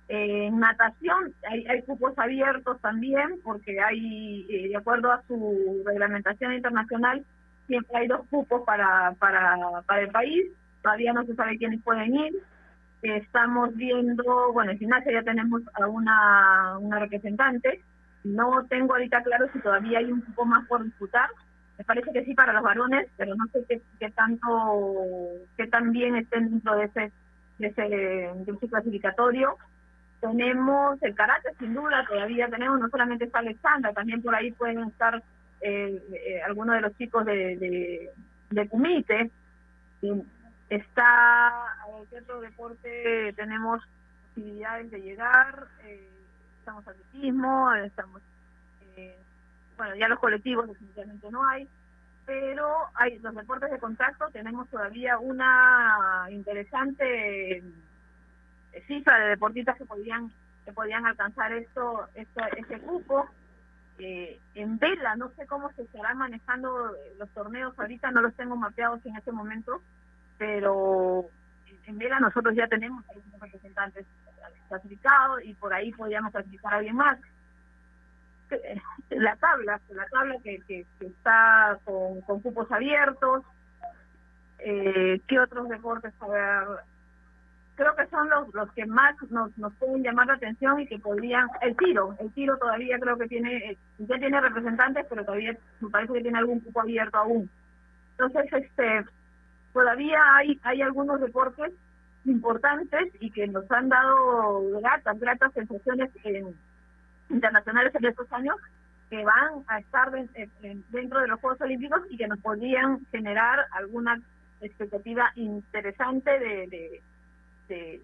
Eh, 0.10 0.48
en 0.48 0.60
natación 0.60 1.34
hay, 1.50 1.66
hay 1.68 1.82
cupos 1.84 2.18
abiertos 2.18 2.80
también, 2.82 3.40
porque 3.44 3.80
hay, 3.82 4.46
eh, 4.50 4.68
de 4.70 4.76
acuerdo 4.78 5.12
a 5.12 5.22
su 5.28 5.82
reglamentación 5.86 6.54
internacional, 6.54 7.26
siempre 7.68 7.98
hay 8.00 8.08
dos 8.08 8.28
cupos 8.30 8.64
para, 8.66 9.14
para, 9.20 9.58
para 9.88 10.02
el 10.02 10.10
país. 10.12 10.46
Todavía 10.82 11.14
no 11.14 11.24
se 11.26 11.36
sabe 11.36 11.58
quiénes 11.58 11.82
pueden 11.84 12.16
ir. 12.16 12.34
Estamos 13.02 13.76
viendo, 13.76 14.54
bueno, 14.54 14.72
en 14.72 14.80
gimnasia 14.80 15.12
ya 15.14 15.24
tenemos 15.24 15.62
a 15.74 15.88
una, 15.88 16.78
una 16.80 17.00
representante. 17.00 17.82
No 18.24 18.66
tengo 18.70 18.94
ahorita 18.94 19.22
claro 19.24 19.48
si 19.52 19.60
todavía 19.60 20.00
hay 20.00 20.12
un 20.12 20.22
cupo 20.22 20.46
más 20.46 20.66
por 20.68 20.84
disputar. 20.84 21.30
Me 21.78 21.84
parece 21.84 22.12
que 22.14 22.24
sí 22.24 22.34
para 22.34 22.54
los 22.54 22.64
varones, 22.64 23.08
pero 23.18 23.36
no 23.36 23.46
sé 23.48 23.66
qué, 23.68 23.82
qué 24.00 24.12
tanto, 24.12 24.78
qué 25.58 25.68
tan 25.68 25.92
bien 25.92 26.16
estén 26.16 26.50
dentro 26.50 26.76
de 26.76 26.86
ese, 26.86 27.12
de 27.58 27.68
ese, 27.68 27.82
de 27.82 28.68
clasificatorio. 28.70 29.58
Tenemos 30.22 31.02
el 31.04 31.16
karate, 31.16 31.54
sin 31.60 31.74
duda, 31.74 32.06
todavía 32.08 32.48
tenemos, 32.48 32.80
no 32.80 32.90
solamente 32.90 33.26
está 33.26 33.40
Alexandra, 33.40 33.92
también 33.92 34.22
por 34.22 34.34
ahí 34.34 34.52
pueden 34.52 34.84
estar 34.84 35.22
eh, 35.62 36.02
eh, 36.14 36.42
algunos 36.44 36.76
de 36.76 36.82
los 36.82 36.98
chicos 36.98 37.26
de, 37.26 37.58
de, 37.58 38.10
de 38.52 38.70
Kumite. 38.70 39.32
Está, 40.70 41.54
ver, 41.98 42.08
¿qué 42.10 42.18
otro 42.20 42.42
deporte 42.42 43.34
tenemos 43.36 43.84
posibilidades 44.30 44.92
de 44.92 45.02
llegar? 45.02 45.68
Eh, 45.84 46.10
estamos 46.64 46.88
atletismo, 46.88 47.74
estamos, 47.76 48.22
eh, 48.96 49.18
bueno, 49.76 49.96
ya 49.96 50.08
los 50.08 50.18
colectivos 50.18 50.66
definitivamente 50.70 51.30
no 51.30 51.46
hay, 51.46 51.68
pero 52.26 52.88
hay 52.96 53.20
los 53.20 53.36
deportes 53.36 53.70
de 53.70 53.80
contacto, 53.80 54.30
tenemos 54.32 54.70
todavía 54.70 55.20
una 55.20 56.28
interesante 56.30 57.58
eh, 57.58 57.64
cifra 58.88 59.20
de 59.20 59.30
deportistas 59.32 59.78
que 59.78 59.86
podían 59.86 60.32
que 60.64 60.72
podían 60.72 61.06
alcanzar 61.06 61.52
esto, 61.52 62.08
esto 62.16 62.42
ese 62.56 62.80
cupo. 62.80 63.28
Eh, 64.00 64.40
en 64.56 64.80
vela, 64.80 65.18
no 65.18 65.30
sé 65.32 65.46
cómo 65.46 65.70
se 65.74 65.82
estarán 65.82 66.18
manejando 66.18 66.94
los 67.20 67.30
torneos 67.32 67.78
ahorita, 67.78 68.12
no 68.12 68.22
los 68.22 68.34
tengo 68.36 68.56
mapeados 68.56 69.06
en 69.06 69.18
este 69.18 69.34
momento, 69.34 69.82
pero 70.38 71.26
en 71.86 71.98
vela 71.98 72.22
nosotros 72.22 72.56
ya 72.56 72.68
tenemos 72.70 73.04
representantes 73.42 74.06
clasificados 74.68 75.44
y 75.44 75.54
por 75.56 75.74
ahí 75.74 75.92
podríamos 75.92 76.32
clasificar 76.32 76.74
a 76.74 76.78
alguien 76.78 76.96
más. 76.96 77.20
Eh, 78.52 78.82
La 79.10 79.36
tabla, 79.38 79.80
la 79.90 80.06
tabla 80.08 80.36
que, 80.44 80.60
que, 80.68 80.86
que 81.00 81.06
está 81.08 81.78
con, 81.86 82.22
con 82.22 82.40
cupos 82.42 82.72
abiertos, 82.72 83.44
Eh, 84.66 85.20
¿Qué 85.28 85.40
otros 85.40 85.68
deportes? 85.68 86.14
Ver, 86.20 86.68
creo 87.76 87.94
que 87.98 88.08
son 88.08 88.30
los, 88.30 88.54
los 88.54 88.72
que 88.72 88.86
más 88.86 89.14
nos, 89.30 89.58
nos 89.58 89.74
pueden 89.74 90.04
llamar 90.04 90.28
la 90.28 90.36
atención 90.36 90.80
y 90.80 90.88
que 90.88 91.00
podrían... 91.00 91.50
El 91.62 91.76
tiro, 91.76 92.16
el 92.20 92.32
tiro 92.32 92.58
todavía 92.58 92.98
creo 93.00 93.18
que 93.18 93.28
tiene, 93.28 93.58
eh, 93.58 93.78
ya 93.98 94.18
tiene 94.18 94.40
representantes, 94.40 95.06
pero 95.10 95.26
todavía 95.26 95.58
me 95.82 95.90
parece 95.90 96.14
que 96.14 96.22
tiene 96.22 96.38
algún 96.38 96.62
cupo 96.62 96.80
abierto 96.80 97.18
aún. 97.18 97.50
Entonces, 98.12 98.54
este, 98.54 99.04
todavía 99.74 100.20
hay, 100.38 100.58
hay 100.64 100.82
algunos 100.82 101.20
deportes 101.20 101.74
importantes 102.26 103.14
y 103.20 103.32
que 103.32 103.48
nos 103.48 103.70
han 103.72 103.90
dado 103.90 104.80
gratas, 104.80 105.20
gratas 105.20 105.54
sensaciones 105.54 106.10
en- 106.24 106.56
internacionales 107.30 107.94
en 107.96 108.06
estos 108.06 108.32
años 108.34 108.56
que 109.10 109.24
van 109.24 109.64
a 109.68 109.80
estar 109.80 110.12
de- 110.12 110.28
en- 110.64 110.84
dentro 110.90 111.20
de 111.22 111.28
los 111.28 111.40
Juegos 111.40 111.62
Olímpicos 111.62 112.02
y 112.10 112.18
que 112.18 112.28
nos 112.28 112.40
podrían 112.40 113.06
generar 113.12 113.66
alguna 113.72 114.20
expectativa 114.62 115.32
interesante 115.36 116.32
de, 116.40 116.68
de, 116.68 117.02
de, 117.68 118.02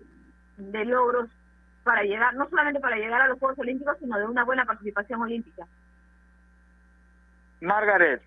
de 0.58 0.86
logros 0.86 1.30
para 1.84 2.04
llegar, 2.04 2.36
no 2.36 2.48
solamente 2.50 2.80
para 2.82 2.98
llegar 2.98 3.22
a 3.22 3.28
los 3.28 3.40
Juegos 3.40 3.58
Olímpicos, 3.60 3.98
sino 4.00 4.18
de 4.18 4.26
una 4.26 4.44
buena 4.44 4.66
participación 4.66 5.22
olímpica. 5.22 5.66
Margaret, 7.62 8.22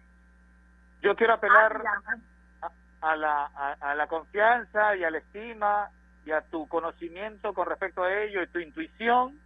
yo 1.02 1.14
quiero 1.16 1.34
apelar 1.34 1.82
Ah, 1.86 2.16
a 3.02 3.16
la, 3.16 3.44
a, 3.54 3.72
a 3.80 3.94
la 3.94 4.06
confianza 4.06 4.96
y 4.96 5.04
a 5.04 5.10
la 5.10 5.18
estima 5.18 5.90
y 6.24 6.30
a 6.30 6.40
tu 6.40 6.66
conocimiento 6.68 7.52
con 7.52 7.66
respecto 7.66 8.02
a 8.04 8.12
ello 8.12 8.42
y 8.42 8.46
tu 8.46 8.58
intuición 8.58 9.38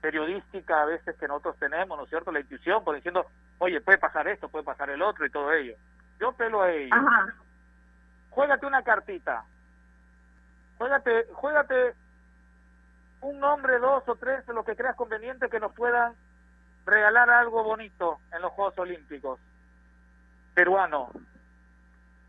periodística 0.00 0.82
a 0.82 0.84
veces 0.84 1.16
que 1.16 1.26
nosotros 1.26 1.56
tenemos, 1.58 1.96
¿no 1.98 2.04
es 2.04 2.10
cierto? 2.10 2.30
La 2.30 2.40
intuición, 2.40 2.84
por 2.84 2.94
diciendo, 2.94 3.26
oye, 3.58 3.80
puede 3.80 3.98
pasar 3.98 4.28
esto, 4.28 4.48
puede 4.48 4.64
pasar 4.64 4.90
el 4.90 5.02
otro 5.02 5.26
y 5.26 5.30
todo 5.30 5.52
ello. 5.52 5.74
Yo 6.20 6.28
apelo 6.28 6.62
a 6.62 6.70
ello. 6.70 6.94
Ajá. 6.94 7.34
Juégate 8.30 8.66
una 8.66 8.82
cartita. 8.82 9.44
Juégate, 10.78 11.26
juégate 11.32 11.94
un 13.22 13.40
nombre, 13.40 13.78
dos 13.78 14.08
o 14.08 14.14
tres, 14.16 14.46
lo 14.48 14.64
que 14.64 14.76
creas 14.76 14.94
conveniente 14.94 15.48
que 15.48 15.58
nos 15.58 15.72
puedan 15.72 16.14
regalar 16.84 17.28
algo 17.30 17.64
bonito 17.64 18.18
en 18.32 18.42
los 18.42 18.52
Juegos 18.52 18.78
Olímpicos. 18.78 19.40
Peruano. 20.54 21.10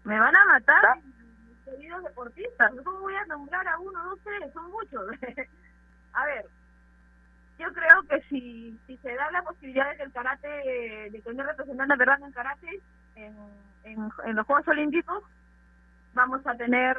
Me 0.08 0.18
van 0.18 0.34
a 0.34 0.45
matar 0.45 0.99
queridos 1.66 2.01
deportistas. 2.01 2.72
¿Cómo 2.82 3.01
voy 3.01 3.16
a 3.16 3.26
nombrar 3.26 3.68
a 3.68 3.78
uno, 3.78 4.01
dos, 4.05 4.20
tres? 4.24 4.53
Son 4.53 4.72
muchos. 4.72 5.05
a 6.14 6.26
ver, 6.26 6.45
yo 7.60 7.74
creo 7.74 8.03
que 8.03 8.22
si, 8.30 8.80
si 8.88 8.95
se 8.97 9.14
da 9.16 9.30
la 9.32 9.41
posibilidad 9.41 9.89
de 9.89 9.97
que 9.97 10.03
el 10.03 10.14
karate, 10.14 10.47
de 11.12 11.22
tener 11.26 11.45
representantes 11.45 11.97
peruanos 11.97 12.26
en 12.26 12.34
karate 12.34 12.82
en, 13.16 13.36
en, 13.84 14.10
en 14.24 14.36
los 14.38 14.45
Juegos 14.45 14.66
Olímpicos, 14.70 15.24
vamos 16.14 16.39
a 16.47 16.55
tener 16.55 16.97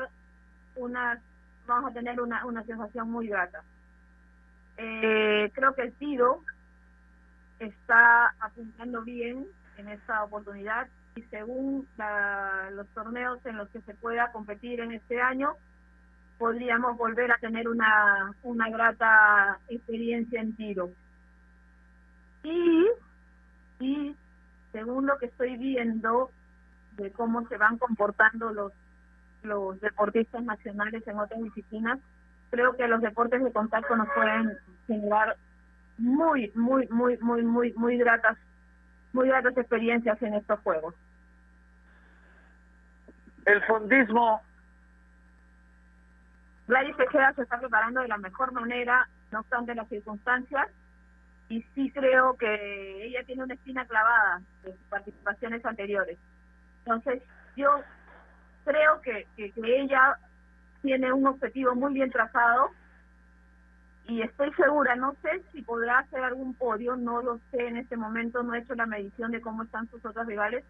una 0.77 1.19
vamos 1.67 1.91
a 1.91 1.95
tener 1.95 2.21
una, 2.21 2.45
una 2.45 2.63
sensación 2.65 3.11
muy 3.11 3.29
grata. 3.29 3.63
Eh, 4.77 5.51
creo 5.55 5.75
que 5.75 5.83
el 5.83 5.95
tiro 5.95 6.43
está 7.59 8.35
apuntando 8.39 9.01
bien 9.01 9.47
en 9.79 9.89
esta 9.89 10.25
oportunidad 10.25 10.89
y 11.19 11.23
según 11.31 11.87
la- 11.97 12.71
los 12.73 12.87
torneos 12.91 13.45
en 13.45 13.57
los 13.57 13.69
que 13.71 13.81
se 13.83 13.95
pueda 13.95 14.31
competir 14.31 14.81
en 14.81 14.93
este 14.93 15.21
año, 15.21 15.55
podríamos 16.39 16.97
volver 16.97 17.33
a 17.33 17.39
tener 17.39 17.69
una, 17.69 18.33
una 18.45 18.71
grata 18.71 19.59
experiencia 19.69 20.41
en 20.41 20.55
tiro. 20.55 20.91
Y, 22.45 22.87
y 23.81 24.17
según 24.71 25.07
lo 25.07 25.19
que 25.19 25.27
estoy 25.27 25.57
viendo 25.57 26.31
de 26.93 27.11
cómo 27.11 27.47
se 27.49 27.57
van 27.57 27.79
comportando 27.79 28.53
los, 28.53 28.73
los 29.43 29.81
deportistas 29.81 30.45
nacionales 30.45 31.07
en 31.09 31.19
otras 31.19 31.43
disciplinas, 31.43 31.99
creo 32.51 32.77
que 32.77 32.87
los 32.87 33.01
deportes 33.01 33.43
de 33.43 33.53
contacto 33.53 33.97
nos 33.97 34.09
pueden 34.15 34.57
generar 34.87 35.37
muy, 35.97 36.53
muy, 36.55 36.87
muy, 36.89 37.19
muy, 37.19 37.43
muy, 37.43 37.73
muy 37.75 37.99
gratas, 37.99 38.39
muy 39.13 39.27
gratas 39.27 39.57
experiencias 39.57 40.23
en 40.23 40.35
estos 40.35 40.61
juegos. 40.61 40.95
El 43.49 43.65
fondismo 43.65 44.43
Gladys 46.67 46.97
Tejeda 46.99 47.33
se 47.33 47.43
está 47.43 47.59
preparando 47.59 48.03
de 48.03 48.09
la 48.09 48.19
mejor 48.19 48.53
manera, 48.53 49.09
no 49.33 49.41
obstante 49.41 49.75
las 49.75 49.89
circunstancias, 49.89 50.69
y 51.49 51.63
sí 51.75 51.91
creo 51.93 52.37
que 52.37 53.07
ella 53.07 53.25
tiene 53.25 53.45
una 53.45 53.55
espina 53.55 53.87
clavada 53.87 54.43
de 54.65 54.73
sus 54.73 54.87
participaciones 54.91 55.65
anteriores. 55.65 56.19
Entonces, 56.85 57.23
yo 57.57 57.83
creo 58.67 59.01
que, 59.01 59.27
que, 59.35 59.51
que 59.53 59.81
ella 59.81 60.19
tiene 60.83 61.11
un 61.11 61.27
objetivo 61.27 61.75
muy 61.75 61.95
bien 61.95 62.11
trazado 62.11 62.71
y 64.09 64.21
estoy 64.21 64.53
segura, 64.53 64.95
no 64.95 65.15
sé 65.23 65.43
si 65.53 65.63
podrá 65.63 66.01
hacer 66.01 66.23
algún 66.23 66.53
podio, 66.53 66.97
no 66.97 67.23
lo 67.23 67.41
sé 67.51 67.67
en 67.67 67.79
este 67.79 67.97
momento, 67.97 68.43
no 68.43 68.55
he 68.55 68.59
hecho 68.59 68.75
la 68.75 68.85
medición 68.85 69.31
de 69.31 69.41
cómo 69.41 69.63
están 69.63 69.89
sus 69.89 70.05
otros 70.05 70.27
rivales, 70.27 70.67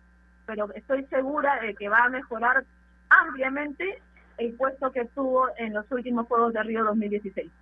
pero 0.49 0.73
estoy 0.73 1.05
segura 1.09 1.61
de 1.61 1.75
que 1.75 1.91
va 1.91 2.05
a 2.05 2.09
mejorar 2.09 2.65
ampliamente 3.11 4.01
el 4.39 4.55
puesto 4.55 4.91
que 4.93 5.05
tuvo 5.15 5.47
en 5.59 5.75
los 5.75 5.85
últimos 5.93 6.27
Juegos 6.27 6.55
de 6.55 6.63
Río 6.63 6.85
2016. 6.85 7.53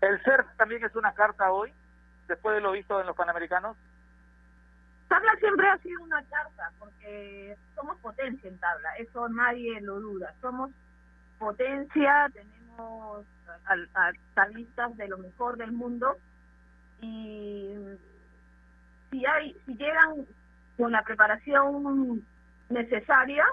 ¿El 0.00 0.22
surf 0.22 0.46
también 0.56 0.84
es 0.84 0.94
una 0.94 1.12
carta 1.12 1.50
hoy, 1.50 1.72
después 2.28 2.54
de 2.54 2.60
lo 2.60 2.70
visto 2.70 3.00
en 3.00 3.06
los 3.08 3.16
Panamericanos? 3.16 3.76
Tabla 5.08 5.34
siempre 5.40 5.68
ha 5.68 5.76
sido 5.78 6.00
una 6.04 6.22
carta, 6.26 6.70
porque 6.78 7.56
somos 7.74 7.98
potencia 7.98 8.48
en 8.48 8.58
tabla, 8.58 8.94
eso 8.98 9.28
nadie 9.28 9.80
lo 9.80 9.98
duda. 9.98 10.32
Somos 10.40 10.70
potencia, 11.40 12.30
tenemos 12.32 13.26
a, 13.64 14.06
a 14.06 14.12
tablistas 14.34 14.96
de 14.96 15.08
lo 15.08 15.18
mejor 15.18 15.56
del 15.56 15.72
mundo 15.72 16.16
y 17.00 17.74
si 19.10 19.26
hay, 19.26 19.56
si 19.66 19.74
llegan 19.74 20.26
con 20.76 20.92
la 20.92 21.02
preparación 21.02 22.24
necesaria, 22.68 23.44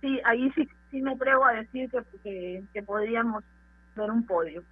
sí, 0.00 0.20
ahí 0.24 0.50
sí, 0.52 0.68
sí 0.90 1.00
me 1.00 1.12
atrevo 1.12 1.44
a 1.44 1.52
decir 1.52 1.90
que, 1.90 2.02
que, 2.22 2.64
que 2.72 2.82
podríamos 2.82 3.44
ver 3.94 4.10
un 4.10 4.26
podio. 4.26 4.62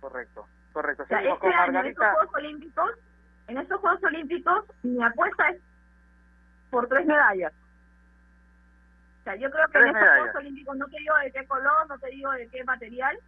Correcto, 0.00 0.46
correcto. 0.72 1.02
O 1.04 1.06
sea, 1.06 1.22
este 1.22 1.38
con 1.38 1.52
año 1.52 1.80
en 1.80 1.86
estos 1.86 2.06
Juegos 2.06 2.34
Olímpicos, 2.34 2.90
en 3.48 3.58
estos 3.58 3.80
Juegos 3.80 4.04
Olímpicos, 4.04 4.64
mi 4.82 5.02
apuesta 5.02 5.48
es 5.50 5.60
por 6.70 6.88
tres 6.88 7.06
medallas. 7.06 7.52
O 9.20 9.24
sea, 9.24 9.36
yo 9.36 9.50
creo 9.50 9.66
que 9.66 9.72
Tres 9.72 9.84
en 9.84 9.88
estos 9.88 10.02
medallas. 10.02 10.20
Juegos 10.20 10.36
Olímpicos, 10.36 10.76
no 10.76 10.86
te 10.86 10.98
digo 10.98 11.16
de 11.16 11.32
qué 11.32 11.46
color, 11.46 11.88
no 11.88 11.98
te 11.98 12.08
digo 12.08 12.30
de 12.32 12.48
qué 12.48 12.64
material, 12.64 13.18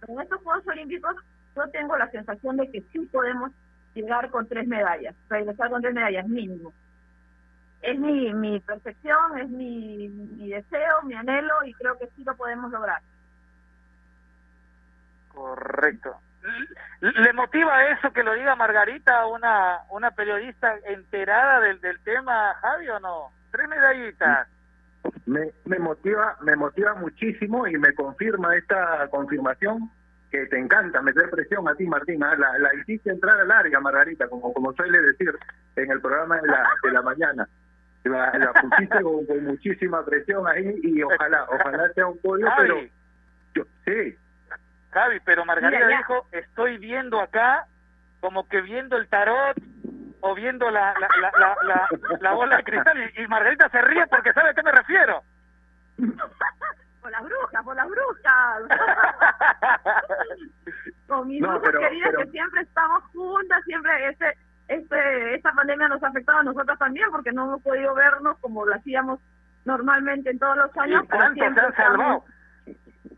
pero 0.00 0.12
en 0.14 0.20
estos 0.20 0.42
Juegos 0.42 0.66
Olímpicos 0.66 1.16
yo 1.56 1.68
tengo 1.70 1.96
la 1.96 2.10
sensación 2.10 2.56
de 2.56 2.70
que 2.70 2.82
sí 2.92 2.98
podemos 3.12 3.50
llegar 3.94 4.30
con 4.30 4.46
tres 4.46 4.66
medallas, 4.66 5.14
regresar 5.28 5.70
con 5.70 5.82
tres 5.82 5.94
medallas 5.94 6.26
mínimo. 6.28 6.72
Es 7.82 7.98
mi, 7.98 8.32
mi 8.34 8.60
percepción, 8.60 9.38
es 9.38 9.48
mi, 9.48 10.08
mi 10.08 10.50
deseo, 10.50 11.02
mi 11.04 11.14
anhelo 11.14 11.64
y 11.64 11.72
creo 11.74 11.98
que 11.98 12.08
sí 12.16 12.22
lo 12.24 12.36
podemos 12.36 12.70
lograr. 12.70 13.00
Correcto. 15.28 16.16
¿Le 17.00 17.32
motiva 17.32 17.86
eso 17.86 18.12
que 18.12 18.22
lo 18.22 18.34
diga 18.34 18.54
Margarita, 18.56 19.26
una 19.26 19.80
una 19.90 20.10
periodista 20.10 20.74
enterada 20.86 21.60
del, 21.60 21.80
del 21.80 22.00
tema, 22.00 22.54
Javi, 22.60 22.88
o 22.88 23.00
no? 23.00 23.30
Tres 23.50 23.68
medallitas. 23.68 24.48
me, 25.26 25.52
me 25.64 25.78
motiva 25.78 26.36
me 26.40 26.56
motiva 26.56 26.94
muchísimo 26.94 27.66
y 27.66 27.78
me 27.78 27.94
confirma 27.94 28.56
esta 28.56 29.08
confirmación 29.08 29.90
que 30.30 30.46
te 30.46 30.58
encanta 30.58 31.02
meter 31.02 31.28
presión 31.30 31.68
a 31.68 31.74
ti 31.74 31.86
Martín 31.86 32.22
¿ah? 32.22 32.34
la, 32.36 32.56
la 32.58 32.74
hiciste 32.74 33.10
entrar 33.10 33.40
a 33.40 33.44
larga 33.44 33.80
Margarita 33.80 34.28
como 34.28 34.52
como 34.52 34.72
suele 34.74 35.00
decir 35.02 35.36
en 35.76 35.90
el 35.90 36.00
programa 36.00 36.40
de 36.40 36.46
la, 36.48 36.68
de 36.82 36.90
la 36.92 37.02
mañana 37.02 37.48
la, 38.04 38.32
la 38.38 38.52
pusiste 38.52 39.02
con, 39.02 39.26
con 39.26 39.44
muchísima 39.44 40.04
presión 40.04 40.46
ahí 40.46 40.74
y 40.82 41.02
ojalá 41.02 41.44
ojalá 41.50 41.92
sea 41.94 42.06
un 42.06 42.18
podio 42.18 42.48
Javi. 42.48 42.68
pero 42.68 42.80
yo, 43.54 43.64
sí 43.84 44.16
Javi, 44.92 45.20
pero 45.24 45.44
Margarita 45.44 45.84
Mira, 45.86 45.98
dijo, 45.98 46.26
estoy 46.32 46.78
viendo 46.78 47.20
acá 47.20 47.66
como 48.20 48.48
que 48.48 48.60
viendo 48.60 48.96
el 48.96 49.08
tarot 49.08 49.56
o 50.20 50.34
viendo 50.34 50.70
la, 50.70 50.94
la, 51.00 51.08
la, 51.20 51.30
la, 51.38 51.56
la- 51.64 51.88
la 52.20 52.32
bola 52.32 52.56
de 52.58 52.64
cristal 52.64 52.96
y, 53.16 53.22
y 53.22 53.26
Margarita 53.28 53.68
se 53.70 53.80
ríe 53.82 54.06
porque 54.08 54.32
sabe 54.32 54.50
a 54.50 54.54
qué 54.54 54.62
me 54.62 54.72
refiero. 54.72 55.22
Por 57.00 57.10
las 57.10 57.22
brujas, 57.24 57.64
por 57.64 57.76
las 57.76 57.88
brujas. 57.88 58.62
Con 61.06 61.28
mis 61.28 61.40
No, 61.40 61.48
brujas 61.48 61.62
pero- 61.70 61.80
queridas 61.80 62.10
pero- 62.12 62.24
que 62.24 62.30
siempre 62.30 62.60
estamos 62.62 63.02
juntas, 63.12 63.62
siempre 63.64 64.08
este, 64.08 64.36
este, 64.68 65.34
esta 65.34 65.52
pandemia 65.52 65.88
nos 65.88 66.02
ha 66.02 66.08
afectado 66.08 66.38
a 66.38 66.42
nosotros 66.44 66.78
también 66.78 67.10
porque 67.10 67.32
no 67.32 67.44
hemos 67.44 67.62
podido 67.62 67.94
vernos 67.94 68.38
como 68.38 68.64
lo 68.66 68.74
hacíamos 68.74 69.20
normalmente 69.64 70.30
en 70.30 70.38
todos 70.38 70.56
los 70.56 70.76
años. 70.78 71.04
¿Y 71.04 71.06
pero 71.06 71.18
cuántos 71.18 71.34
se 71.34 71.40
siempre 71.40 71.64
han 71.64 71.74
salvado? 71.74 72.16
estamos- 72.16 72.24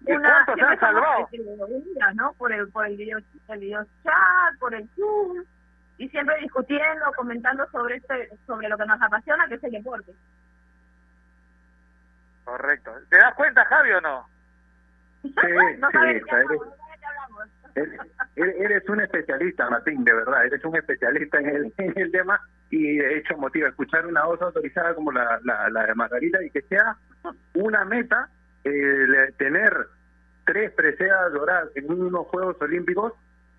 ¿Y 0.05 0.13
una- 0.13 0.45
se 0.47 0.55
siempre 0.55 0.75
han. 0.75 0.79
Por 2.39 2.53
el, 2.53 2.69
por 2.71 2.87
el 2.87 2.97
video, 2.97 3.19
el 3.49 3.61
video 3.61 3.85
chat, 4.03 4.59
por 4.59 4.75
el 4.75 4.89
Zoom. 4.97 5.45
y 5.99 6.09
siempre 6.09 6.37
discutiendo, 6.41 7.13
comentando 7.17 7.65
sobre 7.71 7.97
este, 7.97 8.29
sobre 8.47 8.69
lo 8.69 8.77
que 8.77 8.87
nos 8.87 9.01
apasiona, 9.01 9.47
que 9.47 9.55
es 9.55 9.65
el 9.65 9.71
deporte. 9.73 10.13
Correcto. 12.45 12.93
¿Te 13.11 13.19
das 13.19 13.35
cuenta, 13.35 13.65
Javi, 13.65 13.91
o 13.93 14.01
no? 14.01 14.27
Sí, 15.23 15.33
no 15.79 15.89
sí, 15.89 15.93
sabes 15.93 16.17
eres, 16.17 16.25
hablamos, 16.33 16.67
no 16.67 16.77
sabes 16.77 16.93
de 16.93 16.99
qué 16.99 17.07
hablamos. 17.07 17.49
eres- 18.37 18.57
eres 18.61 18.89
un 18.89 19.01
especialista, 19.01 19.71
Martín, 19.71 20.05
de 20.05 20.13
verdad, 20.15 20.45
eres 20.47 20.65
un 20.65 20.77
especialista 20.77 21.39
en 21.39 21.49
el, 21.49 21.75
en 21.79 21.93
el 21.97 22.11
tema 22.11 22.41
y 22.71 22.97
de 22.97 23.19
hecho 23.19 23.37
motiva 23.37 23.69
escuchar 23.69 24.07
una 24.07 24.25
voz 24.25 24.41
autorizada 24.43 24.95
como 24.95 25.13
la, 25.13 25.39
la, 25.45 25.69
la 25.71 25.87
de 25.87 25.95
Margarita 25.95 26.43
y 26.43 26.51
que 26.51 26.63
sea 26.63 26.97
una 27.55 27.85
meta 27.85 28.29
eh, 28.65 28.71
le- 28.71 29.33
tener 29.33 29.87
tres 30.45 30.73
preseas 30.73 31.33
doradas 31.33 31.69
en 31.77 31.91
unos 31.93 32.27
Juegos 32.27 32.57
Olímpicos, 32.61 33.13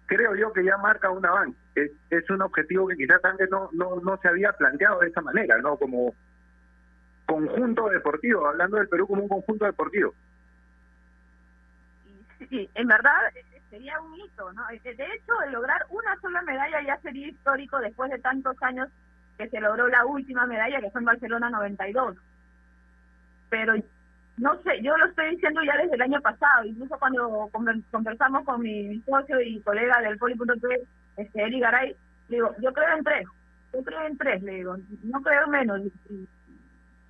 creo 0.06 0.36
yo 0.36 0.52
que 0.52 0.66
ya 0.66 0.76
marca 0.78 1.10
un 1.10 1.26
avance. 1.26 1.58
Es, 1.76 1.92
es 2.10 2.30
un 2.30 2.42
objetivo 2.42 2.88
que 2.88 2.98
quizás 2.98 3.24
antes 3.24 3.50
no, 3.50 3.70
no, 3.72 4.02
no 4.02 4.18
se 4.18 4.28
había 4.28 4.52
planteado 4.52 5.00
de 5.00 5.08
esa 5.08 5.22
manera, 5.22 5.58
¿no? 5.60 5.78
Como 5.78 6.14
conjunto 7.36 7.90
deportivo, 7.90 8.48
hablando 8.48 8.78
del 8.78 8.88
Perú 8.90 9.08
como 9.08 9.24
un 9.24 9.30
conjunto 9.30 9.66
deportivo. 9.66 10.14
Sí, 12.50 12.70
en 12.76 12.88
verdad 12.88 13.20
sería 13.70 14.00
un 14.02 14.16
hito, 14.20 14.52
¿no? 14.54 14.70
Eh, 14.70 14.80
De 14.84 14.92
hecho, 14.92 15.42
el 15.46 15.54
lograr 15.54 15.86
una 15.90 16.16
sola 16.22 16.42
medalla 16.44 16.82
ya 16.86 16.98
sería 17.02 17.28
histórico 17.28 17.80
después 17.80 18.12
de 18.12 18.20
tantos 18.20 18.56
años 18.62 18.90
que 19.38 19.50
se 19.50 19.60
logró 19.60 19.88
la 19.88 20.06
última 20.06 20.46
medalla, 20.46 20.80
que 20.80 20.92
fue 20.92 21.02
en 21.02 21.06
Barcelona 21.06 21.50
92. 21.50 22.18
Pero 23.50 23.74
no 24.38 24.62
sé, 24.64 24.82
yo 24.82 24.96
lo 24.98 25.06
estoy 25.06 25.32
diciendo 25.32 25.62
ya 25.64 25.78
desde 25.78 25.96
el 25.96 26.02
año 26.02 26.22
pasado, 26.22 26.66
incluso 26.66 26.98
cuando 27.00 27.50
conver- 27.52 27.84
conversamos 27.92 28.44
con 28.46 28.62
mi, 28.62 29.00
socio 29.02 29.40
y 29.42 29.62
colega 29.62 30.02
del 30.02 30.18
Poli.p, 30.18 30.82
este, 31.18 31.44
Eli 31.44 31.60
Garay, 31.60 31.96
le 32.30 32.36
digo, 32.38 32.54
yo 32.60 32.74
creo 32.74 32.98
en 32.98 33.04
tres, 33.04 33.28
yo 33.74 33.84
creo 33.84 34.02
en 34.06 34.18
tres, 34.18 34.42
le 34.44 34.52
digo, 34.54 34.76
no 35.04 35.22
creo 35.22 35.46
en 35.46 35.52
menos. 35.52 35.82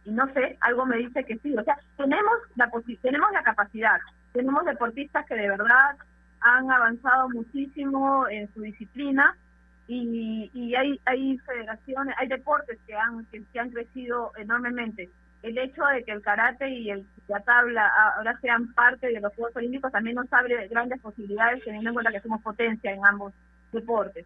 Y 0.05 0.11
no 0.11 0.31
sé, 0.33 0.57
algo 0.61 0.85
me 0.85 0.97
dice 0.97 1.23
que 1.23 1.37
sí. 1.37 1.55
O 1.57 1.63
sea, 1.63 1.77
tenemos 1.97 2.33
la 2.55 2.69
tenemos 3.01 3.31
la 3.31 3.43
capacidad, 3.43 3.99
tenemos 4.33 4.65
deportistas 4.65 5.25
que 5.25 5.35
de 5.35 5.49
verdad 5.49 5.97
han 6.41 6.69
avanzado 6.69 7.29
muchísimo 7.29 8.27
en 8.27 8.53
su 8.53 8.61
disciplina 8.61 9.35
y, 9.87 10.49
y 10.53 10.75
hay 10.75 10.99
hay 11.05 11.37
federaciones, 11.39 12.15
hay 12.17 12.27
deportes 12.27 12.79
que 12.85 12.95
han 12.95 13.25
que, 13.25 13.41
que 13.51 13.59
han 13.59 13.69
crecido 13.69 14.31
enormemente. 14.37 15.09
El 15.41 15.57
hecho 15.57 15.83
de 15.85 16.03
que 16.03 16.11
el 16.11 16.21
karate 16.21 16.69
y 16.69 16.89
el 16.89 17.05
la 17.27 17.39
tabla 17.41 17.89
ahora 18.15 18.37
sean 18.41 18.73
parte 18.73 19.07
de 19.07 19.19
los 19.19 19.33
Juegos 19.35 19.55
Olímpicos 19.55 19.91
también 19.91 20.15
nos 20.15 20.31
abre 20.31 20.67
grandes 20.67 21.01
posibilidades 21.01 21.63
teniendo 21.63 21.89
en 21.89 21.93
cuenta 21.93 22.11
que 22.11 22.21
somos 22.21 22.41
potencia 22.41 22.91
en 22.91 23.05
ambos 23.05 23.33
deportes 23.71 24.25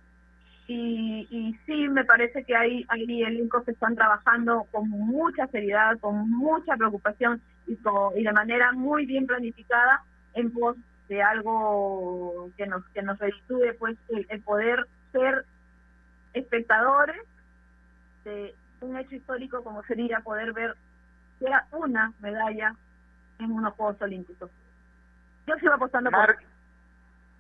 y, 0.67 1.27
y 1.29 1.53
sí 1.65 1.87
me 1.89 2.03
parece 2.05 2.43
que 2.43 2.55
ahí, 2.55 2.85
ahí 2.89 3.23
el 3.23 3.39
INCO 3.39 3.63
se 3.63 3.71
están 3.71 3.95
trabajando 3.95 4.65
con 4.71 4.89
mucha 4.89 5.47
seriedad, 5.47 5.97
con 5.99 6.29
mucha 6.29 6.75
preocupación 6.75 7.41
y, 7.67 7.75
con- 7.77 8.17
y 8.17 8.23
de 8.23 8.33
manera 8.33 8.71
muy 8.73 9.05
bien 9.05 9.25
planificada 9.25 10.01
en 10.33 10.51
pos 10.51 10.75
de 11.07 11.23
algo 11.23 12.49
que 12.57 12.67
nos 12.67 12.85
que 12.89 13.01
nos 13.01 13.17
reditúe 13.17 13.75
pues 13.79 13.97
el, 14.09 14.25
el 14.29 14.41
poder 14.41 14.85
ser 15.13 15.45
espectadores 16.33 17.21
de 18.25 18.53
un 18.81 18.97
hecho 18.97 19.15
histórico 19.15 19.63
como 19.63 19.81
sería 19.83 20.19
poder 20.19 20.51
ver 20.53 20.75
sea 21.39 21.65
una 21.71 22.11
medalla 22.19 22.73
en 23.39 23.51
unos 23.51 23.73
Juegos 23.75 24.01
Olímpicos. 24.01 24.49
Yo 25.45 25.55
sigo 25.57 25.73
apostando 25.73 26.09
por 26.11 26.19
Mar- 26.19 26.37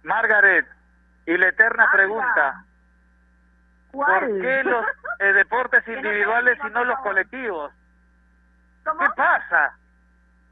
Margaret, 0.03 0.65
y 1.25 1.37
la 1.37 1.49
eterna 1.49 1.89
pregunta, 1.91 2.63
¿Cuál? 3.97 4.29
¿por 4.29 4.41
qué 4.41 4.63
los 4.63 4.85
eh, 5.19 5.33
deportes 5.33 5.87
individuales 5.87 6.57
y 6.65 6.69
no 6.69 6.83
los 6.83 6.99
colectivos? 6.99 7.71
¿Cómo? 8.85 8.99
¿Qué 8.99 9.09
pasa? 9.15 9.77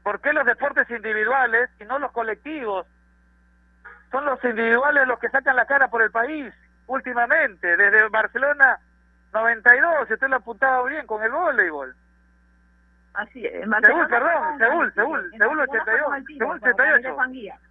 ¿Por 0.02 0.20
qué 0.20 0.32
los 0.32 0.44
deportes 0.44 0.90
individuales 0.90 1.70
y 1.80 1.84
no 1.84 1.98
los 1.98 2.12
colectivos? 2.12 2.86
Son 4.10 4.24
los 4.24 4.42
individuales 4.44 5.06
los 5.06 5.18
que 5.18 5.28
sacan 5.30 5.56
la 5.56 5.66
cara 5.66 5.88
por 5.88 6.02
el 6.02 6.10
país 6.10 6.52
últimamente, 6.86 7.76
desde 7.76 8.08
Barcelona 8.08 8.78
92, 9.32 10.08
si 10.08 10.14
usted 10.14 10.28
lo 10.28 10.36
apuntaba 10.36 10.84
bien 10.88 11.06
con 11.06 11.22
el 11.22 11.30
voleibol. 11.30 11.94
Así 13.14 13.46
es. 13.46 13.52
Seúl, 13.52 14.08
perdón, 14.08 14.58
Seúl, 14.58 14.92
Seúl, 14.94 15.30
Seúl 15.38 15.60
en 15.60 15.66
Barcelona 15.66 15.66
fue 15.66 15.80
82, 15.80 16.04
con 16.04 16.14
el 16.16 16.26
tiro, 16.26 16.46
Seúl 16.46 16.60
con 16.60 16.68
el 16.68 16.74
88. 16.74 17.65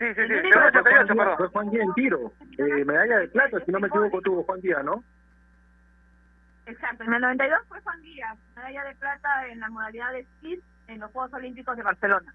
Sí, 0.00 0.06
sí, 0.14 0.22
sí, 0.26 0.50
Fue 0.52 0.62
88, 0.64 0.72
Juan 0.72 0.84
Díaz- 0.84 1.06
perdón. 1.16 1.36
Fue 1.36 1.48
Juan 1.48 1.70
Díaz 1.70 1.84
en 1.86 1.94
tiro. 1.94 2.32
Eh, 2.58 2.84
medalla 2.86 3.18
de 3.18 3.28
plata, 3.28 3.60
si 3.64 3.70
no 3.70 3.80
me 3.80 3.88
equivoco, 3.88 4.20
tuvo 4.22 4.42
Juan 4.44 4.60
Díaz, 4.62 4.82
¿no? 4.82 5.04
Exacto, 6.66 7.04
en 7.04 7.12
el 7.14 7.20
92 7.20 7.60
fue 7.68 7.80
Juan 7.82 8.00
Guía, 8.02 8.34
medalla 8.56 8.84
de 8.84 8.94
plata 8.94 9.46
en 9.48 9.60
la 9.60 9.68
modalidad 9.70 10.12
de 10.12 10.20
esquí 10.20 10.60
en 10.88 11.00
los 11.00 11.10
Juegos 11.12 11.32
Olímpicos 11.34 11.76
de 11.76 11.82
Barcelona. 11.82 12.32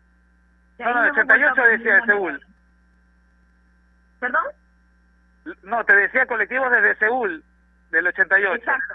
De 0.78 0.84
No, 0.84 0.90
no, 0.94 0.96
no 0.96 1.02
hemos 1.08 1.16
vuelto 1.16 1.34
88 1.34 1.62
a 1.62 1.68
decía 1.68 1.96
de 1.96 2.02
Seúl. 2.06 2.46
¿Perdón? 4.20 4.44
No, 5.64 5.84
te 5.86 5.96
decía 5.96 6.26
colectivos 6.26 6.70
desde 6.72 6.96
Seúl, 6.98 7.44
del 7.92 8.08
88. 8.08 8.56
Exacto. 8.56 8.94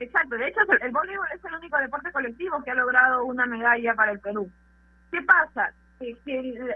Exacto, 0.00 0.36
de 0.36 0.46
hecho 0.48 0.60
el 0.80 0.90
voleibol 0.92 1.26
es 1.34 1.44
el 1.44 1.54
único 1.54 1.76
deporte 1.78 2.12
colectivo 2.12 2.62
que 2.62 2.70
ha 2.70 2.74
logrado 2.74 3.24
una 3.24 3.46
medalla 3.46 3.94
para 3.94 4.12
el 4.12 4.20
Perú. 4.20 4.50
¿Qué 5.10 5.22
pasa? 5.22 5.72
Que, 5.98 6.16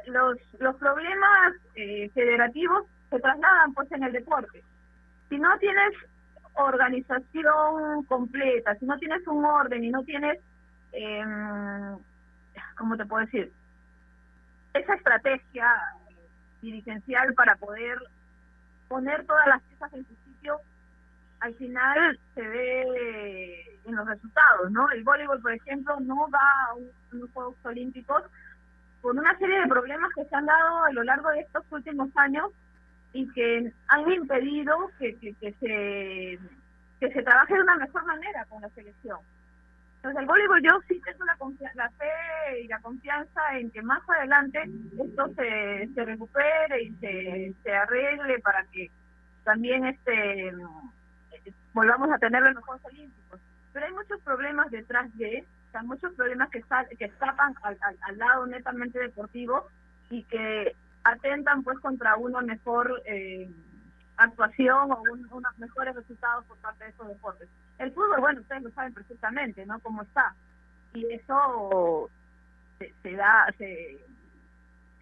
los, 0.07 0.37
los 0.59 0.77
problemas 0.77 1.55
eh, 1.77 2.11
federativos 2.13 2.85
se 3.11 3.21
trasladan 3.21 3.73
pues 3.75 3.91
en 3.93 4.03
el 4.03 4.13
deporte. 4.13 4.63
Si 5.29 5.39
no 5.39 5.57
tienes 5.59 5.93
organización 6.55 8.05
completa, 8.05 8.75
si 8.77 8.85
no 8.87 8.99
tienes 8.99 9.27
un 9.27 9.45
orden 9.45 9.85
y 9.85 9.91
no 9.91 10.03
tienes, 10.03 10.39
eh, 10.93 11.25
¿cómo 12.77 12.97
te 12.97 13.07
puedo 13.07 13.25
decir? 13.25 13.53
Esa 14.75 14.95
estrategia 14.95 15.67
dirigencial 16.61 17.33
para 17.35 17.57
poder 17.57 17.99
poner 18.89 19.25
todas 19.27 19.47
las 19.47 19.63
piezas 19.63 19.93
en 19.95 20.05
su 20.07 20.15
sitio, 20.27 20.59
al 21.41 21.55
final 21.55 22.19
se 22.35 22.43
ve 22.43 23.81
en 23.85 23.95
los 23.97 24.07
resultados, 24.07 24.71
¿no? 24.71 24.89
El 24.91 25.03
voleibol, 25.05 25.41
por 25.41 25.53
ejemplo, 25.53 25.99
no 26.01 26.29
va 26.31 26.51
a 26.69 26.75
un- 26.75 26.91
Juegos 27.35 27.57
Olímpicos 27.65 28.23
por 29.03 29.17
una 29.17 29.37
serie 29.39 29.61
de 29.61 29.67
problemas 29.67 30.11
que 30.15 30.25
se 30.25 30.35
han 30.35 30.47
dado 30.47 30.85
a 30.85 30.93
lo 30.93 31.03
largo 31.03 31.29
de 31.31 31.41
estos 31.41 31.65
últimos 31.71 32.09
años 32.17 32.51
y 33.13 33.29
que 33.33 33.73
han 33.89 34.11
impedido 34.11 34.91
que, 34.99 35.19
que, 35.19 35.35
se 35.61 36.39
que 37.01 37.13
se 37.13 37.23
trabaje 37.23 37.55
de 37.55 37.63
una 37.63 37.77
mejor 37.77 38.05
manera 38.07 38.45
con 38.47 38.63
la 38.63 38.69
selección. 38.71 39.19
Entonces, 39.97 40.21
el 40.21 40.27
voleibol 40.27 40.63
yo 40.63 40.81
sí 40.89 41.01
tengo 41.05 41.25
la, 41.25 41.37
la 41.75 41.91
fe 41.91 42.61
y 42.63 42.69
la 42.69 42.81
confianza 42.81 43.59
en 43.59 43.71
que 43.71 43.83
más 43.83 44.01
adelante 44.09 44.69
esto 44.99 45.29
se, 45.35 45.89
se 45.95 46.05
recupere 46.05 46.83
y 46.83 46.91
se, 46.95 47.55
se 47.63 47.73
arregle 47.73 48.39
para 48.41 48.65
que 48.73 48.91
también 49.45 49.85
este 49.85 50.49
eh, 50.49 51.53
volvamos 51.73 52.11
a 52.11 52.19
tenerlo 52.19 52.49
en 52.49 52.55
los 52.55 52.65
Juegos 52.65 52.85
Olímpicos. 52.87 53.41
Pero 53.73 53.87
hay 53.87 53.93
muchos 53.93 54.21
problemas 54.23 54.71
detrás 54.71 55.07
de, 55.19 55.45
sea, 55.73 55.83
muchos 55.83 56.13
problemas 56.15 56.51
que, 56.51 56.63
sal- 56.63 56.89
que 56.99 57.07
escapan 57.07 57.55
al, 57.63 57.79
al, 58.03 58.19
lado 58.19 58.47
netamente 58.47 58.99
deportivo 58.99 59.69
y 60.11 60.23
que 60.25 60.75
atentan 61.05 61.63
pues 61.63 61.79
contra 61.81 62.17
una 62.17 62.41
mejor 62.43 63.03
eh, 63.07 63.51
actuación 64.17 64.93
o 64.93 65.03
un- 65.03 65.27
unos 65.33 65.59
mejores 65.59 65.95
resultados 65.95 66.45
por 66.47 66.57
parte 66.59 66.85
de 66.85 66.91
esos 66.91 67.09
deportes. 67.09 67.49
El 67.79 67.93
fútbol, 67.93 68.21
bueno, 68.21 68.41
ustedes 68.41 68.63
lo 68.63 68.71
saben 68.71 68.93
perfectamente, 68.95 69.67
¿no? 69.67 69.81
Cómo 69.81 70.03
está. 70.03 70.35
Y 70.95 71.07
eso 71.13 72.11
se, 72.79 72.93
se 73.03 73.13
da, 73.17 73.47
se, 73.59 73.99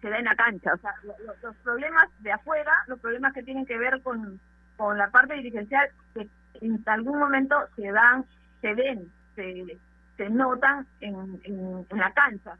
se 0.01 0.09
da 0.09 0.17
en 0.17 0.25
la 0.25 0.35
cancha. 0.35 0.73
O 0.73 0.77
sea, 0.77 0.93
lo- 1.03 1.15
los 1.43 1.55
problemas 1.57 2.07
de 2.19 2.31
afuera, 2.31 2.71
los 2.87 2.99
problemas 2.99 3.33
que 3.33 3.43
tienen 3.43 3.65
que 3.65 3.77
ver 3.77 4.01
con, 4.01 4.39
con 4.77 4.97
la 4.97 5.09
parte 5.11 5.33
dirigencial, 5.35 5.89
que 6.13 6.27
en 6.61 6.81
algún 6.87 7.19
momento 7.19 7.55
se 7.75 7.91
dan, 7.91 8.25
se 8.61 8.73
ven, 8.73 9.11
se, 9.35 9.77
se 10.21 10.29
notan 10.29 10.85
en, 10.99 11.41
en, 11.45 11.97
la 11.97 12.11
cancha. 12.11 12.53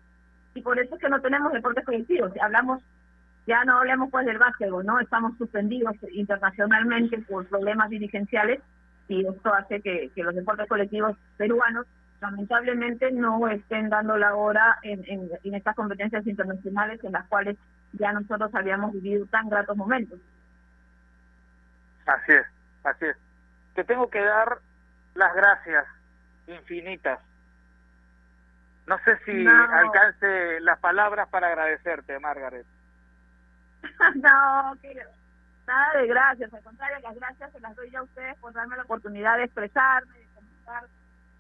Y 0.56 0.62
por 0.62 0.80
eso 0.80 0.96
es 0.96 1.02
que 1.02 1.10
no 1.10 1.22
tenemos 1.22 1.54
deportes 1.54 1.86
colectivos. 1.86 2.32
Hablamos, 2.42 2.82
ya 3.46 3.64
no 3.66 3.78
hablemos 3.78 4.10
pues 4.10 4.26
del 4.26 4.40
básquetbol, 4.40 4.84
¿no? 4.84 5.00
Estamos 5.00 5.38
suspendidos 5.38 5.96
internacionalmente 6.12 7.20
por 7.20 7.46
problemas 7.48 7.92
dirigenciales 7.92 8.62
y 9.08 9.28
esto 9.28 9.54
hace 9.54 9.80
que, 9.82 10.12
los 10.16 10.34
deportes 10.34 10.68
colectivos 10.68 11.16
peruanos 11.38 11.86
lamentablemente 12.20 13.12
no 13.12 13.48
estén 13.48 13.90
dando 13.90 14.18
la 14.18 14.36
hora 14.36 14.80
en, 14.82 15.04
en 15.08 15.56
estas 15.56 15.76
competencias 15.76 16.26
internacionales 16.26 17.00
en 17.04 17.12
las 17.12 17.28
cuales 17.28 17.58
ya 17.94 18.12
nosotros 18.12 18.54
habíamos 18.56 18.94
vivido 18.94 19.28
tan 19.28 19.50
gratos 19.50 19.78
momentos. 19.78 20.20
Así 22.08 22.32
es, 22.32 22.46
así 22.84 23.06
es. 23.06 23.18
Te 23.76 23.84
tengo 23.84 24.10
que 24.10 24.22
dar 24.22 24.58
las 25.14 25.36
gracias 25.36 25.86
infinitas. 26.48 27.20
No 28.92 28.98
sé 29.06 29.18
si 29.24 29.32
No. 29.32 29.52
alcance 29.74 30.60
las 30.60 30.78
palabras 30.80 31.30
para 31.30 31.48
agradecerte, 31.48 32.20
Margaret. 32.20 32.66
no, 34.16 34.76
que 34.82 35.02
Nada 35.66 36.02
de 36.02 36.08
gracias, 36.08 36.54
al 36.54 36.62
contrario, 36.62 36.98
las 37.02 37.16
gracias 37.16 37.52
se 37.54 37.60
las 37.62 37.74
doy 37.78 37.96
a 37.96 38.04
ustedes 38.04 38.36
por 38.40 38.52
darme 38.52 38.76
la 38.76 38.84
oportunidad 38.84 39.38
de 39.38 39.46
expresarme, 39.46 40.18
de 40.18 40.26
comentar 40.36 40.84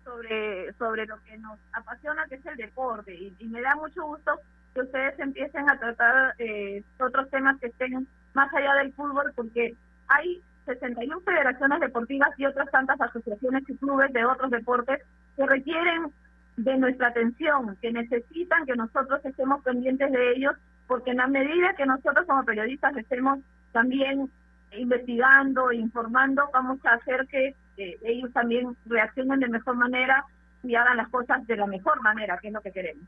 sobre, 0.05 0.71
sobre 0.73 1.05
lo 1.07 1.21
que 1.23 1.37
nos 1.39 1.59
apasiona, 1.73 2.25
que 2.27 2.35
es 2.35 2.45
el 2.45 2.55
deporte. 2.55 3.13
Y, 3.13 3.35
y 3.39 3.47
me 3.49 3.61
da 3.61 3.75
mucho 3.75 4.05
gusto 4.05 4.39
que 4.73 4.81
ustedes 4.83 5.19
empiecen 5.19 5.69
a 5.69 5.77
tratar 5.77 6.35
eh, 6.37 6.81
otros 6.99 7.29
temas 7.31 7.59
que 7.59 7.67
estén 7.67 8.07
más 8.33 8.53
allá 8.53 8.75
del 8.75 8.93
fútbol, 8.93 9.33
porque 9.35 9.73
hay 10.07 10.41
61 10.67 11.19
federaciones 11.21 11.81
deportivas 11.81 12.29
y 12.37 12.45
otras 12.45 12.71
tantas 12.71 13.01
asociaciones 13.01 13.63
y 13.67 13.75
clubes 13.75 14.13
de 14.13 14.23
otros 14.23 14.51
deportes 14.51 15.01
que 15.35 15.45
requieren 15.45 16.13
de 16.57 16.77
nuestra 16.77 17.07
atención, 17.07 17.77
que 17.81 17.91
necesitan 17.91 18.65
que 18.65 18.75
nosotros 18.75 19.23
estemos 19.25 19.63
pendientes 19.63 20.11
de 20.11 20.31
ellos, 20.33 20.55
porque 20.87 21.11
en 21.11 21.17
la 21.17 21.27
medida 21.27 21.73
que 21.75 21.85
nosotros 21.85 22.25
como 22.27 22.43
periodistas 22.43 22.95
estemos 22.97 23.39
también 23.71 24.29
investigando, 24.71 25.71
informando, 25.71 26.49
vamos 26.53 26.85
a 26.85 26.93
hacer 26.93 27.27
que 27.27 27.55
ellos 27.77 28.31
también 28.33 28.75
reaccionen 28.85 29.39
de 29.39 29.47
mejor 29.47 29.75
manera 29.75 30.25
y 30.63 30.75
hagan 30.75 30.97
las 30.97 31.09
cosas 31.09 31.45
de 31.47 31.55
la 31.55 31.65
mejor 31.65 32.01
manera, 32.01 32.37
que 32.37 32.47
es 32.47 32.53
lo 32.53 32.61
que 32.61 32.71
queremos. 32.71 33.03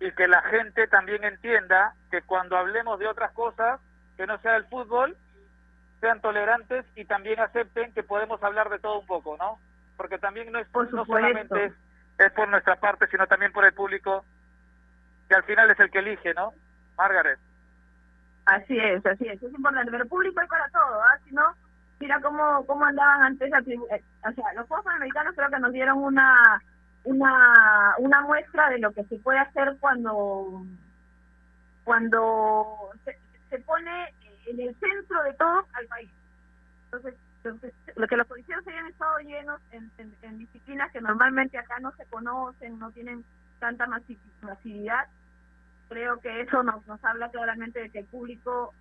Y 0.00 0.10
que 0.12 0.28
la 0.28 0.40
gente 0.42 0.86
también 0.86 1.22
entienda 1.24 1.94
que 2.10 2.22
cuando 2.22 2.56
hablemos 2.56 2.98
de 2.98 3.06
otras 3.06 3.32
cosas, 3.32 3.80
que 4.16 4.26
no 4.26 4.38
sea 4.38 4.56
el 4.56 4.64
fútbol, 4.64 5.16
sean 6.00 6.20
tolerantes 6.20 6.86
y 6.96 7.04
también 7.04 7.38
acepten 7.40 7.92
que 7.92 8.02
podemos 8.02 8.42
hablar 8.42 8.70
de 8.70 8.78
todo 8.78 9.00
un 9.00 9.06
poco, 9.06 9.36
¿no? 9.36 9.58
Porque 10.00 10.16
también 10.16 10.50
no 10.50 10.58
es 10.58 10.66
no 10.72 11.04
solamente 11.04 11.66
es, 11.66 11.74
es 12.16 12.32
por 12.32 12.48
nuestra 12.48 12.74
parte, 12.76 13.06
sino 13.08 13.26
también 13.26 13.52
por 13.52 13.66
el 13.66 13.74
público, 13.74 14.24
que 15.28 15.34
al 15.34 15.42
final 15.42 15.70
es 15.70 15.78
el 15.78 15.90
que 15.90 15.98
elige, 15.98 16.32
¿no? 16.32 16.54
Margaret. 16.96 17.38
Así 18.46 18.78
es, 18.78 19.04
así 19.04 19.28
es, 19.28 19.42
es 19.42 19.52
importante, 19.52 19.90
pero 19.90 20.06
público 20.06 20.40
hay 20.40 20.46
para 20.46 20.70
todo, 20.70 21.02
¿ah? 21.02 21.18
Si 21.22 21.34
no, 21.34 21.52
mira 21.98 22.18
cómo, 22.22 22.64
cómo 22.64 22.86
andaban 22.86 23.24
antes, 23.24 23.52
eh, 23.52 24.02
o 24.26 24.32
sea, 24.32 24.54
los 24.54 24.66
Juegos 24.68 24.86
Panamericanos 24.86 25.34
creo 25.36 25.50
que 25.50 25.58
nos 25.58 25.72
dieron 25.74 25.98
una, 25.98 26.62
una, 27.04 27.94
una 27.98 28.22
muestra 28.22 28.70
de 28.70 28.78
lo 28.78 28.92
que 28.92 29.04
se 29.04 29.18
puede 29.18 29.40
hacer 29.40 29.76
cuando, 29.80 30.64
cuando 31.84 32.88
se, 33.04 33.18
se 33.50 33.58
pone 33.58 34.14
en 34.46 34.60
el 34.60 34.74
centro 34.76 35.22
de 35.24 35.34
todo 35.34 35.66
al 35.74 35.86
país. 35.88 36.10
Entonces 36.86 37.14
lo 37.96 38.06
que 38.06 38.16
los 38.16 38.26
policías 38.26 38.66
hayan 38.66 38.86
estado 38.86 39.18
llenos 39.20 39.60
en, 39.72 40.38
disciplinas 40.38 40.90
que 40.92 41.00
normalmente 41.00 41.58
acá 41.58 41.78
no 41.80 41.92
se 41.92 42.04
conocen, 42.06 42.78
no 42.78 42.90
tienen 42.92 43.24
tanta 43.58 43.86
masividad, 44.42 45.08
creo 45.88 46.20
que 46.20 46.42
eso 46.42 46.62
nos, 46.62 46.86
nos 46.86 47.02
habla 47.04 47.30
claramente 47.30 47.80
de 47.80 47.90
que 47.90 48.00
el 48.00 48.06
público 48.06 48.72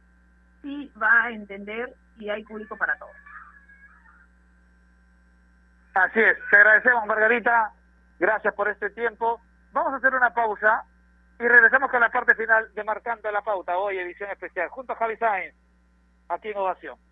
sí 0.61 0.91
va 1.01 1.23
a 1.23 1.31
entender 1.31 1.95
y 2.17 2.29
hay 2.29 2.43
público 2.43 2.77
para 2.77 2.97
todos. 2.97 3.15
Así 5.93 6.19
es, 6.19 6.37
te 6.49 6.57
agradecemos 6.57 7.05
Margarita, 7.05 7.73
gracias 8.19 8.53
por 8.53 8.69
este 8.69 8.89
tiempo. 8.91 9.41
Vamos 9.71 9.93
a 9.93 9.97
hacer 9.97 10.13
una 10.13 10.33
pausa 10.33 10.83
y 11.39 11.47
regresamos 11.47 11.89
con 11.89 12.01
la 12.01 12.09
parte 12.09 12.35
final 12.35 12.73
de 12.73 12.83
Marcando 12.83 13.31
la 13.31 13.41
Pauta, 13.41 13.77
hoy 13.77 13.97
edición 13.97 14.29
especial, 14.29 14.69
junto 14.69 14.93
a 14.93 14.95
Javi 14.97 15.15
Sainz, 15.17 15.55
aquí 16.27 16.49
en 16.49 16.57
Ovación. 16.57 17.08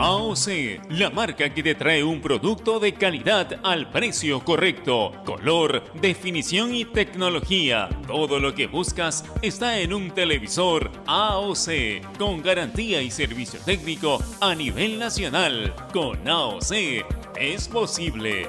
AOC, 0.00 0.80
la 0.90 1.10
marca 1.10 1.52
que 1.52 1.62
te 1.62 1.74
trae 1.74 2.04
un 2.04 2.20
producto 2.20 2.78
de 2.78 2.94
calidad 2.94 3.58
al 3.64 3.90
precio 3.90 4.44
correcto, 4.44 5.12
color, 5.24 5.82
definición 6.00 6.72
y 6.72 6.84
tecnología. 6.84 7.88
Todo 8.06 8.38
lo 8.38 8.54
que 8.54 8.68
buscas 8.68 9.24
está 9.42 9.80
en 9.80 9.92
un 9.92 10.12
televisor 10.12 10.92
AOC, 11.06 12.16
con 12.16 12.42
garantía 12.42 13.02
y 13.02 13.10
servicio 13.10 13.58
técnico 13.64 14.22
a 14.40 14.54
nivel 14.54 15.00
nacional. 15.00 15.74
Con 15.92 16.28
AOC 16.28 16.72
es 17.36 17.66
posible. 17.66 18.48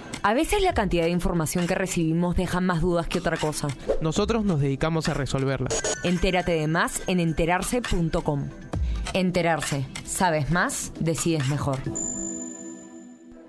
A 0.23 0.35
veces 0.35 0.61
la 0.61 0.75
cantidad 0.75 1.05
de 1.05 1.09
información 1.09 1.65
que 1.65 1.73
recibimos 1.73 2.35
deja 2.35 2.61
más 2.61 2.81
dudas 2.81 3.07
que 3.07 3.17
otra 3.17 3.37
cosa. 3.37 3.69
Nosotros 4.01 4.45
nos 4.45 4.59
dedicamos 4.61 5.09
a 5.09 5.15
resolverla. 5.15 5.69
Entérate 6.03 6.51
de 6.51 6.67
más 6.67 7.01
en 7.07 7.19
enterarse.com. 7.19 8.49
Enterarse. 9.13 9.87
Sabes 10.05 10.51
más, 10.51 10.93
decides 10.99 11.47
mejor. 11.49 11.79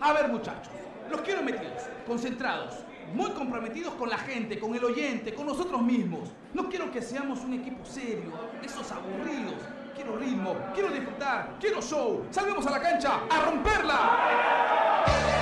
A 0.01 0.15
ver 0.15 0.29
muchachos, 0.29 0.73
los 1.11 1.21
quiero 1.21 1.43
metidos, 1.43 1.83
concentrados, 2.07 2.77
muy 3.15 3.31
comprometidos 3.33 3.93
con 3.95 4.09
la 4.09 4.17
gente, 4.17 4.59
con 4.59 4.75
el 4.75 4.83
oyente, 4.83 5.35
con 5.35 5.47
nosotros 5.47 5.83
mismos. 5.83 6.31
No 6.55 6.71
quiero 6.71 6.91
que 6.91 7.03
seamos 7.03 7.41
un 7.41 7.53
equipo 7.53 7.85
serio, 7.85 8.33
esos 8.65 8.91
aburridos. 8.91 9.61
Quiero 9.95 10.17
ritmo, 10.17 10.57
quiero 10.73 10.89
disfrutar, 10.89 11.57
quiero 11.61 11.83
show. 11.83 12.25
Salvemos 12.31 12.67
a 12.67 12.71
la 12.71 12.81
cancha 12.81 13.21
a 13.31 13.45
romperla. 13.45 15.42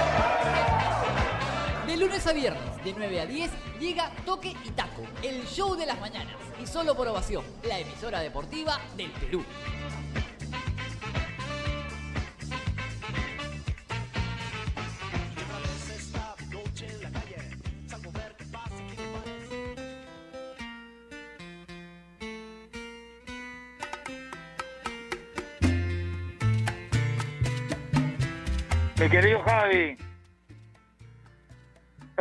De 1.91 1.97
lunes 1.97 2.25
a 2.25 2.33
viernes, 2.33 2.85
de 2.85 2.95
9 2.97 3.21
a 3.21 3.27
10, 3.27 3.51
llega 3.81 4.13
Toque 4.25 4.55
y 4.65 4.71
Taco, 4.71 5.03
el 5.25 5.45
show 5.45 5.75
de 5.75 5.87
las 5.87 5.99
mañanas. 5.99 6.37
Y 6.63 6.67
solo 6.69 6.95
por 6.95 7.09
ovación, 7.09 7.45
la 7.65 7.81
emisora 7.81 8.21
deportiva 8.21 8.79
del 8.97 9.11
Perú. 9.11 9.45
Mi 28.97 29.09
querido 29.09 29.43
Javi, 29.43 29.97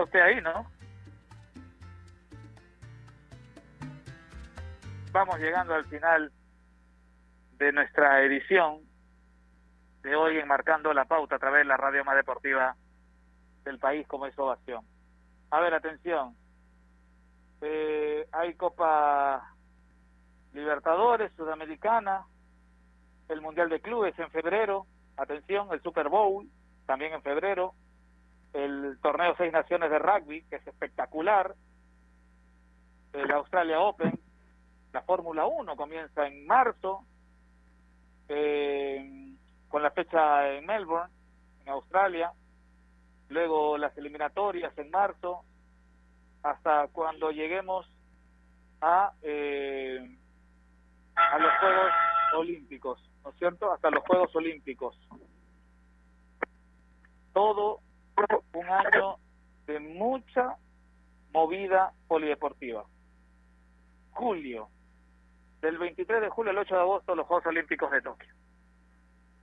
usted 0.03 0.19
ahí, 0.19 0.41
¿no? 0.41 0.65
Vamos 5.11 5.39
llegando 5.39 5.73
al 5.73 5.85
final 5.85 6.31
de 7.57 7.71
nuestra 7.71 8.21
edición 8.23 8.79
de 10.01 10.15
hoy 10.15 10.37
enmarcando 10.37 10.93
la 10.93 11.05
pauta 11.05 11.35
a 11.35 11.39
través 11.39 11.61
de 11.61 11.65
la 11.65 11.77
radio 11.77 12.05
más 12.05 12.15
deportiva 12.15 12.75
del 13.63 13.79
país 13.79 14.07
como 14.07 14.25
es 14.27 14.37
Ovación. 14.37 14.85
A 15.51 15.59
ver, 15.59 15.73
atención. 15.73 16.35
Eh, 17.61 18.27
hay 18.31 18.53
Copa 18.53 19.53
Libertadores, 20.53 21.31
Sudamericana, 21.35 22.25
el 23.27 23.41
Mundial 23.41 23.69
de 23.69 23.81
Clubes 23.81 24.17
en 24.17 24.29
febrero, 24.31 24.85
atención, 25.17 25.67
el 25.71 25.81
Super 25.81 26.09
Bowl 26.09 26.47
también 26.85 27.13
en 27.13 27.21
febrero, 27.21 27.73
el 28.53 28.97
torneo 29.01 29.35
Seis 29.37 29.51
Naciones 29.51 29.89
de 29.89 29.99
Rugby, 29.99 30.43
que 30.43 30.57
es 30.57 30.67
espectacular, 30.67 31.55
el 33.13 33.31
Australia 33.31 33.79
Open, 33.79 34.19
la 34.93 35.01
Fórmula 35.01 35.45
1 35.45 35.75
comienza 35.75 36.27
en 36.27 36.45
marzo, 36.45 37.05
eh, 38.27 39.35
con 39.67 39.83
la 39.83 39.91
fecha 39.91 40.51
en 40.51 40.65
Melbourne, 40.65 41.13
en 41.61 41.69
Australia, 41.69 42.31
luego 43.29 43.77
las 43.77 43.95
eliminatorias 43.97 44.75
en 44.77 44.89
marzo, 44.89 45.43
hasta 46.41 46.87
cuando 46.87 47.31
lleguemos 47.31 47.85
a, 48.81 49.13
eh, 49.21 50.17
a 51.15 51.37
los 51.37 51.51
Juegos 51.59 51.91
Olímpicos, 52.37 53.11
¿no 53.23 53.31
es 53.31 53.37
cierto? 53.37 53.71
Hasta 53.71 53.91
los 53.91 54.03
Juegos 54.03 54.35
Olímpicos. 54.35 54.97
Todo 57.33 57.81
un 58.53 58.69
año 58.69 59.17
de 59.65 59.79
mucha 59.79 60.57
movida 61.31 61.93
polideportiva. 62.07 62.85
Julio, 64.11 64.69
del 65.61 65.77
23 65.77 66.21
de 66.21 66.29
julio 66.29 66.51
al 66.51 66.57
8 66.57 66.75
de 66.75 66.81
agosto, 66.81 67.15
los 67.15 67.27
Juegos 67.27 67.45
Olímpicos 67.45 67.91
de 67.91 68.01
Tokio. 68.01 68.33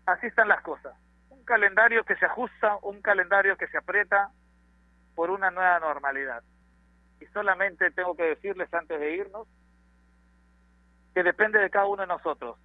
Así 0.07 0.27
están 0.27 0.49
las 0.49 0.63
cosas. 0.63 0.95
Un 1.31 1.45
calendario 1.45 2.05
que 2.05 2.17
se 2.17 2.27
ajusta, 2.27 2.77
un 2.83 3.01
calendario 3.03 3.57
que 3.57 3.69
se 3.69 3.79
aprieta 3.79 4.31
por 5.15 5.31
una 5.31 5.51
nueva 5.51 5.81
normalidad. 5.81 6.43
Y 7.21 7.27
solamente 7.27 7.91
tengo 7.91 8.17
que 8.17 8.25
decirles 8.25 8.73
antes 8.73 9.01
de 9.01 9.17
irnos 9.17 9.49
que 11.15 11.23
depende 11.23 11.59
de 11.59 11.71
cada 11.71 11.87
uno 11.87 12.03
de 12.03 12.09
nosotros, 12.09 12.59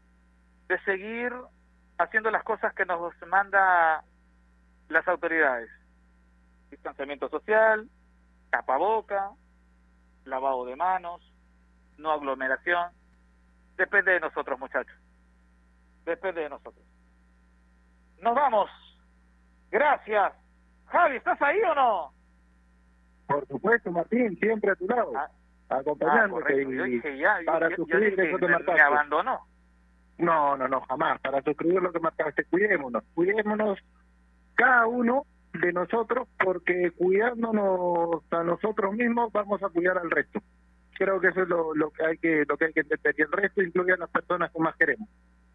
de 0.68 0.78
seguir 0.84 1.34
haciendo 1.98 2.32
las 2.32 2.44
cosas 2.44 2.74
que 2.74 2.86
nos 2.86 3.14
manda 3.28 4.04
las 4.90 5.08
autoridades. 5.08 5.70
Distanciamiento 6.72 7.30
social, 7.30 7.88
tapaboca, 8.50 9.32
lavado 10.26 10.66
de 10.66 10.76
manos, 10.78 11.22
no 11.98 12.12
aglomeración. 12.12 12.92
Depende 13.78 14.14
de 14.14 14.20
nosotros, 14.22 14.58
muchachos. 14.60 14.96
Depende 16.06 16.42
de 16.42 16.50
nosotros. 16.50 16.84
Nos 18.22 18.34
vamos. 18.36 18.70
Gracias. 19.70 20.34
Javi, 20.88 21.18
¿estás 21.18 21.42
ahí 21.42 21.60
o 21.62 21.76
no? 21.76 22.14
Por 23.28 23.48
supuesto, 23.48 23.92
Martín, 23.92 24.38
siempre 24.40 24.72
a 24.72 24.76
tu 24.76 24.88
lado, 24.88 25.12
Ah, 25.16 25.30
acompañándote. 25.70 26.64
Yo 26.74 26.84
dije 26.84 27.18
ya, 27.18 27.40
yo- 27.42 27.46
para 27.46 27.68
yo- 27.70 27.72
yo 27.72 27.76
suscribir 27.78 28.10
dije, 28.12 28.30
eso 28.30 28.38
que 28.38 28.46
me- 28.46 28.52
marcaste. 28.54 28.74
me 28.74 28.82
abandonó. 28.82 29.40
No, 30.18 30.58
no, 30.58 30.68
no, 30.68 30.82
jamás. 30.82 31.20
Para 31.22 31.42
suscribir 31.42 31.82
lo 31.82 31.92
que 31.92 32.00
marcaste, 32.00 32.44
cuidémonos. 32.46 33.04
Cuidémonos 33.14 33.80
cada 34.56 34.86
uno 34.88 35.26
de 35.54 35.74
nosotros, 35.74 36.28
porque 36.44 36.92
cuidándonos 36.98 38.24
a 38.32 38.44
nosotros 38.44 38.94
mismos 38.94 39.32
vamos 39.32 39.62
a 39.64 39.70
cuidar 39.70 39.98
al 39.98 40.10
resto. 40.10 40.42
Creo 40.94 41.20
que 41.20 41.28
eso 41.28 41.44
es 41.44 41.50
lo, 41.50 41.74
lo 41.76 41.90
que 41.92 42.06
hay 42.06 42.18
que 42.18 42.46
lo 42.48 42.58
que 42.58 42.66
hay 42.66 42.74
que 42.74 42.82
entender. 42.82 43.16
Y 43.18 43.22
el 43.22 43.32
resto 43.32 43.62
incluye 43.62 43.94
a 43.94 43.98
las 43.98 44.10
personas 44.10 44.52
que 44.52 44.60
más 44.60 44.76
queremos. 44.76 45.10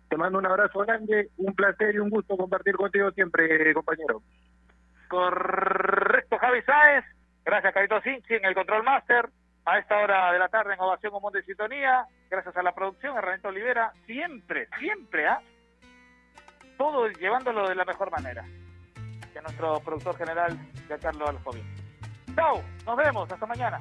Te 0.09 0.17
mando 0.17 0.39
un 0.39 0.47
abrazo 0.47 0.81
grande, 0.81 1.31
un 1.37 1.55
placer 1.55 1.95
y 1.95 1.99
un 1.99 2.11
gusto 2.11 2.37
compartir 2.37 2.77
contigo 2.77 3.11
siempre, 3.11 3.75
compañero. 3.75 4.23
Correcto, 5.09 6.39
Javi 6.39 6.63
Sáez. 6.63 7.05
Gracias, 7.45 7.75
Carito 7.75 8.01
Sinchi, 8.01 8.35
en 8.35 8.45
el 8.45 8.55
Control 8.55 8.83
Master. 8.83 9.29
A 9.65 9.79
esta 9.79 9.99
hora 9.99 10.33
de 10.33 10.39
la 10.39 10.49
tarde 10.49 10.75
en 10.75 10.81
Ovación 10.81 11.13
Común 11.13 11.33
de 11.33 11.43
Sintonía. 11.43 12.07
Gracias 12.31 12.57
a 12.57 12.63
la 12.63 12.73
producción, 12.73 13.17
Ernesto 13.17 13.49
Olivera. 13.49 13.93
Siempre, 14.07 14.69
siempre, 14.79 15.27
¿ah? 15.27 15.41
Todo 16.79 17.09
llevándolo 17.09 17.69
de 17.69 17.75
la 17.75 17.85
mejor 17.85 18.13
manera. 18.13 18.45
Que 19.37 19.43
nuestro 19.43 19.81
productor 19.81 20.17
general, 20.17 20.59
Giancarlo 20.89 21.29
Aljovín. 21.29 21.63
Chao, 22.35 22.63
nos 22.87 22.97
vemos, 22.97 23.31
hasta 23.31 23.45
mañana. 23.45 23.79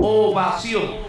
Ovación. 0.00 1.03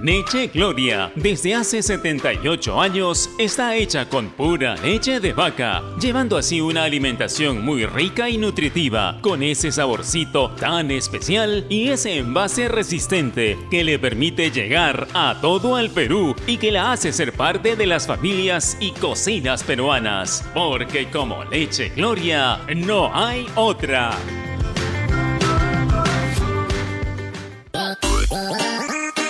Leche 0.00 0.46
Gloria, 0.54 1.10
desde 1.16 1.56
hace 1.56 1.82
78 1.82 2.80
años, 2.80 3.28
está 3.36 3.74
hecha 3.74 4.08
con 4.08 4.30
pura 4.30 4.76
leche 4.76 5.18
de 5.18 5.32
vaca, 5.32 5.82
llevando 6.00 6.36
así 6.36 6.60
una 6.60 6.84
alimentación 6.84 7.64
muy 7.64 7.84
rica 7.84 8.28
y 8.28 8.38
nutritiva, 8.38 9.18
con 9.20 9.42
ese 9.42 9.72
saborcito 9.72 10.50
tan 10.52 10.92
especial 10.92 11.66
y 11.68 11.88
ese 11.88 12.18
envase 12.18 12.68
resistente 12.68 13.58
que 13.70 13.82
le 13.82 13.98
permite 13.98 14.52
llegar 14.52 15.08
a 15.14 15.36
todo 15.40 15.78
el 15.78 15.90
Perú 15.90 16.36
y 16.46 16.58
que 16.58 16.70
la 16.70 16.92
hace 16.92 17.12
ser 17.12 17.32
parte 17.32 17.74
de 17.74 17.86
las 17.86 18.06
familias 18.06 18.76
y 18.80 18.92
cocinas 18.92 19.64
peruanas, 19.64 20.48
porque 20.54 21.10
como 21.10 21.44
Leche 21.44 21.90
Gloria 21.90 22.60
no 22.76 23.10
hay 23.12 23.46
otra. 23.56 24.16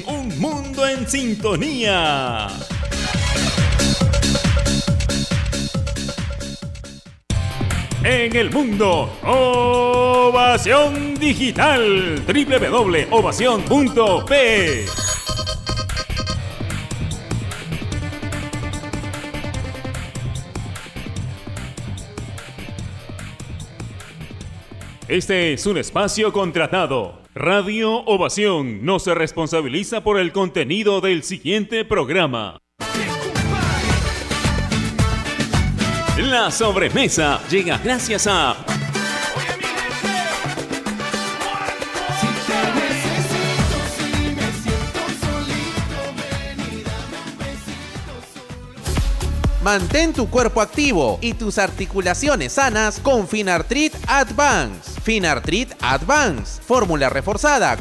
Un 0.07 0.39
mundo 0.39 0.87
en 0.87 1.05
sintonía. 1.05 2.47
En 8.03 8.33
el 8.33 8.49
mundo, 8.51 9.11
Ovación 9.21 11.15
Digital, 11.15 12.23
www.ovación.p. 12.25 15.06
Este 25.07 25.53
es 25.53 25.65
un 25.65 25.77
espacio 25.77 26.33
contratado. 26.33 27.21
Radio 27.33 28.03
Ovación 28.07 28.83
no 28.83 28.99
se 28.99 29.15
responsabiliza 29.15 30.03
por 30.03 30.19
el 30.19 30.33
contenido 30.33 30.99
del 30.99 31.23
siguiente 31.23 31.85
programa. 31.85 32.57
La 36.17 36.51
sobremesa 36.51 37.39
llega 37.49 37.77
gracias 37.77 38.27
a 38.27 38.57
Mantén 49.67 50.13
tu 50.13 50.29
cuerpo 50.29 50.61
activo 50.61 51.19
y 51.19 51.33
tus 51.33 51.57
articulaciones 51.57 52.53
sanas 52.53 53.01
con 53.01 53.27
Finartrit 53.27 53.93
Advance. 54.07 54.97
Finartrit 55.01 55.73
Advance, 55.81 56.61
fórmula 56.61 57.09
reforzada 57.09 57.75